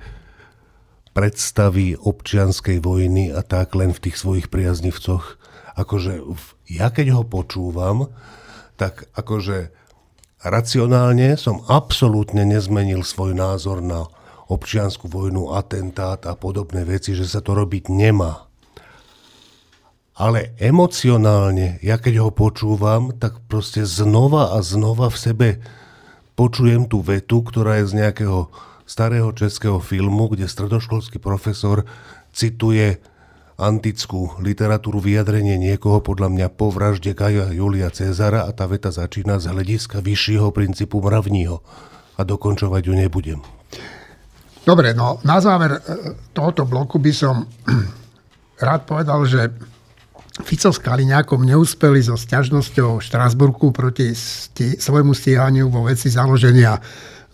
predstavy 1.12 1.94
občianskej 1.96 2.80
vojny 2.80 3.30
a 3.30 3.44
tak 3.44 3.76
len 3.76 3.92
v 3.92 4.02
tých 4.08 4.16
svojich 4.16 4.48
priaznivcoch. 4.48 5.38
Akože 5.76 6.24
ja 6.68 6.88
keď 6.88 7.16
ho 7.16 7.22
počúvam, 7.24 8.12
tak 8.80 9.08
akože 9.14 9.70
racionálne 10.42 11.38
som 11.38 11.62
absolútne 11.70 12.42
nezmenil 12.42 13.06
svoj 13.06 13.34
názor 13.34 13.82
na 13.82 14.10
občianskú 14.50 15.08
vojnu, 15.08 15.54
atentát 15.54 16.26
a 16.28 16.36
podobné 16.36 16.84
veci, 16.84 17.16
že 17.16 17.24
sa 17.24 17.40
to 17.40 17.56
robiť 17.56 17.88
nemá. 17.88 18.50
Ale 20.12 20.52
emocionálne, 20.60 21.80
ja 21.80 21.96
keď 21.96 22.28
ho 22.28 22.30
počúvam, 22.30 23.16
tak 23.16 23.40
proste 23.48 23.88
znova 23.88 24.52
a 24.52 24.60
znova 24.60 25.08
v 25.08 25.16
sebe 25.16 25.48
počujem 26.36 26.84
tú 26.84 27.00
vetu, 27.00 27.40
ktorá 27.40 27.80
je 27.80 27.90
z 27.90 27.94
nejakého 28.04 28.52
starého 28.84 29.32
českého 29.32 29.80
filmu, 29.80 30.28
kde 30.28 30.50
stredoškolský 30.50 31.16
profesor 31.16 31.88
cituje 32.28 33.00
antickú 33.62 34.34
literatúru 34.42 34.98
vyjadrenie 34.98 35.54
niekoho 35.54 36.02
podľa 36.02 36.28
mňa 36.34 36.46
po 36.58 36.74
vražde 36.74 37.14
Gaja 37.14 37.54
Julia 37.54 37.88
Cezara 37.94 38.44
a 38.44 38.50
tá 38.50 38.66
veta 38.66 38.90
začína 38.90 39.38
z 39.38 39.54
hľadiska 39.54 40.02
vyššieho 40.02 40.50
princípu 40.50 40.98
mravního. 40.98 41.62
A 42.18 42.26
dokončovať 42.26 42.82
ju 42.90 42.94
nebudem. 42.98 43.40
Dobre, 44.62 44.94
no 44.94 45.18
na 45.26 45.42
záver 45.42 45.78
e, 45.78 45.80
tohoto 46.34 46.66
bloku 46.66 46.98
by 46.98 47.12
som 47.14 47.46
rád 48.66 48.82
povedal, 48.86 49.22
že 49.26 49.50
Fico 50.42 50.72
s 50.72 50.80
Kaliňákom 50.80 51.44
neúspeli 51.44 52.00
so 52.00 52.16
sťažnosťou 52.16 52.98
v 52.98 53.04
Štrasburku 53.04 53.68
proti 53.70 54.16
sti- 54.16 54.80
svojmu 54.80 55.12
stíhaniu 55.12 55.68
vo 55.68 55.84
veci 55.84 56.08
založenia 56.08 56.80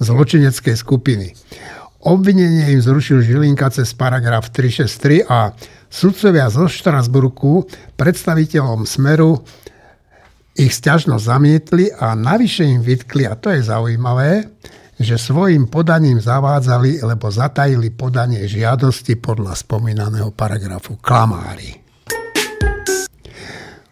zločineckej 0.02 0.76
skupiny. 0.76 1.30
Obvinenie 2.02 2.74
im 2.74 2.82
zrušil 2.82 3.22
Žilinka 3.22 3.70
cez 3.70 3.90
paragraf 3.94 4.50
363 4.50 5.26
a 5.26 5.54
sudcovia 5.88 6.52
zo 6.52 6.68
Štrasburku 6.68 7.64
predstaviteľom 7.96 8.84
Smeru 8.84 9.40
ich 10.58 10.74
sťažnosť 10.74 11.24
zamietli 11.24 11.84
a 11.90 12.12
navyše 12.18 12.66
im 12.66 12.82
vytkli, 12.84 13.24
a 13.24 13.34
to 13.38 13.54
je 13.54 13.62
zaujímavé, 13.62 14.46
že 14.98 15.14
svojim 15.14 15.70
podaním 15.70 16.18
zavádzali, 16.18 17.06
lebo 17.06 17.30
zatajili 17.30 17.94
podanie 17.94 18.42
žiadosti 18.50 19.14
podľa 19.22 19.54
spomínaného 19.54 20.34
paragrafu 20.34 20.98
klamári. 20.98 21.88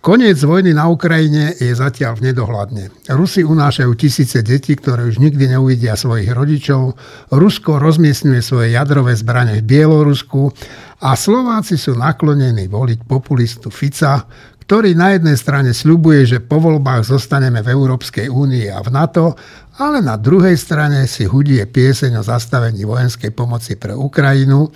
Koniec 0.07 0.39
vojny 0.39 0.71
na 0.71 0.87
Ukrajine 0.87 1.51
je 1.59 1.75
zatiaľ 1.75 2.23
v 2.23 2.31
nedohľadne. 2.31 3.11
Rusi 3.11 3.43
unášajú 3.43 3.91
tisíce 3.99 4.39
detí, 4.39 4.79
ktoré 4.79 5.03
už 5.03 5.19
nikdy 5.19 5.51
neuvidia 5.51 5.99
svojich 5.99 6.31
rodičov. 6.31 6.95
Rusko 7.35 7.83
rozmiestňuje 7.83 8.39
svoje 8.39 8.79
jadrové 8.79 9.19
zbrane 9.19 9.59
v 9.59 9.67
Bielorusku 9.67 10.55
a 11.01 11.13
Slováci 11.13 11.77
sú 11.77 11.93
naklonení 11.93 12.73
voliť 12.73 13.05
populistu 13.05 13.69
Fica, 13.69 14.25
ktorý 14.67 14.99
na 14.99 15.15
jednej 15.15 15.39
strane 15.39 15.71
sľubuje, 15.71 16.27
že 16.27 16.39
po 16.43 16.59
voľbách 16.59 17.07
zostaneme 17.07 17.63
v 17.63 17.71
Európskej 17.71 18.27
únii 18.27 18.67
a 18.75 18.83
v 18.83 18.89
NATO, 18.91 19.39
ale 19.79 20.03
na 20.03 20.19
druhej 20.19 20.59
strane 20.59 21.07
si 21.07 21.29
hudie 21.29 21.63
pieseň 21.69 22.19
o 22.19 22.27
zastavení 22.27 22.83
vojenskej 22.83 23.31
pomoci 23.31 23.79
pre 23.79 23.95
Ukrajinu 23.95 24.67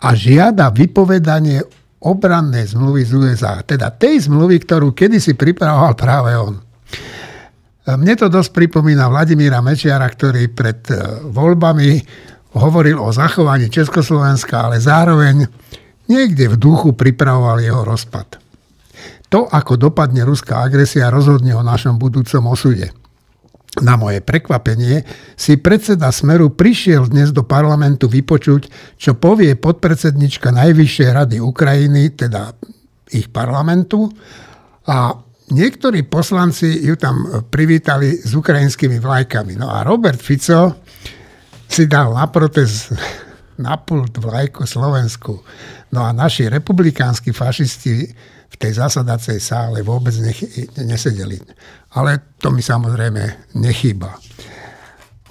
a 0.00 0.16
žiada 0.16 0.72
vypovedanie 0.72 1.60
obrannej 2.04 2.72
zmluvy 2.72 3.02
z 3.04 3.12
USA. 3.16 3.60
Teda 3.60 3.92
tej 3.92 4.28
zmluvy, 4.28 4.64
ktorú 4.64 4.96
kedysi 4.96 5.36
pripravoval 5.36 5.92
práve 5.92 6.32
on. 6.40 6.54
Mne 7.84 8.14
to 8.16 8.32
dosť 8.32 8.56
pripomína 8.56 9.12
Vladimíra 9.12 9.60
Mečiara, 9.60 10.08
ktorý 10.08 10.48
pred 10.56 10.88
e, 10.88 10.96
voľbami 11.28 12.00
hovoril 12.54 13.02
o 13.02 13.10
zachovaní 13.10 13.66
Československa, 13.68 14.70
ale 14.70 14.78
zároveň 14.78 15.46
niekde 16.06 16.54
v 16.54 16.56
duchu 16.56 16.94
pripravoval 16.94 17.60
jeho 17.60 17.82
rozpad. 17.82 18.38
To, 19.34 19.50
ako 19.50 19.74
dopadne 19.74 20.22
ruská 20.22 20.62
agresia, 20.62 21.10
rozhodne 21.10 21.58
o 21.58 21.66
našom 21.66 21.98
budúcom 21.98 22.54
osude. 22.54 22.94
Na 23.82 23.98
moje 23.98 24.22
prekvapenie 24.22 25.02
si 25.34 25.58
predseda 25.58 26.14
Smeru 26.14 26.54
prišiel 26.54 27.10
dnes 27.10 27.34
do 27.34 27.42
parlamentu 27.42 28.06
vypočuť, 28.06 28.70
čo 28.94 29.18
povie 29.18 29.58
podpredsednička 29.58 30.54
Najvyššej 30.54 31.10
rady 31.10 31.36
Ukrajiny, 31.42 32.14
teda 32.14 32.54
ich 33.10 33.34
parlamentu. 33.34 34.06
A 34.86 35.18
niektorí 35.50 36.06
poslanci 36.06 36.86
ju 36.86 36.94
tam 36.94 37.42
privítali 37.50 38.14
s 38.22 38.30
ukrajinskými 38.38 39.02
vlajkami. 39.02 39.58
No 39.58 39.66
a 39.74 39.82
Robert 39.82 40.22
Fico 40.22 40.78
si 41.74 41.90
dal 41.90 42.14
na 42.14 42.30
protest 42.30 42.94
na 43.58 43.74
pult 43.74 44.14
vlajku 44.14 44.62
Slovensku. 44.62 45.42
No 45.90 46.06
a 46.06 46.14
naši 46.14 46.46
republikánsky 46.46 47.34
fašisti 47.34 48.14
v 48.50 48.56
tej 48.58 48.78
zasadacej 48.78 49.42
sále 49.42 49.82
vôbec 49.82 50.14
nech- 50.22 50.70
nesedeli. 50.78 51.42
Ale 51.98 52.38
to 52.38 52.54
mi 52.54 52.62
samozrejme 52.62 53.50
nechýba. 53.58 54.14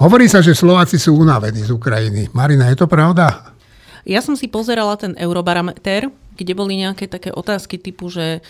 Hovorí 0.03 0.27
sa, 0.27 0.43
že 0.43 0.51
Slováci 0.51 0.99
sú 0.99 1.15
unavení 1.15 1.63
z 1.63 1.71
Ukrajiny. 1.71 2.35
Marina, 2.35 2.67
je 2.67 2.83
to 2.83 2.91
pravda? 2.91 3.55
Ja 4.03 4.19
som 4.19 4.35
si 4.35 4.51
pozerala 4.51 4.99
ten 4.99 5.15
Eurobarometer, 5.15 6.11
kde 6.35 6.53
boli 6.59 6.75
nejaké 6.75 7.07
také 7.07 7.31
otázky 7.31 7.79
typu, 7.79 8.11
že 8.11 8.43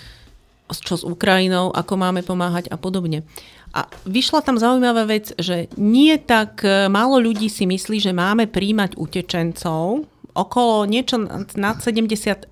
čo 0.79 0.95
s 0.97 1.03
Ukrajinou, 1.03 1.69
ako 1.75 1.93
máme 1.99 2.25
pomáhať 2.25 2.71
a 2.73 2.77
podobne. 2.79 3.27
A 3.73 3.89
vyšla 4.05 4.45
tam 4.45 4.61
zaujímavá 4.61 5.09
vec, 5.09 5.33
že 5.41 5.65
nie 5.77 6.13
tak 6.21 6.61
e, 6.61 6.87
málo 6.93 7.17
ľudí 7.17 7.49
si 7.49 7.65
myslí, 7.65 7.97
že 7.97 8.13
máme 8.13 8.45
príjmať 8.45 8.97
utečencov, 9.01 10.05
okolo 10.33 10.89
niečo 10.89 11.21
nad 11.57 11.77
70%, 11.81 12.49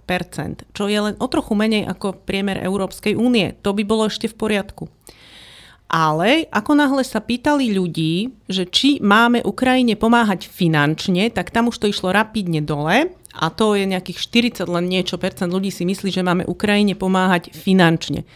čo 0.74 0.84
je 0.86 0.99
len 1.01 1.15
o 1.17 1.28
trochu 1.30 1.53
menej 1.57 1.89
ako 1.89 2.26
priemer 2.26 2.61
Európskej 2.61 3.17
únie. 3.17 3.57
To 3.65 3.74
by 3.74 3.84
bolo 3.86 4.09
ešte 4.09 4.30
v 4.30 4.38
poriadku. 4.38 4.86
Ale 5.91 6.47
ako 6.55 6.72
náhle 6.72 7.03
sa 7.03 7.19
pýtali 7.19 7.76
ľudí, 7.76 8.32
že 8.47 8.63
či 8.63 9.03
máme 9.03 9.43
Ukrajine 9.43 9.99
pomáhať 9.99 10.47
finančne, 10.47 11.28
tak 11.36 11.51
tam 11.51 11.67
už 11.67 11.84
to 11.84 11.91
išlo 11.91 12.15
rapidne 12.15 12.63
dole 12.63 13.11
a 13.36 13.47
to 13.51 13.75
je 13.79 13.88
nejakých 13.88 14.19
40 14.63 14.67
len 14.67 14.86
niečo 14.91 15.15
percent 15.15 15.51
ľudí 15.51 15.71
si 15.71 15.88
myslí, 15.88 16.11
že 16.11 16.25
máme 16.25 16.43
Ukrajine 16.47 16.95
pomáhať 16.95 17.55
finančne. 17.55 18.27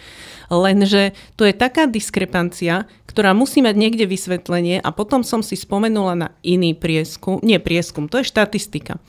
Lenže 0.48 1.18
to 1.36 1.44
je 1.44 1.54
taká 1.58 1.90
diskrepancia, 1.90 2.86
ktorá 3.10 3.34
musí 3.34 3.66
mať 3.66 3.76
niekde 3.76 4.06
vysvetlenie 4.06 4.80
a 4.80 4.90
potom 4.94 5.26
som 5.26 5.42
si 5.42 5.58
spomenula 5.58 6.14
na 6.14 6.30
iný 6.46 6.78
prieskum, 6.78 7.42
nie 7.42 7.58
prieskum, 7.58 8.06
to 8.06 8.22
je 8.22 8.30
štatistika. 8.30 9.02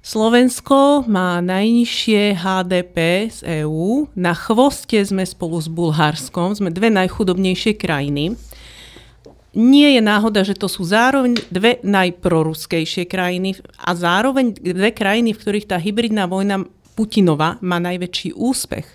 Slovensko 0.00 1.04
má 1.04 1.44
najnižšie 1.44 2.32
HDP 2.40 3.28
z 3.28 3.38
EÚ. 3.60 4.08
Na 4.16 4.32
chvoste 4.32 4.96
sme 5.04 5.28
spolu 5.28 5.60
s 5.60 5.68
Bulharskom, 5.68 6.56
sme 6.56 6.72
dve 6.72 6.88
najchudobnejšie 6.88 7.76
krajiny. 7.76 8.32
Nie 9.50 9.98
je 9.98 10.02
náhoda, 10.02 10.46
že 10.46 10.54
to 10.54 10.70
sú 10.70 10.86
zároveň 10.86 11.34
dve 11.50 11.82
najproruskejšie 11.82 13.10
krajiny 13.10 13.58
a 13.82 13.98
zároveň 13.98 14.54
dve 14.54 14.94
krajiny, 14.94 15.34
v 15.34 15.40
ktorých 15.42 15.66
tá 15.66 15.76
hybridná 15.78 16.30
vojna 16.30 16.70
Putinova 16.94 17.58
má 17.58 17.82
najväčší 17.82 18.38
úspech. 18.38 18.86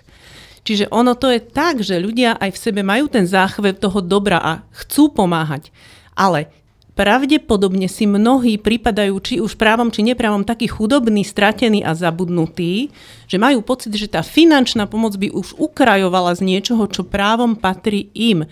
Čiže 0.66 0.90
ono 0.90 1.14
to 1.14 1.30
je 1.30 1.44
tak, 1.44 1.84
že 1.84 2.00
ľudia 2.00 2.40
aj 2.40 2.56
v 2.56 2.62
sebe 2.62 2.80
majú 2.82 3.06
ten 3.06 3.28
záchvev 3.28 3.78
toho 3.78 4.00
dobra 4.02 4.40
a 4.40 4.52
chcú 4.74 5.12
pomáhať. 5.12 5.70
Ale 6.16 6.50
pravdepodobne 6.96 7.86
si 7.86 8.08
mnohí 8.08 8.56
pripadajú, 8.56 9.14
či 9.20 9.34
už 9.38 9.54
právom, 9.60 9.92
či 9.92 10.02
neprávom, 10.02 10.42
takí 10.42 10.66
chudobní, 10.66 11.22
stratení 11.22 11.84
a 11.84 11.92
zabudnutí, 11.92 12.90
že 13.28 13.36
majú 13.36 13.62
pocit, 13.62 13.94
že 13.94 14.10
tá 14.10 14.24
finančná 14.24 14.88
pomoc 14.88 15.14
by 15.20 15.30
už 15.30 15.54
ukrajovala 15.60 16.32
z 16.34 16.42
niečoho, 16.48 16.88
čo 16.88 17.04
právom 17.06 17.54
patrí 17.54 18.08
im. 18.16 18.48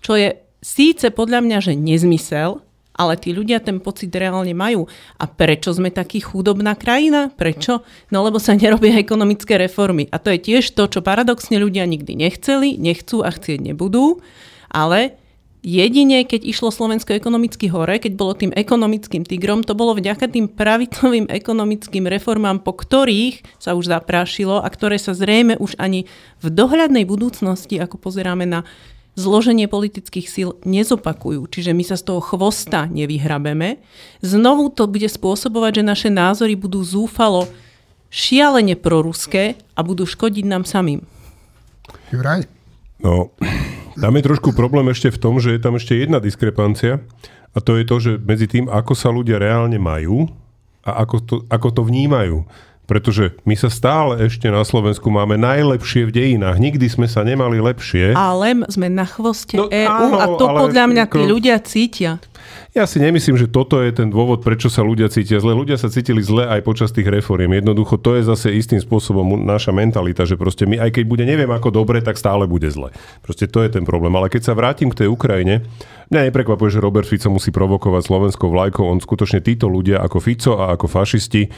Čo 0.00 0.14
je 0.14 0.47
síce 0.62 1.10
podľa 1.10 1.44
mňa, 1.44 1.58
že 1.62 1.72
nezmysel, 1.78 2.62
ale 2.98 3.14
tí 3.14 3.30
ľudia 3.30 3.62
ten 3.62 3.78
pocit 3.78 4.10
reálne 4.10 4.50
majú. 4.50 4.90
A 5.22 5.30
prečo 5.30 5.70
sme 5.70 5.94
taký 5.94 6.18
chudobná 6.18 6.74
krajina? 6.74 7.30
Prečo? 7.30 7.86
No 8.10 8.26
lebo 8.26 8.42
sa 8.42 8.58
nerobia 8.58 8.98
ekonomické 8.98 9.54
reformy. 9.54 10.10
A 10.10 10.18
to 10.18 10.34
je 10.34 10.42
tiež 10.42 10.74
to, 10.74 10.90
čo 10.90 11.00
paradoxne 11.06 11.62
ľudia 11.62 11.86
nikdy 11.86 12.18
nechceli, 12.18 12.74
nechcú 12.74 13.22
a 13.22 13.30
chcieť 13.30 13.62
nebudú. 13.62 14.18
Ale 14.68 15.14
Jedine, 15.58 16.22
keď 16.22 16.46
išlo 16.46 16.70
Slovensko 16.70 17.18
ekonomicky 17.18 17.66
hore, 17.66 17.98
keď 17.98 18.14
bolo 18.14 18.30
tým 18.30 18.54
ekonomickým 18.54 19.26
tigrom, 19.26 19.66
to 19.66 19.74
bolo 19.74 19.90
vďaka 19.98 20.30
tým 20.30 20.46
pravitovým 20.46 21.26
ekonomickým 21.26 22.06
reformám, 22.06 22.62
po 22.62 22.78
ktorých 22.78 23.58
sa 23.58 23.74
už 23.74 23.90
zaprášilo 23.90 24.62
a 24.62 24.68
ktoré 24.70 25.02
sa 25.02 25.18
zrejme 25.18 25.58
už 25.58 25.74
ani 25.82 26.06
v 26.38 26.46
dohľadnej 26.54 27.02
budúcnosti, 27.02 27.74
ako 27.82 27.98
pozeráme 27.98 28.46
na 28.46 28.62
zloženie 29.18 29.66
politických 29.66 30.30
síl 30.30 30.54
nezopakujú. 30.62 31.50
Čiže 31.50 31.74
my 31.74 31.82
sa 31.82 31.98
z 31.98 32.06
toho 32.06 32.22
chvosta 32.22 32.86
nevyhrabeme. 32.86 33.82
Znovu 34.22 34.70
to 34.70 34.86
bude 34.86 35.10
spôsobovať, 35.10 35.82
že 35.82 35.90
naše 35.90 36.10
názory 36.14 36.54
budú 36.54 36.86
zúfalo 36.86 37.50
šialene 38.14 38.78
proruské 38.78 39.58
a 39.74 39.82
budú 39.82 40.06
škodiť 40.06 40.44
nám 40.46 40.62
samým. 40.62 41.02
Juraj? 42.14 42.46
No, 43.02 43.34
tam 43.98 44.14
je 44.14 44.26
trošku 44.26 44.54
problém 44.54 44.86
ešte 44.90 45.10
v 45.10 45.18
tom, 45.18 45.42
že 45.42 45.54
je 45.54 45.60
tam 45.60 45.74
ešte 45.74 45.98
jedna 45.98 46.22
diskrepancia 46.22 47.02
a 47.54 47.58
to 47.58 47.74
je 47.78 47.84
to, 47.84 47.96
že 47.98 48.12
medzi 48.22 48.46
tým, 48.46 48.70
ako 48.70 48.92
sa 48.94 49.10
ľudia 49.10 49.42
reálne 49.42 49.78
majú 49.78 50.30
a 50.86 51.02
ako 51.02 51.16
to, 51.22 51.34
ako 51.50 51.68
to 51.74 51.82
vnímajú. 51.82 52.46
Pretože 52.88 53.36
my 53.44 53.52
sa 53.52 53.68
stále 53.68 54.24
ešte 54.24 54.48
na 54.48 54.64
Slovensku 54.64 55.12
máme 55.12 55.36
najlepšie 55.36 56.08
v 56.08 56.14
dejinách. 56.16 56.56
Nikdy 56.56 56.88
sme 56.88 57.04
sa 57.04 57.20
nemali 57.20 57.60
lepšie. 57.60 58.16
Ale 58.16 58.64
sme 58.72 58.88
na 58.88 59.04
chvoste 59.04 59.60
no, 59.60 59.68
EÚ 59.68 60.08
a 60.16 60.24
to 60.40 60.44
podľa 60.48 60.84
mňa 60.88 61.04
tí 61.04 61.22
ľudia 61.28 61.60
cítia. 61.60 62.16
Ja 62.76 62.84
si 62.84 63.00
nemyslím, 63.00 63.40
že 63.40 63.48
toto 63.48 63.80
je 63.80 63.90
ten 63.92 64.12
dôvod, 64.12 64.44
prečo 64.44 64.68
sa 64.68 64.84
ľudia 64.84 65.08
cítia 65.08 65.40
zle. 65.40 65.56
Ľudia 65.56 65.80
sa 65.80 65.88
cítili 65.88 66.20
zle 66.20 66.48
aj 66.48 66.64
počas 66.64 66.92
tých 66.92 67.08
reforiem. 67.08 67.48
Jednoducho 67.56 67.96
to 67.96 68.16
je 68.16 68.22
zase 68.28 68.52
istým 68.52 68.80
spôsobom 68.80 69.24
naša 69.40 69.72
mentalita, 69.72 70.28
že 70.28 70.36
proste 70.36 70.68
my, 70.68 70.80
aj 70.80 71.00
keď 71.00 71.04
bude 71.08 71.24
neviem 71.24 71.48
ako 71.48 71.72
dobre, 71.72 72.04
tak 72.04 72.20
stále 72.20 72.44
bude 72.44 72.68
zle. 72.68 72.92
Proste 73.24 73.48
to 73.48 73.64
je 73.64 73.72
ten 73.72 73.88
problém. 73.88 74.12
Ale 74.14 74.28
keď 74.28 74.52
sa 74.52 74.56
vrátim 74.56 74.92
k 74.92 75.04
tej 75.04 75.08
Ukrajine, 75.08 75.64
mňa 76.12 76.28
neprekvapuje, 76.28 76.76
že 76.76 76.84
Robert 76.84 77.08
Fico 77.08 77.32
musí 77.32 77.52
provokovať 77.52 78.04
slovenskou 78.04 78.52
vlajkou. 78.52 78.84
On 78.84 79.00
skutočne 79.00 79.40
títo 79.40 79.66
ľudia 79.68 80.04
ako 80.04 80.18
Fico 80.20 80.52
a 80.60 80.72
ako 80.72 80.86
fašisti 80.92 81.48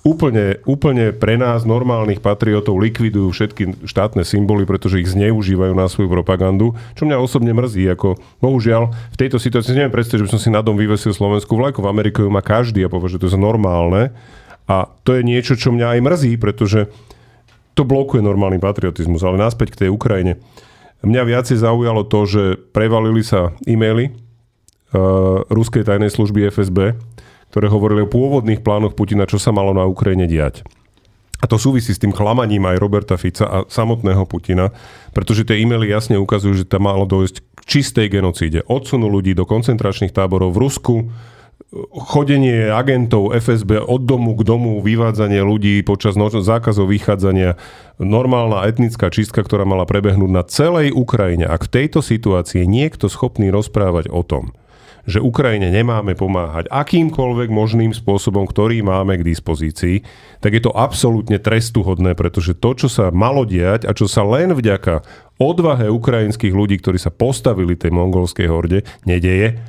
úplne, 0.00 0.60
úplne 0.64 1.12
pre 1.12 1.36
nás, 1.36 1.68
normálnych 1.68 2.24
patriotov, 2.24 2.80
likvidujú 2.80 3.28
všetky 3.32 3.84
štátne 3.84 4.24
symboly, 4.24 4.64
pretože 4.64 5.00
ich 5.00 5.12
zneužívajú 5.12 5.72
na 5.76 5.86
svoju 5.92 6.08
propagandu, 6.08 6.72
čo 6.96 7.04
mňa 7.04 7.20
osobne 7.20 7.52
mrzí. 7.52 7.84
Ako, 7.92 8.16
bohužiaľ, 8.40 8.92
v 9.12 9.20
tejto 9.20 9.36
situácii 9.36 9.76
neviem 9.76 9.92
predstaviť, 9.92 10.24
že 10.24 10.26
by 10.26 10.32
som 10.32 10.40
si 10.40 10.48
na 10.48 10.64
dom 10.64 10.80
vyvesil 10.80 11.12
slovenskú 11.12 11.52
vlajku. 11.56 11.84
V 11.84 11.90
Amerike 11.92 12.24
ju 12.24 12.30
má 12.32 12.40
každý 12.40 12.84
a 12.84 12.92
povie, 12.92 13.12
že 13.12 13.20
to 13.20 13.28
je 13.28 13.36
normálne. 13.36 14.12
A 14.70 14.88
to 15.04 15.18
je 15.18 15.22
niečo, 15.26 15.58
čo 15.58 15.74
mňa 15.74 15.98
aj 15.98 16.00
mrzí, 16.00 16.32
pretože 16.40 16.88
to 17.76 17.82
blokuje 17.84 18.24
normálny 18.24 18.56
patriotizmus. 18.56 19.20
Ale 19.20 19.36
naspäť 19.36 19.76
k 19.76 19.80
tej 19.86 19.90
Ukrajine. 19.92 20.40
Mňa 21.00 21.22
viacej 21.24 21.56
zaujalo 21.60 22.04
to, 22.04 22.28
že 22.28 22.42
prevalili 22.76 23.24
sa 23.24 23.56
e-maily 23.64 24.12
uh, 24.92 25.44
ruskej 25.48 25.88
tajnej 25.88 26.12
služby 26.12 26.52
FSB, 26.52 26.92
ktoré 27.50 27.66
hovorili 27.66 28.06
o 28.06 28.10
pôvodných 28.10 28.62
plánoch 28.62 28.94
Putina, 28.94 29.26
čo 29.26 29.36
sa 29.36 29.50
malo 29.50 29.74
na 29.74 29.84
Ukrajine 29.86 30.30
diať. 30.30 30.62
A 31.40 31.48
to 31.48 31.56
súvisí 31.56 31.96
s 31.96 32.00
tým 32.00 32.12
klamaním 32.12 32.68
aj 32.68 32.76
Roberta 32.76 33.16
Fica 33.16 33.48
a 33.48 33.58
samotného 33.64 34.28
Putina, 34.28 34.76
pretože 35.16 35.48
tie 35.48 35.64
e-maily 35.64 35.88
jasne 35.88 36.20
ukazujú, 36.20 36.52
že 36.52 36.68
tam 36.68 36.84
malo 36.84 37.08
dojsť 37.08 37.36
k 37.40 37.60
čistej 37.64 38.06
genocíde. 38.12 38.60
Odsunu 38.68 39.08
ľudí 39.08 39.32
do 39.32 39.48
koncentračných 39.48 40.12
táborov 40.12 40.52
v 40.52 40.60
Rusku, 40.60 40.94
chodenie 41.92 42.66
agentov 42.68 43.30
FSB 43.30 43.78
od 43.78 44.02
domu 44.02 44.34
k 44.34 44.42
domu, 44.42 44.82
vyvádzanie 44.82 45.40
ľudí 45.40 45.80
počas 45.86 46.18
noč- 46.18 46.42
zákazov 46.42 46.90
vychádzania, 46.90 47.56
normálna 48.02 48.66
etnická 48.66 49.08
čistka, 49.08 49.40
ktorá 49.40 49.62
mala 49.62 49.86
prebehnúť 49.86 50.30
na 50.30 50.42
celej 50.44 50.90
Ukrajine. 50.92 51.46
Ak 51.46 51.70
v 51.70 51.84
tejto 51.84 52.02
situácii 52.02 52.66
niekto 52.66 53.06
schopný 53.06 53.54
rozprávať 53.54 54.10
o 54.10 54.20
tom, 54.26 54.50
že 55.08 55.22
Ukrajine 55.22 55.72
nemáme 55.72 56.12
pomáhať 56.16 56.68
akýmkoľvek 56.68 57.48
možným 57.48 57.92
spôsobom, 57.92 58.44
ktorý 58.44 58.84
máme 58.84 59.20
k 59.20 59.26
dispozícii, 59.26 60.04
tak 60.40 60.56
je 60.56 60.62
to 60.64 60.72
absolútne 60.72 61.36
trestuhodné, 61.40 62.16
pretože 62.16 62.56
to, 62.56 62.76
čo 62.76 62.88
sa 62.88 63.12
malo 63.12 63.44
diať 63.44 63.88
a 63.88 63.92
čo 63.96 64.08
sa 64.08 64.24
len 64.24 64.52
vďaka 64.52 65.04
odvahe 65.40 65.88
ukrajinských 65.88 66.52
ľudí, 66.52 66.80
ktorí 66.80 67.00
sa 67.00 67.12
postavili 67.12 67.76
tej 67.76 67.92
mongolskej 67.92 68.46
horde, 68.48 68.84
nedeje, 69.08 69.60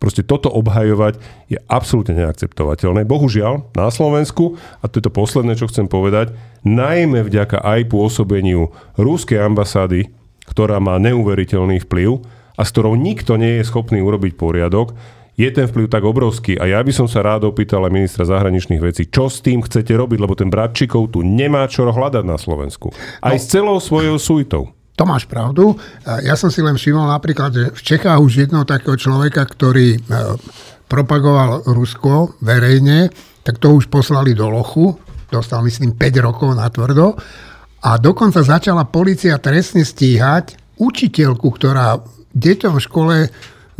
Proste 0.00 0.24
toto 0.24 0.48
obhajovať 0.48 1.20
je 1.52 1.60
absolútne 1.68 2.16
neakceptovateľné. 2.24 3.04
Bohužiaľ, 3.04 3.68
na 3.76 3.92
Slovensku, 3.92 4.56
a 4.80 4.88
to 4.88 4.96
je 4.96 5.04
to 5.04 5.12
posledné, 5.12 5.60
čo 5.60 5.68
chcem 5.68 5.92
povedať, 5.92 6.32
najmä 6.64 7.20
vďaka 7.20 7.60
aj 7.60 7.92
pôsobeniu 7.92 8.72
rúskej 8.96 9.36
ambasády, 9.44 10.08
ktorá 10.48 10.80
má 10.80 10.96
neuveriteľný 10.96 11.84
vplyv, 11.84 12.24
a 12.60 12.62
s 12.62 12.76
ktorou 12.76 12.92
nikto 12.92 13.40
nie 13.40 13.56
je 13.60 13.64
schopný 13.64 14.04
urobiť 14.04 14.36
poriadok, 14.36 14.92
je 15.40 15.48
ten 15.48 15.64
vplyv 15.64 15.88
tak 15.88 16.04
obrovský 16.04 16.60
a 16.60 16.68
ja 16.68 16.84
by 16.84 16.92
som 16.92 17.08
sa 17.08 17.24
rád 17.24 17.48
opýtal 17.48 17.80
aj 17.88 17.96
ministra 17.96 18.28
zahraničných 18.28 18.84
vecí, 18.84 19.08
čo 19.08 19.32
s 19.32 19.40
tým 19.40 19.64
chcete 19.64 19.96
robiť, 19.96 20.20
lebo 20.20 20.36
ten 20.36 20.52
Bratčikov 20.52 21.16
tu 21.16 21.24
nemá 21.24 21.64
čo 21.64 21.88
hľadať 21.88 22.24
na 22.28 22.36
Slovensku. 22.36 22.92
Aj 23.24 23.32
no, 23.32 23.40
s 23.40 23.48
celou 23.48 23.80
svojou 23.80 24.20
suitou. 24.20 24.68
To 25.00 25.08
máš 25.08 25.24
pravdu. 25.24 25.80
Ja 26.04 26.36
som 26.36 26.52
si 26.52 26.60
len 26.60 26.76
všimol 26.76 27.08
napríklad, 27.08 27.50
že 27.56 27.64
v 27.72 27.80
Čechách 27.80 28.20
už 28.20 28.44
jedného 28.44 28.68
takého 28.68 29.00
človeka, 29.00 29.48
ktorý 29.48 29.96
e, 29.96 29.98
propagoval 30.92 31.64
Rusko 31.72 32.36
verejne, 32.44 33.08
tak 33.40 33.56
to 33.56 33.72
už 33.80 33.88
poslali 33.88 34.36
do 34.36 34.52
lochu. 34.52 34.92
Dostal, 35.32 35.64
myslím, 35.64 35.96
5 35.96 36.20
rokov 36.20 36.52
na 36.52 36.68
tvrdo. 36.68 37.16
A 37.80 37.96
dokonca 37.96 38.44
začala 38.44 38.84
policia 38.84 39.40
trestne 39.40 39.88
stíhať 39.88 40.60
učiteľku, 40.76 41.48
ktorá 41.48 41.96
deťom 42.34 42.72
v 42.76 42.84
škole 42.84 43.16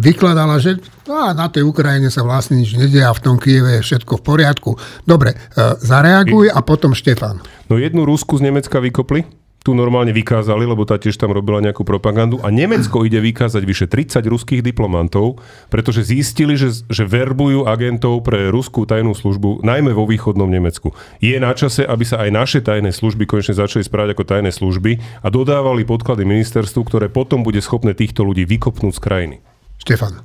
vykladala, 0.01 0.57
že 0.57 0.81
no, 1.05 1.31
na 1.37 1.47
tej 1.53 1.69
Ukrajine 1.69 2.09
sa 2.09 2.25
vlastne 2.25 2.57
nič 2.57 2.73
nedie 2.73 3.05
a 3.05 3.13
v 3.13 3.21
tom 3.21 3.37
Kieve 3.37 3.79
je 3.79 3.85
všetko 3.85 4.21
v 4.21 4.23
poriadku. 4.25 4.71
Dobre, 5.05 5.37
e, 5.37 5.37
zareaguj 5.85 6.49
a 6.49 6.59
potom 6.65 6.97
Štefan. 6.97 7.45
No 7.69 7.77
jednu 7.77 8.09
Rusku 8.09 8.41
z 8.41 8.49
Nemecka 8.49 8.81
vykopli, 8.81 9.29
tu 9.61 9.77
normálne 9.77 10.09
vykázali, 10.17 10.65
lebo 10.65 10.89
tá 10.89 10.97
tiež 10.97 11.21
tam 11.21 11.37
robila 11.37 11.61
nejakú 11.61 11.85
propagandu. 11.85 12.41
A 12.41 12.49
Nemecko 12.49 13.05
ide 13.05 13.21
vykázať 13.21 13.63
vyše 13.69 13.87
30 13.93 14.25
ruských 14.25 14.65
diplomantov, 14.65 15.37
pretože 15.69 16.09
zistili, 16.09 16.57
že, 16.57 16.81
že 16.89 17.05
verbujú 17.05 17.69
agentov 17.69 18.25
pre 18.25 18.49
ruskú 18.49 18.89
tajnú 18.89 19.13
službu, 19.13 19.61
najmä 19.61 19.93
vo 19.93 20.09
východnom 20.09 20.49
Nemecku. 20.49 20.97
Je 21.21 21.37
na 21.37 21.53
čase, 21.53 21.85
aby 21.85 22.05
sa 22.09 22.25
aj 22.25 22.31
naše 22.33 22.61
tajné 22.65 22.89
služby 22.89 23.29
konečne 23.29 23.53
začali 23.53 23.85
správať 23.85 24.17
ako 24.17 24.25
tajné 24.25 24.49
služby 24.49 24.97
a 25.21 25.29
dodávali 25.29 25.85
podklady 25.85 26.25
ministerstvu, 26.25 26.81
ktoré 26.89 27.07
potom 27.13 27.45
bude 27.45 27.61
schopné 27.61 27.93
týchto 27.93 28.25
ľudí 28.25 28.49
vykopnúť 28.49 28.97
z 28.97 29.01
krajiny. 29.05 29.37
Štefan. 29.77 30.25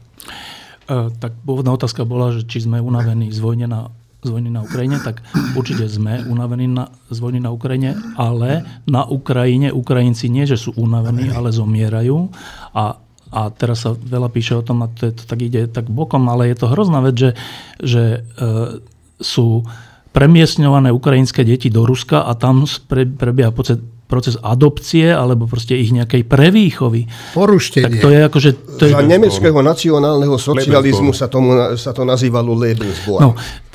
Uh, 0.85 1.11
tak 1.19 1.35
pôvodná 1.43 1.75
otázka 1.75 2.07
bola, 2.07 2.31
že 2.31 2.47
či 2.47 2.63
sme 2.63 2.79
unavení 2.79 3.33
z 3.33 3.39
vojne 3.43 3.67
na 3.67 3.81
z 4.25 4.33
vojny 4.33 4.49
na 4.49 4.65
Ukrajine, 4.65 4.97
tak 4.97 5.21
určite 5.53 5.85
sme 5.85 6.25
unavení 6.25 6.65
na, 6.65 6.89
z 7.13 7.17
vojny 7.21 7.37
na 7.37 7.53
Ukrajine, 7.53 7.93
ale 8.17 8.65
na 8.89 9.05
Ukrajine 9.05 9.69
Ukrajinci 9.69 10.33
nie, 10.33 10.49
že 10.49 10.57
sú 10.57 10.73
unavení, 10.73 11.29
ale 11.29 11.53
zomierajú. 11.53 12.33
A, 12.73 12.97
a 13.29 13.41
teraz 13.53 13.85
sa 13.85 13.93
veľa 13.93 14.33
píše 14.33 14.57
o 14.57 14.65
tom, 14.65 14.81
a 14.81 14.89
to, 14.89 15.07
je, 15.07 15.21
to 15.21 15.23
tak 15.29 15.39
ide 15.45 15.69
tak 15.69 15.85
bokom, 15.85 16.25
ale 16.25 16.49
je 16.49 16.57
to 16.57 16.71
hrozná 16.73 17.05
vec, 17.05 17.13
že, 17.13 17.31
že 17.77 18.03
e, 18.17 18.19
sú 19.21 19.63
premiesňované 20.15 20.95
ukrajinské 20.95 21.43
deti 21.43 21.67
do 21.67 21.83
Ruska 21.83 22.23
a 22.23 22.33
tam 22.39 22.63
pre, 22.87 23.03
prebieha 23.03 23.51
proces, 23.51 23.83
proces 24.05 24.37
adopcie 24.41 25.09
alebo 25.09 25.49
proste 25.49 25.73
ich 25.73 25.89
nejakej 25.89 26.29
prevýchovy. 26.29 27.09
Poruštenie. 27.33 27.89
Tak 27.89 27.93
to 28.01 28.09
je 28.13 28.19
akože... 28.21 28.49
To 28.77 28.83
je... 28.85 28.91
Za 28.93 29.05
nemeckého 29.05 29.59
nacionálneho 29.65 30.37
socializmu 30.37 31.11
sa, 31.11 31.25
tomu, 31.25 31.57
sa 31.75 31.91
to 31.91 32.05
nazývalo 32.05 32.53
Lebensborn. 32.53 33.21
No, 33.21 33.31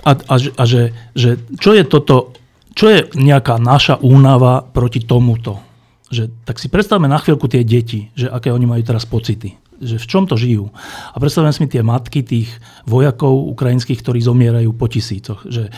a, 0.07 0.11
a, 0.15 0.35
a 0.39 0.65
že, 0.65 0.95
že 1.13 1.37
čo 1.59 1.75
je 1.75 1.83
toto, 1.85 2.33
čo 2.73 2.87
je 2.89 2.99
nejaká 3.19 3.59
naša 3.59 3.99
únava 4.01 4.63
proti 4.63 5.03
tomuto? 5.03 5.59
Že, 6.11 6.47
tak 6.47 6.59
si 6.59 6.67
predstavme 6.71 7.07
na 7.07 7.19
chvíľku 7.19 7.47
tie 7.47 7.63
deti, 7.63 8.11
že 8.15 8.31
aké 8.31 8.51
oni 8.51 8.67
majú 8.67 8.83
teraz 8.83 9.07
pocity 9.07 9.59
že 9.81 9.97
v 9.97 10.07
čom 10.07 10.29
to 10.29 10.37
žijú. 10.37 10.69
A 11.11 11.17
predstavujem 11.17 11.57
si 11.57 11.65
tie 11.65 11.81
matky 11.81 12.21
tých 12.21 12.53
vojakov 12.85 13.49
ukrajinských, 13.57 14.05
ktorí 14.05 14.21
zomierajú 14.21 14.77
po 14.77 14.87
tisícoch. 14.93 15.41
Že, 15.49 15.73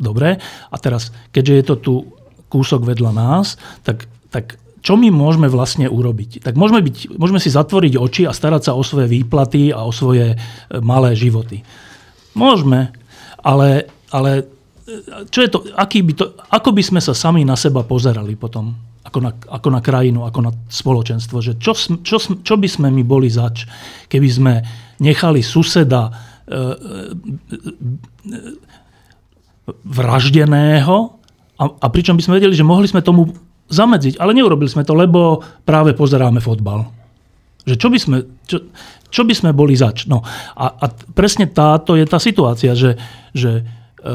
dobre, 0.00 0.40
a 0.72 0.76
teraz, 0.80 1.12
keďže 1.36 1.52
je 1.52 1.64
to 1.68 1.74
tu 1.76 1.94
kúsok 2.48 2.86
vedľa 2.86 3.12
nás, 3.12 3.58
tak, 3.82 4.06
tak 4.30 4.60
čo 4.86 4.94
my 4.94 5.10
môžeme 5.10 5.50
vlastne 5.50 5.90
urobiť? 5.90 6.46
Tak 6.46 6.54
môžeme, 6.54 6.78
byť, 6.78 7.18
môžeme 7.18 7.42
si 7.42 7.50
zatvoriť 7.50 7.98
oči 7.98 8.22
a 8.22 8.30
starať 8.30 8.70
sa 8.70 8.72
o 8.78 8.86
svoje 8.86 9.10
výplaty 9.10 9.74
a 9.74 9.82
o 9.82 9.90
svoje 9.90 10.34
e, 10.34 10.36
malé 10.78 11.18
životy. 11.18 11.66
Môžeme, 12.38 12.94
ale, 13.42 13.90
ale 14.14 14.46
e, 14.86 15.26
čo 15.26 15.42
je 15.42 15.50
to, 15.50 15.58
aký 15.74 16.06
by 16.06 16.12
to, 16.14 16.24
ako 16.54 16.70
by 16.70 16.82
sme 16.86 17.00
sa 17.02 17.18
sami 17.18 17.42
na 17.42 17.58
seba 17.58 17.82
pozerali 17.82 18.38
potom, 18.38 18.78
ako 19.02 19.18
na, 19.18 19.34
ako 19.34 19.68
na 19.74 19.80
krajinu, 19.82 20.22
ako 20.22 20.40
na 20.46 20.52
spoločenstvo, 20.70 21.42
že 21.42 21.58
čo, 21.58 21.74
čo, 22.06 22.22
čo 22.22 22.54
by 22.54 22.68
sme 22.70 22.88
my 22.94 23.02
boli 23.02 23.26
zač, 23.26 23.66
keby 24.06 24.28
sme 24.30 24.54
nechali 25.02 25.42
suseda 25.42 26.14
vraždeného 29.82 31.15
a, 31.56 31.64
a 31.68 31.86
pričom 31.88 32.16
by 32.16 32.22
sme 32.24 32.36
vedeli, 32.36 32.54
že 32.56 32.66
mohli 32.66 32.88
sme 32.88 33.00
tomu 33.00 33.32
zamedziť, 33.66 34.20
ale 34.20 34.36
neurobili 34.36 34.70
sme 34.70 34.86
to, 34.86 34.94
lebo 34.94 35.42
práve 35.66 35.96
pozeráme 35.96 36.38
fotbal. 36.38 36.86
Že 37.66 37.74
čo 37.74 37.88
by 37.90 37.98
sme, 37.98 38.16
čo, 38.46 38.58
čo 39.10 39.22
by 39.26 39.34
sme 39.34 39.50
boli 39.50 39.74
zač? 39.74 40.06
No 40.06 40.22
a, 40.54 40.66
a 40.70 40.86
presne 41.16 41.50
táto 41.50 41.98
je 41.98 42.06
tá 42.06 42.22
situácia, 42.22 42.78
že, 42.78 42.94
že 43.34 43.66
e, 43.98 44.12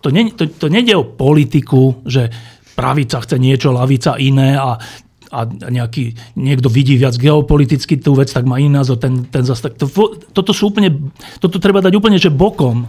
to, 0.00 0.08
ne, 0.08 0.32
to, 0.32 0.48
to 0.48 0.66
o 0.72 1.04
politiku, 1.04 2.00
že 2.08 2.32
pravica 2.72 3.20
chce 3.20 3.36
niečo, 3.36 3.74
lavica 3.74 4.16
iné 4.16 4.56
a, 4.56 4.80
a 5.28 5.40
nejaký, 5.50 6.16
niekto 6.40 6.72
vidí 6.72 6.96
viac 6.96 7.18
geopoliticky 7.20 8.00
tú 8.00 8.16
vec, 8.16 8.32
tak 8.32 8.48
má 8.48 8.56
iný 8.56 8.80
názor, 8.80 8.96
ten, 8.96 9.28
ten 9.28 9.44
zase 9.44 9.68
tak. 9.68 9.74
To, 9.76 9.86
toto 10.32 10.56
sú 10.56 10.72
úplne, 10.72 11.12
toto 11.42 11.60
treba 11.60 11.84
dať 11.84 11.92
úplne, 11.92 12.16
že 12.16 12.32
bokom. 12.32 12.88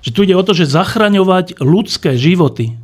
Že 0.00 0.10
tu 0.12 0.18
ide 0.24 0.34
o 0.36 0.44
to, 0.44 0.52
že 0.52 0.68
zachraňovať 0.70 1.60
ľudské 1.60 2.16
životy. 2.16 2.76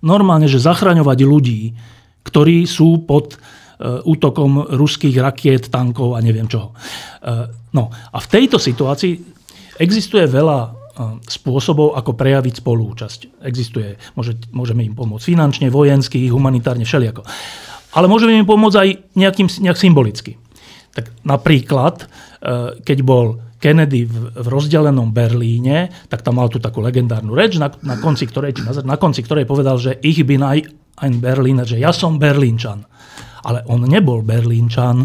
Normálne, 0.00 0.48
že 0.48 0.60
zachraňovať 0.60 1.18
ľudí, 1.28 1.76
ktorí 2.24 2.64
sú 2.64 3.04
pod 3.04 3.36
uh, 3.36 4.00
útokom 4.04 4.68
ruských 4.76 5.16
rakiet, 5.20 5.68
tankov 5.68 6.16
a 6.16 6.24
neviem 6.24 6.48
čoho. 6.48 6.72
Uh, 7.20 7.48
no 7.72 7.92
a 7.92 8.16
v 8.20 8.30
tejto 8.30 8.56
situácii 8.60 9.20
existuje 9.80 10.24
veľa 10.28 10.58
uh, 10.60 10.72
spôsobov, 11.24 11.96
ako 11.96 12.16
prejaviť 12.16 12.60
spolúčasť. 12.60 13.44
Existuje, 13.44 13.96
môže, 14.16 14.36
môžeme 14.52 14.84
im 14.84 14.96
pomôcť 14.96 15.24
finančne, 15.24 15.68
vojensky, 15.68 16.28
humanitárne, 16.28 16.84
všelijako. 16.84 17.24
Ale 17.90 18.06
môžeme 18.06 18.38
im 18.38 18.46
pomôcť 18.46 18.76
aj 18.78 18.88
nejakým, 19.18 19.48
nejak 19.66 19.78
symbolicky. 19.80 20.38
Tak 20.94 21.10
napríklad, 21.26 22.06
keď 22.86 22.98
bol 23.02 23.42
Kennedy 23.60 24.08
v, 24.08 24.32
v 24.32 24.46
rozdelenom 24.48 25.12
Berlíne, 25.12 25.92
tak 26.08 26.24
tam 26.24 26.40
mal 26.40 26.48
tú 26.48 26.56
takú 26.56 26.80
legendárnu 26.80 27.36
reč, 27.36 27.60
na, 27.60 27.68
na, 27.84 28.00
konci 28.00 28.24
ktorej, 28.24 28.56
na, 28.64 28.72
na 28.82 28.96
konci 28.96 29.20
ktorej 29.20 29.44
povedal, 29.44 29.76
že 29.76 30.00
ich 30.00 30.24
bin 30.24 30.40
ein 30.40 31.16
Berliner, 31.20 31.68
že 31.68 31.76
ja 31.76 31.92
som 31.92 32.16
Berlínčan. 32.16 32.88
Ale 33.44 33.64
on 33.68 33.84
nebol 33.84 34.24
Berlínčan, 34.24 35.04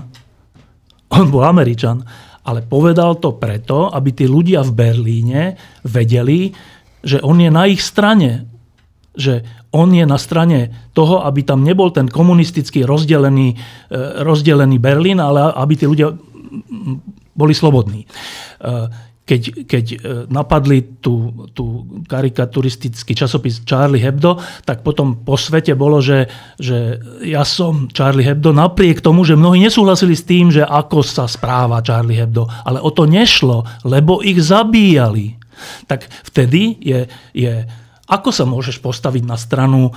on 1.12 1.26
bol 1.28 1.43
Američan. 1.43 1.99
Ale 2.45 2.62
povedal 2.62 3.18
to 3.18 3.41
preto, 3.41 3.89
aby 3.89 4.14
tí 4.14 4.30
ľudia 4.30 4.62
v 4.62 4.72
Berlíne 4.72 5.41
vedeli, 5.82 6.53
že 7.01 7.18
on 7.26 7.41
je 7.41 7.49
na 7.49 7.66
ich 7.66 7.82
strane. 7.82 8.45
Že 9.18 9.41
on 9.74 9.89
je 9.91 10.06
na 10.06 10.16
strane 10.22 10.91
toho, 10.93 11.26
aby 11.26 11.41
tam 11.41 11.66
nebol 11.66 11.89
ten 11.89 12.06
komunistický 12.06 12.86
rozdelený, 12.86 13.56
eh, 13.56 14.22
rozdelený 14.22 14.78
Berlín, 14.78 15.20
ale 15.20 15.51
aby 15.58 15.74
tí 15.74 15.86
ľudia 15.89 16.14
boli 17.36 17.53
slobodní. 17.53 18.07
E, 18.07 18.07
keď, 19.25 19.41
keď 19.65 19.86
e, 19.89 19.97
napadli 20.29 21.01
tú, 21.01 21.49
tú 21.57 21.89
karikaturistický 22.05 23.17
časopis 23.17 23.65
Charlie 23.65 23.99
Hebdo, 23.99 24.38
tak 24.63 24.86
potom 24.86 25.25
po 25.25 25.33
svete 25.33 25.73
bolo, 25.73 25.97
že, 25.97 26.29
že 26.61 27.01
ja 27.25 27.41
som 27.41 27.89
Charlie 27.89 28.23
Hebdo, 28.23 28.53
napriek 28.53 29.01
tomu, 29.01 29.25
že 29.25 29.33
mnohí 29.33 29.65
nesúhlasili 29.65 30.13
s 30.13 30.23
tým, 30.23 30.53
že 30.53 30.61
ako 30.61 31.01
sa 31.01 31.25
správa 31.25 31.81
Charlie 31.81 32.21
Hebdo. 32.21 32.45
Ale 32.63 32.77
o 32.77 32.93
to 32.93 33.09
nešlo, 33.09 33.65
lebo 33.81 34.21
ich 34.21 34.38
zabíjali. 34.38 35.41
Tak 35.89 36.05
vtedy 36.29 36.77
je, 36.77 36.99
je 37.33 37.65
ako 38.05 38.29
sa 38.29 38.45
môžeš 38.45 38.77
postaviť 38.77 39.25
na 39.25 39.33
stranu 39.41 39.89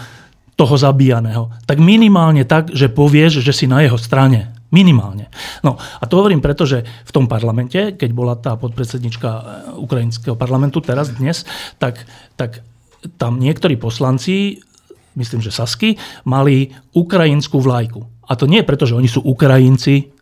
toho 0.57 0.75
zabíjaného? 0.75 1.53
Tak 1.69 1.77
minimálne 1.77 2.49
tak, 2.49 2.73
že 2.73 2.89
povieš, 2.89 3.45
že 3.45 3.53
si 3.53 3.69
na 3.69 3.85
jeho 3.85 4.01
strane. 4.01 4.58
Minimálne. 4.69 5.33
No 5.65 5.81
a 5.81 6.05
to 6.05 6.21
hovorím 6.21 6.45
preto, 6.45 6.69
že 6.69 6.85
v 6.85 7.15
tom 7.15 7.25
parlamente, 7.25 7.97
keď 7.97 8.11
bola 8.13 8.37
tá 8.37 8.53
podpredsednička 8.61 9.31
eh, 9.31 9.43
ukrajinského 9.81 10.37
parlamentu 10.37 10.85
teraz, 10.85 11.09
dnes, 11.17 11.49
tak, 11.81 12.05
tak 12.37 12.61
tam 13.17 13.41
niektorí 13.41 13.81
poslanci, 13.81 14.61
myslím, 15.17 15.41
že 15.41 15.55
Sasky, 15.55 15.97
mali 16.29 16.69
ukrajinskú 16.93 17.65
vlajku. 17.65 18.05
A 18.29 18.37
to 18.37 18.45
nie 18.45 18.61
preto, 18.61 18.85
že 18.85 18.93
oni 18.93 19.09
sú 19.09 19.25
Ukrajinci, 19.25 20.13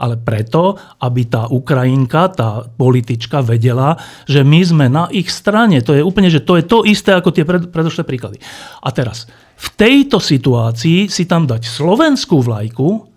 ale 0.00 0.16
preto, 0.16 0.80
aby 1.04 1.28
tá 1.28 1.44
Ukrajinka, 1.52 2.32
tá 2.32 2.64
politička 2.64 3.44
vedela, 3.44 4.00
že 4.24 4.40
my 4.40 4.60
sme 4.64 4.86
na 4.88 5.12
ich 5.12 5.28
strane. 5.28 5.84
To 5.84 5.92
je 5.92 6.00
úplne, 6.00 6.32
že 6.32 6.40
to 6.40 6.56
je 6.56 6.64
to 6.64 6.88
isté 6.88 7.12
ako 7.12 7.36
tie 7.36 7.44
pred, 7.44 7.68
predošlé 7.68 8.08
príklady. 8.08 8.40
A 8.80 8.88
teraz, 8.96 9.28
v 9.60 9.68
tejto 9.76 10.16
situácii 10.16 11.12
si 11.12 11.28
tam 11.28 11.44
dať 11.44 11.68
slovenskú 11.68 12.40
vlajku, 12.40 13.09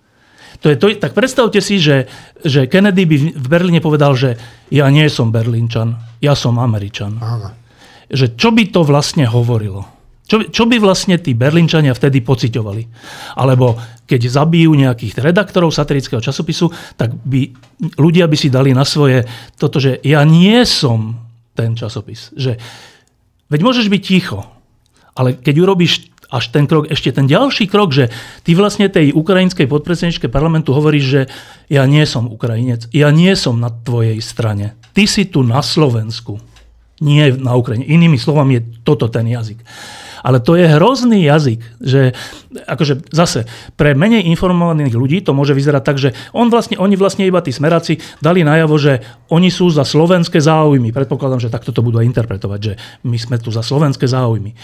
to 0.64 0.72
je 0.72 0.80
to, 0.80 0.88
tak 0.96 1.12
predstavte 1.12 1.60
si, 1.60 1.76
že, 1.76 2.08
že 2.40 2.72
Kennedy 2.72 3.04
by 3.04 3.18
v 3.36 3.48
Berlíne 3.52 3.84
povedal, 3.84 4.16
že 4.16 4.40
ja 4.72 4.88
nie 4.88 5.04
som 5.12 5.28
Berlínčan, 5.28 6.00
ja 6.24 6.40
som 6.40 6.56
Američan. 6.56 7.20
Aha. 7.20 7.52
Že 8.08 8.40
čo 8.40 8.50
by 8.56 8.64
to 8.72 8.88
vlastne 8.88 9.28
hovorilo? 9.28 9.84
Čo, 10.24 10.48
čo 10.48 10.64
by 10.64 10.80
vlastne 10.80 11.20
tí 11.20 11.36
Berlínčania 11.36 11.92
vtedy 11.92 12.24
pociťovali? 12.24 12.84
Alebo 13.36 13.76
keď 14.08 14.32
zabijú 14.32 14.72
nejakých 14.72 15.20
redaktorov 15.20 15.76
satirického 15.76 16.24
časopisu, 16.24 16.72
tak 16.96 17.12
by 17.12 17.52
ľudia 18.00 18.32
by 18.32 18.38
si 18.40 18.48
dali 18.48 18.72
na 18.72 18.88
svoje 18.88 19.28
toto, 19.60 19.84
že 19.84 20.00
ja 20.00 20.24
nie 20.24 20.64
som 20.64 21.20
ten 21.52 21.76
časopis. 21.76 22.32
Že, 22.40 22.56
veď 23.52 23.60
môžeš 23.68 23.92
byť 23.92 24.02
ticho, 24.02 24.48
ale 25.12 25.36
keď 25.36 25.56
urobíš 25.60 26.13
až 26.34 26.50
ten 26.50 26.66
krok, 26.66 26.90
ešte 26.90 27.14
ten 27.14 27.30
ďalší 27.30 27.70
krok, 27.70 27.94
že 27.94 28.10
ty 28.42 28.58
vlastne 28.58 28.90
tej 28.90 29.14
ukrajinskej 29.14 29.70
podpredsedničke 29.70 30.34
parlamentu 30.34 30.74
hovoríš, 30.74 31.06
že 31.06 31.22
ja 31.70 31.86
nie 31.86 32.02
som 32.10 32.26
Ukrajinec, 32.26 32.90
ja 32.90 33.14
nie 33.14 33.38
som 33.38 33.62
na 33.62 33.70
tvojej 33.70 34.18
strane. 34.18 34.74
Ty 34.98 35.06
si 35.06 35.30
tu 35.30 35.46
na 35.46 35.62
Slovensku, 35.62 36.42
nie 37.06 37.30
na 37.38 37.54
Ukrajine. 37.54 37.86
Inými 37.86 38.18
slovami 38.18 38.58
je 38.58 38.66
toto 38.82 39.06
ten 39.14 39.30
jazyk. 39.30 39.62
Ale 40.24 40.40
to 40.40 40.56
je 40.56 40.72
hrozný 40.72 41.28
jazyk, 41.28 41.60
že 41.84 42.16
akože 42.64 43.12
zase 43.12 43.44
pre 43.76 43.92
menej 43.92 44.24
informovaných 44.32 44.96
ľudí 44.96 45.20
to 45.20 45.36
môže 45.36 45.52
vyzerať 45.52 45.84
tak, 45.84 46.00
že 46.00 46.16
on 46.32 46.48
vlastne, 46.48 46.80
oni 46.80 46.96
vlastne 46.96 47.28
iba 47.28 47.44
tí 47.44 47.52
smeráci 47.52 48.00
dali 48.24 48.48
najavo, 48.48 48.80
že 48.80 49.04
oni 49.28 49.52
sú 49.52 49.68
za 49.68 49.84
slovenské 49.84 50.40
záujmy. 50.40 50.96
Predpokladám, 50.96 51.44
že 51.44 51.52
takto 51.52 51.76
to 51.76 51.84
budú 51.84 52.00
aj 52.00 52.08
interpretovať, 52.08 52.60
že 52.64 52.74
my 53.04 53.20
sme 53.20 53.36
tu 53.36 53.52
za 53.52 53.60
slovenské 53.60 54.08
záujmy. 54.08 54.56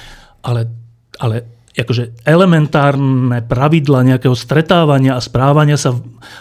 Ale, 0.48 0.72
ale 1.20 1.59
akože 1.78 2.26
elementárne 2.26 3.46
pravidla 3.46 4.02
nejakého 4.02 4.34
stretávania 4.34 5.16
a 5.16 5.22
správania 5.22 5.78
sa 5.78 5.94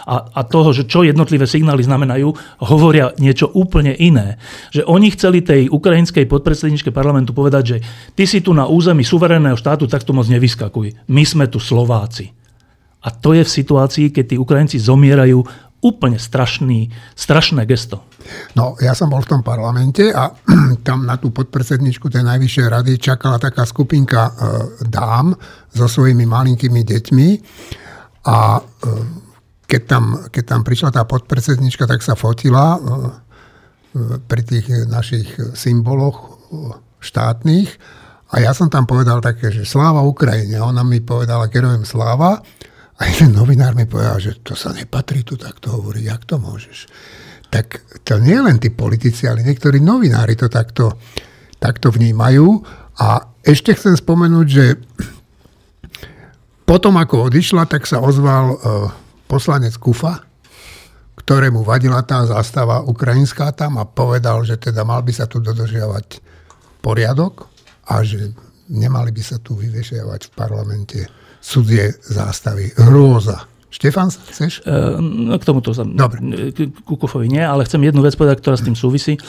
a, 0.09 0.33
a 0.33 0.41
toho, 0.45 0.73
že 0.73 0.89
čo 0.89 1.05
jednotlivé 1.05 1.45
signály 1.45 1.85
znamenajú, 1.85 2.33
hovoria 2.65 3.13
niečo 3.21 3.53
úplne 3.53 3.93
iné. 3.95 4.41
Že 4.73 4.89
oni 4.89 5.09
chceli 5.15 5.45
tej 5.45 5.69
ukrajinskej 5.69 6.25
podpredsedničke 6.27 6.91
parlamentu 6.91 7.37
povedať, 7.37 7.65
že 7.65 7.77
ty 8.17 8.25
si 8.25 8.41
tu 8.41 8.57
na 8.57 8.67
území 8.67 9.05
suverénneho 9.05 9.57
štátu, 9.57 9.85
tak 9.87 10.03
tu 10.03 10.17
moc 10.17 10.27
nevyskakuj. 10.27 11.09
My 11.13 11.23
sme 11.29 11.47
tu 11.47 11.61
Slováci. 11.61 12.33
A 12.99 13.15
to 13.15 13.31
je 13.31 13.47
v 13.47 13.55
situácii, 13.63 14.07
keď 14.11 14.25
tí 14.35 14.37
Ukrajinci 14.37 14.77
zomierajú 14.83 15.68
úplne 15.79 16.19
strašný, 16.19 16.91
strašné 17.15 17.63
gesto. 17.63 18.03
No, 18.59 18.75
ja 18.83 18.99
som 18.99 19.07
bol 19.07 19.23
v 19.23 19.31
tom 19.31 19.43
parlamente 19.47 20.11
a 20.11 20.35
tam 20.87 21.07
na 21.07 21.17
tú 21.17 21.31
podpredsedničku 21.31 22.11
tej 22.11 22.27
najvyššej 22.27 22.67
rady 22.67 22.93
čakala 22.99 23.39
taká 23.39 23.63
skupinka 23.63 24.21
e, 24.27 24.33
dám 24.91 25.39
so 25.71 25.87
svojimi 25.87 26.27
malinkými 26.27 26.83
deťmi 26.83 27.29
a 28.27 28.59
e, 28.59 28.63
keď, 29.71 29.83
tam, 29.87 30.05
keď 30.29 30.45
tam 30.45 30.61
prišla 30.67 30.91
tá 30.91 31.03
podpredsednička, 31.07 31.87
tak 31.87 32.03
sa 32.03 32.19
fotila 32.19 32.75
e, 32.75 32.81
pri 34.27 34.43
tých 34.43 34.67
našich 34.91 35.39
symboloch 35.55 36.39
štátnych 36.99 37.71
a 38.29 38.45
ja 38.45 38.53
som 38.53 38.69
tam 38.69 38.85
povedal 38.85 39.25
také, 39.25 39.49
že 39.49 39.65
sláva 39.65 40.05
Ukrajine. 40.05 40.61
Ona 40.61 40.85
mi 40.85 41.01
povedala, 41.01 41.49
kerujem 41.49 41.89
sláva 41.89 42.45
a 42.99 43.03
jeden 43.07 43.31
novinár 43.39 43.79
mi 43.79 43.87
povedal, 43.87 44.19
že 44.19 44.43
to 44.43 44.59
sa 44.59 44.75
nepatrí 44.75 45.23
tu 45.23 45.39
takto 45.39 45.71
hovoriť, 45.79 46.05
jak 46.05 46.23
to 46.27 46.43
môžeš? 46.43 46.91
Tak 47.47 47.67
to 48.03 48.19
nie 48.19 48.35
len 48.35 48.59
tí 48.59 48.75
politici, 48.75 49.31
ale 49.31 49.47
niektorí 49.47 49.79
novinári 49.79 50.35
to 50.35 50.51
takto, 50.51 50.99
takto 51.63 51.95
vnímajú. 51.95 52.59
A 52.99 53.23
ešte 53.47 53.73
chcem 53.79 53.95
spomenúť, 53.95 54.47
že 54.51 54.65
potom 56.67 56.99
ako 56.99 57.31
odišla, 57.33 57.71
tak 57.71 57.87
sa 57.87 58.03
ozval 58.03 58.45
uh, 58.53 58.59
poslanec 59.31 59.79
Kufa, 59.79 60.21
ktorému 61.23 61.63
vadila 61.63 62.03
tá 62.03 62.27
zástava 62.27 62.83
ukrajinská 62.83 63.55
tam 63.55 63.79
a 63.79 63.87
povedal, 63.87 64.43
že 64.43 64.59
teda 64.59 64.83
mal 64.83 65.07
by 65.07 65.13
sa 65.15 65.31
tu 65.31 65.39
dodržiavať 65.39 66.21
poriadok 66.83 67.47
a 67.89 68.03
že 68.05 68.35
nemali 68.69 69.15
by 69.15 69.23
sa 69.23 69.41
tu 69.41 69.57
vyvešiavať 69.57 70.21
v 70.29 70.33
parlamente 70.37 71.01
cudzie 71.41 71.95
zástavy. 72.03 72.75
Hrôza. 72.77 73.49
Štefan, 73.69 74.09
chceš? 74.09 74.65
E, 74.65 75.37
k 75.37 75.43
tomuto 75.45 75.77
sa... 75.77 75.85
Dobre. 75.85 76.25
Kukofovi 76.89 77.29
nie, 77.29 77.45
ale 77.45 77.69
chcem 77.69 77.85
jednu 77.85 78.01
vec 78.01 78.17
povedať, 78.17 78.41
ktorá 78.41 78.57
s 78.57 78.65
tým 78.65 78.73
súvisí. 78.73 79.21
E, 79.21 79.23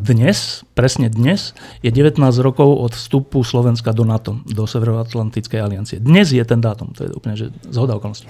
dnes, 0.00 0.64
presne 0.72 1.12
dnes, 1.12 1.52
je 1.84 1.92
19 1.92 2.18
rokov 2.40 2.66
od 2.66 2.92
vstupu 2.96 3.44
Slovenska 3.44 3.92
do 3.92 4.08
NATO, 4.08 4.40
do 4.48 4.64
Severoatlantickej 4.64 5.60
aliancie. 5.60 5.96
Dnes 6.00 6.32
je 6.32 6.42
ten 6.42 6.58
dátum, 6.58 6.90
to 6.96 7.06
je 7.06 7.10
úplne 7.12 7.36
že 7.36 7.52
zhoda 7.68 8.00
okolností. 8.00 8.26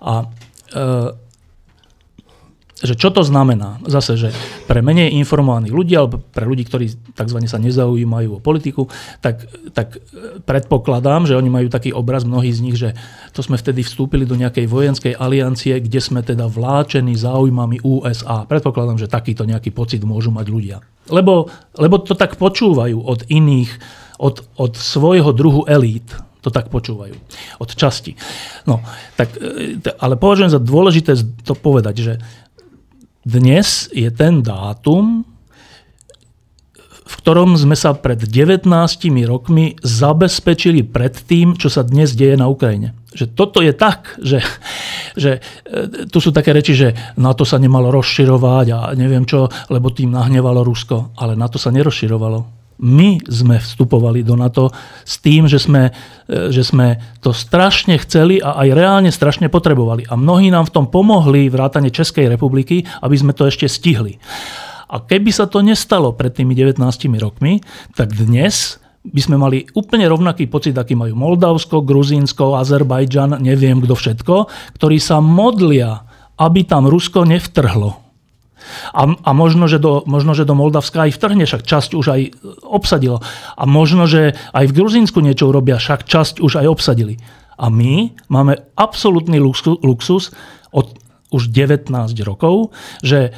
A 0.00 0.26
e, 0.72 1.29
že 2.80 2.96
čo 2.96 3.12
to 3.12 3.20
znamená? 3.20 3.76
Zase, 3.84 4.16
že 4.16 4.28
pre 4.64 4.80
menej 4.80 5.12
informovaných 5.20 5.74
ľudí, 5.76 5.92
alebo 5.92 6.16
pre 6.16 6.48
ľudí, 6.48 6.64
ktorí 6.64 6.88
tzv. 7.12 7.38
sa 7.44 7.60
nezaujímajú 7.60 8.40
o 8.40 8.42
politiku, 8.42 8.88
tak, 9.20 9.44
tak 9.76 10.00
e, 10.00 10.40
predpokladám, 10.40 11.28
že 11.28 11.36
oni 11.36 11.52
majú 11.52 11.68
taký 11.68 11.92
obraz, 11.92 12.24
mnohí 12.24 12.48
z 12.48 12.60
nich, 12.64 12.76
že 12.80 12.96
to 13.36 13.44
sme 13.44 13.60
vtedy 13.60 13.84
vstúpili 13.84 14.24
do 14.24 14.32
nejakej 14.32 14.64
vojenskej 14.64 15.12
aliancie, 15.12 15.76
kde 15.76 16.00
sme 16.00 16.24
teda 16.24 16.48
vláčení 16.48 17.12
záujmami 17.20 17.84
USA. 17.84 18.48
Predpokladám, 18.48 18.96
že 18.96 19.12
takýto 19.12 19.44
nejaký 19.44 19.76
pocit 19.76 20.00
môžu 20.00 20.32
mať 20.32 20.46
ľudia. 20.48 20.80
Lebo, 21.12 21.52
lebo 21.76 22.00
to 22.00 22.16
tak 22.16 22.40
počúvajú 22.40 22.96
od 22.96 23.28
iných, 23.28 23.70
od, 24.16 24.40
od 24.56 24.72
svojho 24.80 25.36
druhu 25.36 25.68
elít 25.68 26.08
to 26.40 26.48
tak 26.48 26.72
počúvajú 26.72 27.12
od 27.60 27.70
časti. 27.76 28.16
No, 28.64 28.80
tak, 29.16 29.36
e, 29.36 29.76
ale 30.00 30.16
považujem 30.16 30.48
za 30.48 30.60
dôležité 30.60 31.12
to 31.44 31.52
povedať, 31.52 31.94
že 32.00 32.12
dnes 33.24 33.92
je 33.92 34.08
ten 34.08 34.40
dátum, 34.40 35.28
v 37.10 37.14
ktorom 37.18 37.58
sme 37.58 37.74
sa 37.74 37.90
pred 37.92 38.22
19 38.22 38.70
rokmi 39.26 39.74
zabezpečili 39.82 40.86
pred 40.86 41.10
tým, 41.10 41.58
čo 41.58 41.66
sa 41.66 41.82
dnes 41.82 42.14
deje 42.14 42.38
na 42.38 42.46
Ukrajine. 42.46 42.94
Že 43.10 43.26
toto 43.34 43.58
je 43.58 43.74
tak, 43.74 44.14
že, 44.22 44.38
že 45.18 45.42
e, 45.66 46.06
tu 46.06 46.22
sú 46.22 46.30
také 46.30 46.54
reči, 46.54 46.78
že 46.78 46.94
na 47.18 47.34
to 47.34 47.42
sa 47.42 47.58
nemalo 47.58 47.90
rozširovať 47.90 48.66
a 48.70 48.78
neviem 48.94 49.26
čo, 49.26 49.50
lebo 49.74 49.90
tým 49.90 50.14
nahnevalo 50.14 50.62
Rusko. 50.62 51.18
Ale 51.18 51.34
na 51.34 51.50
to 51.50 51.58
sa 51.58 51.74
nerozširovalo 51.74 52.59
my 52.80 53.20
sme 53.28 53.60
vstupovali 53.60 54.24
do 54.24 54.34
NATO 54.34 54.72
s 55.04 55.20
tým, 55.20 55.44
že 55.44 55.60
sme, 55.60 55.92
e, 56.26 56.48
že 56.48 56.64
sme 56.64 56.96
to 57.20 57.36
strašne 57.36 58.00
chceli 58.00 58.40
a 58.40 58.56
aj 58.64 58.68
reálne 58.72 59.12
strašne 59.12 59.52
potrebovali. 59.52 60.08
A 60.08 60.16
mnohí 60.16 60.48
nám 60.48 60.72
v 60.72 60.74
tom 60.80 60.86
pomohli 60.88 61.52
vrátane 61.52 61.92
Českej 61.92 62.26
republiky, 62.32 62.88
aby 63.04 63.16
sme 63.16 63.36
to 63.36 63.44
ešte 63.44 63.68
stihli. 63.68 64.16
A 64.90 64.98
keby 64.98 65.30
sa 65.30 65.46
to 65.46 65.62
nestalo 65.62 66.16
pred 66.16 66.34
tými 66.34 66.56
19 66.56 66.80
rokmi, 67.20 67.62
tak 67.94 68.10
dnes 68.16 68.80
by 69.00 69.20
sme 69.22 69.36
mali 69.40 69.64
úplne 69.72 70.04
rovnaký 70.04 70.50
pocit, 70.50 70.76
aký 70.76 70.92
majú 70.92 71.16
Moldavsko, 71.16 71.80
Gruzínsko, 71.86 72.58
Azerbajdžan, 72.58 73.40
neviem 73.40 73.80
kto 73.80 73.96
všetko, 73.96 74.34
ktorí 74.76 75.00
sa 75.00 75.24
modlia, 75.24 76.04
aby 76.36 76.68
tam 76.68 76.84
Rusko 76.84 77.24
nevtrhlo. 77.24 78.09
A, 78.92 79.02
a 79.14 79.30
možno, 79.36 79.66
že 79.66 79.78
do, 79.78 80.02
možno, 80.06 80.32
že 80.32 80.48
do 80.48 80.58
Moldavska 80.58 81.08
aj 81.08 81.16
vtrhne, 81.16 81.44
však 81.44 81.66
časť 81.66 81.90
už 81.96 82.06
aj 82.10 82.20
obsadilo. 82.66 83.22
A 83.56 83.62
možno, 83.64 84.06
že 84.06 84.38
aj 84.54 84.64
v 84.70 84.76
Gruzínsku 84.76 85.18
niečo 85.20 85.50
urobia, 85.50 85.78
však 85.78 86.06
časť 86.06 86.42
už 86.42 86.64
aj 86.64 86.66
obsadili. 86.66 87.20
A 87.60 87.68
my 87.68 88.16
máme 88.32 88.56
absolútny 88.74 89.36
luxus 89.38 90.32
od 90.72 90.86
už 91.30 91.52
19 91.54 91.92
rokov, 92.26 92.74
že, 93.04 93.30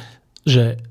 že 0.47 0.81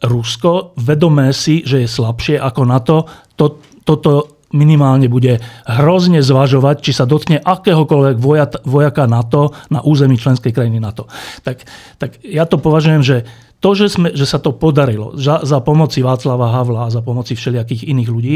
Rusko, 0.00 0.76
vedomé 0.76 1.32
si, 1.32 1.64
že 1.64 1.84
je 1.84 1.88
slabšie 1.88 2.36
ako 2.40 2.62
NATO, 2.64 2.96
to, 3.36 3.60
toto 3.84 4.36
minimálne 4.54 5.10
bude 5.10 5.42
hrozne 5.66 6.22
zvažovať, 6.22 6.76
či 6.80 6.92
sa 6.96 7.04
dotkne 7.04 7.42
akéhokoľvek 7.42 8.16
vojaka 8.64 9.04
NATO 9.04 9.52
na 9.68 9.82
území 9.82 10.16
členskej 10.16 10.54
krajiny 10.54 10.78
NATO. 10.78 11.10
Tak, 11.42 11.66
tak 12.00 12.22
ja 12.22 12.46
to 12.48 12.56
považujem, 12.56 13.02
že 13.02 13.26
to, 13.56 13.72
že, 13.72 13.88
sme, 13.88 14.12
že 14.12 14.28
sa 14.28 14.36
to 14.36 14.52
podarilo 14.52 15.16
za, 15.16 15.40
za 15.40 15.64
pomoci 15.64 16.04
Václava 16.04 16.52
Havla 16.52 16.86
a 16.86 16.92
za 16.92 17.00
pomoci 17.00 17.32
všelijakých 17.32 17.88
iných 17.88 18.10
ľudí, 18.12 18.34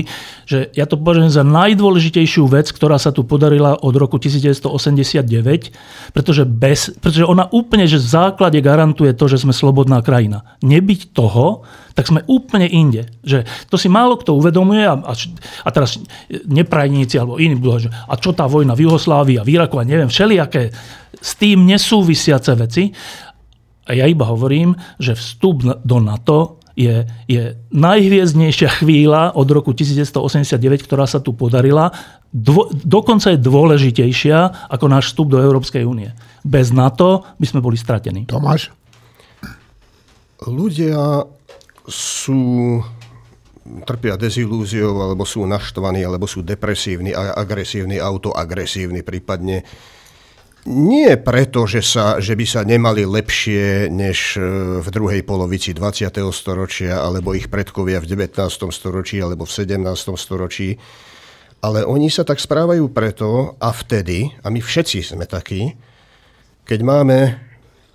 že 0.49 0.73
ja 0.73 0.89
to 0.89 0.97
považujem 0.97 1.29
za 1.29 1.45
najdôležitejšiu 1.45 2.49
vec, 2.49 2.73
ktorá 2.73 2.97
sa 2.97 3.13
tu 3.13 3.29
podarila 3.29 3.77
od 3.77 3.95
roku 4.01 4.17
1989, 4.17 6.17
pretože, 6.17 6.43
bez, 6.49 6.97
pretože 6.99 7.29
ona 7.29 7.53
úplne 7.53 7.85
že 7.85 8.01
v 8.01 8.07
základe 8.07 8.59
garantuje 8.65 9.13
to, 9.13 9.29
že 9.29 9.45
sme 9.45 9.53
slobodná 9.53 10.01
krajina. 10.01 10.57
Nebyť 10.65 11.13
toho, 11.13 11.69
tak 11.93 12.09
sme 12.09 12.25
úplne 12.25 12.65
inde. 12.65 13.05
Že 13.21 13.45
to 13.69 13.77
si 13.77 13.93
málo 13.93 14.17
kto 14.17 14.33
uvedomuje 14.33 14.89
a, 14.89 14.97
a, 14.97 15.13
a 15.67 15.69
teraz 15.69 16.01
neprajníci 16.49 17.21
alebo 17.21 17.37
iní 17.37 17.61
budú, 17.61 17.87
že 17.87 17.91
a 17.93 18.17
čo 18.17 18.33
tá 18.33 18.49
vojna 18.49 18.73
v 18.73 18.89
Juhoslávii 18.89 19.37
a 19.37 19.45
v 19.45 19.53
Iraku 19.59 19.77
a 19.77 19.85
neviem, 19.85 20.09
všelijaké 20.09 20.73
s 21.21 21.37
tým 21.37 21.69
nesúvisiace 21.69 22.57
veci. 22.57 22.89
A 23.89 23.97
ja 23.97 24.05
iba 24.05 24.29
hovorím, 24.29 24.77
že 25.01 25.17
vstup 25.17 25.65
do 25.65 25.99
NATO 25.99 26.61
je, 26.77 27.05
je 27.29 27.43
najhviezdnejšia 27.75 28.81
chvíľa 28.81 29.37
od 29.37 29.49
roku 29.53 29.77
1989, 29.77 30.87
ktorá 30.87 31.05
sa 31.05 31.21
tu 31.21 31.37
podarila. 31.37 31.93
Dvo, 32.31 32.71
dokonca 32.73 33.35
je 33.35 33.39
dôležitejšia 33.43 34.71
ako 34.71 34.87
náš 34.87 35.13
vstup 35.13 35.35
do 35.35 35.39
Európskej 35.43 35.83
únie. 35.85 36.15
Bez 36.47 36.71
NATO 36.71 37.27
by 37.37 37.47
sme 37.47 37.61
boli 37.61 37.77
stratení. 37.77 38.25
Tomáš? 38.25 38.73
Ľudia 40.41 41.27
sú 41.91 42.81
trpia 43.85 44.17
dezilúziou, 44.17 45.05
alebo 45.05 45.29
sú 45.29 45.45
naštvaní, 45.45 46.01
alebo 46.07 46.25
sú 46.25 46.41
depresívni, 46.41 47.13
agresívni, 47.13 48.01
autoagresívni 48.01 49.05
prípadne 49.05 49.63
nie 50.69 51.17
preto, 51.17 51.65
že, 51.65 51.81
sa, 51.81 52.21
že 52.21 52.37
by 52.37 52.45
sa 52.45 52.61
nemali 52.69 53.09
lepšie 53.09 53.89
než 53.89 54.37
e, 54.37 54.41
v 54.85 54.89
druhej 54.93 55.25
polovici 55.25 55.73
20. 55.73 56.21
storočia, 56.37 57.01
alebo 57.01 57.33
ich 57.33 57.49
predkovia 57.49 58.03
v 58.05 58.13
19. 58.13 58.37
storočí, 58.69 59.17
alebo 59.25 59.49
v 59.49 59.53
17. 59.57 59.81
storočí, 60.21 60.77
ale 61.65 61.85
oni 61.85 62.13
sa 62.13 62.25
tak 62.25 62.41
správajú 62.41 62.93
preto 62.93 63.57
a 63.57 63.73
vtedy, 63.73 64.33
a 64.45 64.53
my 64.53 64.61
všetci 64.61 65.17
sme 65.17 65.25
takí, 65.25 65.77
keď 66.69 66.81
máme 66.85 67.19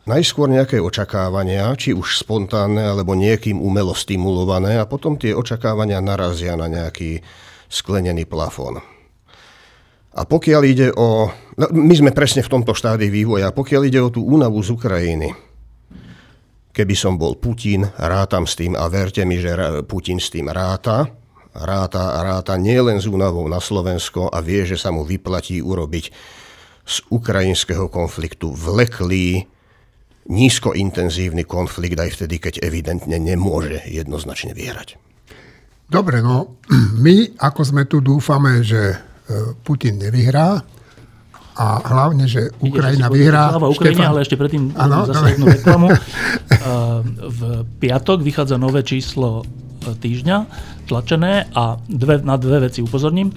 najskôr 0.06 0.50
nejaké 0.50 0.82
očakávania, 0.82 1.74
či 1.78 1.94
už 1.94 2.22
spontánne, 2.22 2.82
alebo 2.82 3.18
niekým 3.18 3.62
umelo 3.62 3.94
stimulované, 3.94 4.78
a 4.82 4.90
potom 4.90 5.18
tie 5.18 5.34
očakávania 5.34 6.02
narazia 6.02 6.54
na 6.58 6.70
nejaký 6.70 7.22
sklenený 7.70 8.26
plafón. 8.30 8.95
A 10.16 10.24
pokiaľ 10.24 10.62
ide 10.64 10.88
o... 10.96 11.28
No, 11.60 11.66
my 11.76 11.96
sme 11.96 12.12
presne 12.16 12.40
v 12.40 12.52
tomto 12.52 12.72
štádiu 12.72 13.12
vývoja. 13.12 13.52
Pokiaľ 13.52 13.82
ide 13.84 14.00
o 14.00 14.08
tú 14.08 14.24
únavu 14.24 14.64
z 14.64 14.72
Ukrajiny, 14.72 15.36
keby 16.72 16.96
som 16.96 17.20
bol 17.20 17.36
Putin, 17.36 17.84
rátam 18.00 18.48
s 18.48 18.56
tým 18.56 18.80
a 18.80 18.88
verte 18.88 19.24
mi, 19.28 19.40
že 19.40 19.56
Putin 19.88 20.24
s 20.24 20.32
tým 20.32 20.48
ráta, 20.48 21.08
ráta 21.52 22.16
a 22.16 22.20
ráta 22.24 22.56
nielen 22.56 23.00
s 23.00 23.08
únavou 23.08 23.48
na 23.48 23.60
Slovensko 23.60 24.32
a 24.32 24.40
vie, 24.40 24.64
že 24.64 24.80
sa 24.80 24.92
mu 24.92 25.08
vyplatí 25.08 25.60
urobiť 25.60 26.06
z 26.86 26.98
ukrajinského 27.12 27.88
konfliktu 27.92 28.52
vleklý, 28.52 29.48
nízkointenzívny 30.26 31.44
konflikt 31.44 31.98
aj 32.00 32.10
vtedy, 32.18 32.36
keď 32.40 32.54
evidentne 32.64 33.16
nemôže 33.20 33.84
jednoznačne 33.88 34.56
vyhrať. 34.56 35.00
Dobre, 35.86 36.20
no 36.20 36.60
my, 37.04 37.40
ako 37.40 37.62
sme 37.64 37.84
tu 37.88 38.00
dúfame, 38.04 38.64
že 38.64 39.00
Putin 39.66 39.98
nevyhrá 39.98 40.62
a 41.56 41.80
hlavne, 41.88 42.28
že 42.28 42.52
Ukrajina 42.60 43.08
Ide, 43.08 43.16
vyhrá. 43.16 43.56
Sláva 43.56 43.68
Ukrajine, 43.72 44.04
Štefan... 44.04 44.12
ale 44.12 44.20
ešte 44.28 44.36
predtým 44.36 44.64
ano, 44.76 45.08
zase 45.08 45.26
jednu 45.40 45.46
reklamu. 45.48 45.88
v 47.40 47.40
piatok 47.80 48.20
vychádza 48.20 48.60
nové 48.60 48.84
číslo 48.84 49.48
e, 49.88 49.96
týždňa, 49.96 50.38
tlačené 50.92 51.48
a 51.56 51.80
dve, 51.88 52.20
na 52.28 52.36
dve 52.36 52.68
veci 52.68 52.84
upozorním. 52.84 53.32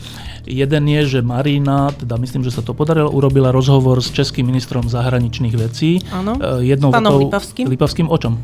Jeden 0.51 0.91
je, 0.91 1.18
že 1.18 1.20
Marina, 1.22 1.95
teda 1.95 2.18
myslím, 2.18 2.43
že 2.43 2.51
sa 2.51 2.66
to 2.66 2.74
podarilo, 2.74 3.14
urobila 3.14 3.55
rozhovor 3.55 4.03
s 4.03 4.11
českým 4.11 4.51
ministrom 4.51 4.91
zahraničných 4.91 5.55
vecí. 5.55 6.03
Áno, 6.11 6.43
e, 6.43 6.74
jednou 6.74 6.91
pánom 6.91 7.22
Lipavským. 7.22 7.70
Lipavským. 7.70 8.11
O 8.11 8.18
čom? 8.18 8.34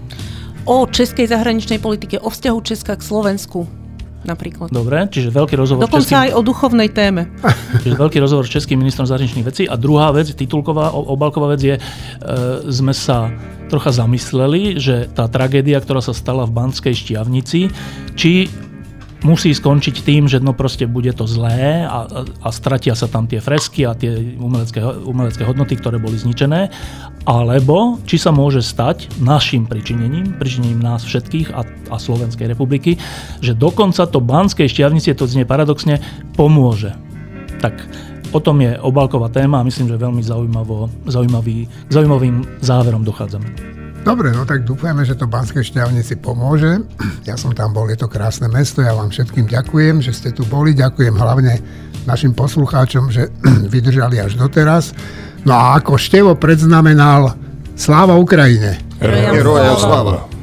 O 0.70 0.86
českej 0.86 1.26
zahraničnej 1.26 1.82
politike, 1.82 2.22
o 2.22 2.30
vzťahu 2.30 2.58
Česka 2.62 2.94
k 2.94 3.02
Slovensku 3.02 3.83
napríklad. 4.24 4.72
Dobre, 4.72 5.06
čiže 5.08 5.30
veľký 5.30 5.54
rozhovor 5.54 5.84
Dokonca 5.86 6.04
českým... 6.04 6.24
aj 6.24 6.30
o 6.34 6.40
duchovnej 6.40 6.88
téme. 6.90 7.22
Čiže 7.84 7.96
veľký 8.00 8.18
rozhovor 8.18 8.44
s 8.48 8.54
českým 8.54 8.80
ministrom 8.80 9.04
zahraničných 9.04 9.46
vecí. 9.46 9.62
A 9.68 9.76
druhá 9.76 10.10
vec, 10.10 10.32
titulková, 10.32 10.96
obalková 10.96 11.52
vec 11.54 11.60
je, 11.62 11.76
e, 11.76 11.82
sme 12.72 12.96
sa 12.96 13.28
trocha 13.68 13.90
zamysleli, 13.92 14.78
že 14.80 15.08
tá 15.12 15.28
tragédia, 15.28 15.80
ktorá 15.80 16.00
sa 16.00 16.16
stala 16.16 16.44
v 16.48 16.54
Banskej 16.54 16.94
Štiavnici, 16.94 17.68
či 18.14 18.48
musí 19.24 19.50
skončiť 19.56 20.04
tým, 20.04 20.28
že 20.28 20.38
no 20.38 20.52
proste 20.52 20.84
bude 20.84 21.10
to 21.16 21.24
zlé 21.24 21.88
a, 21.88 22.06
a 22.44 22.48
stratia 22.52 22.92
sa 22.92 23.08
tam 23.08 23.24
tie 23.24 23.40
fresky 23.40 23.88
a 23.88 23.96
tie 23.96 24.36
umelecké, 24.36 24.84
umelecké 24.84 25.42
hodnoty, 25.42 25.80
ktoré 25.80 25.96
boli 25.96 26.20
zničené, 26.20 26.68
alebo 27.24 27.98
či 28.04 28.20
sa 28.20 28.30
môže 28.30 28.60
stať 28.60 29.08
našim 29.24 29.64
pričinením, 29.64 30.36
pričinením 30.36 30.84
nás 30.84 31.02
všetkých 31.08 31.56
a, 31.56 31.64
a 31.64 31.96
Slovenskej 31.96 32.52
republiky, 32.52 33.00
že 33.40 33.56
dokonca 33.56 34.04
to 34.04 34.20
Banskej 34.20 34.68
šťavnici, 34.68 35.16
to 35.16 35.24
znie 35.24 35.48
paradoxne, 35.48 35.98
pomôže. 36.36 36.92
Tak 37.64 37.80
o 38.36 38.40
tom 38.44 38.60
je 38.60 38.76
obalková 38.76 39.32
téma 39.32 39.64
a 39.64 39.66
myslím, 39.66 39.88
že 39.88 39.96
veľmi 39.96 40.20
zaujímavo, 40.20 41.08
zaujímavý, 41.08 41.64
zaujímavým 41.88 42.44
záverom 42.60 43.00
dochádzame. 43.08 43.73
Dobre, 44.04 44.36
no 44.36 44.44
tak 44.44 44.68
dúfajme, 44.68 45.00
že 45.08 45.16
to 45.16 45.24
Banské 45.24 45.64
šťavnici 45.64 46.20
pomôže. 46.20 46.84
Ja 47.24 47.40
som 47.40 47.56
tam 47.56 47.72
bol, 47.72 47.88
je 47.88 47.96
to 47.96 48.04
krásne 48.04 48.52
mesto, 48.52 48.84
ja 48.84 48.92
vám 48.92 49.08
všetkým 49.08 49.48
ďakujem, 49.48 50.04
že 50.04 50.12
ste 50.12 50.28
tu 50.28 50.44
boli, 50.44 50.76
ďakujem 50.76 51.16
hlavne 51.16 51.56
našim 52.04 52.36
poslucháčom, 52.36 53.08
že 53.08 53.32
vydržali 53.72 54.20
až 54.20 54.36
doteraz. 54.36 54.92
No 55.48 55.56
a 55.56 55.80
ako 55.80 55.96
Števo 55.96 56.36
predznamenal, 56.36 57.32
sláva 57.80 58.20
Ukrajine! 58.20 58.76
Sláva. 59.00 59.80
sláva. 59.80 60.33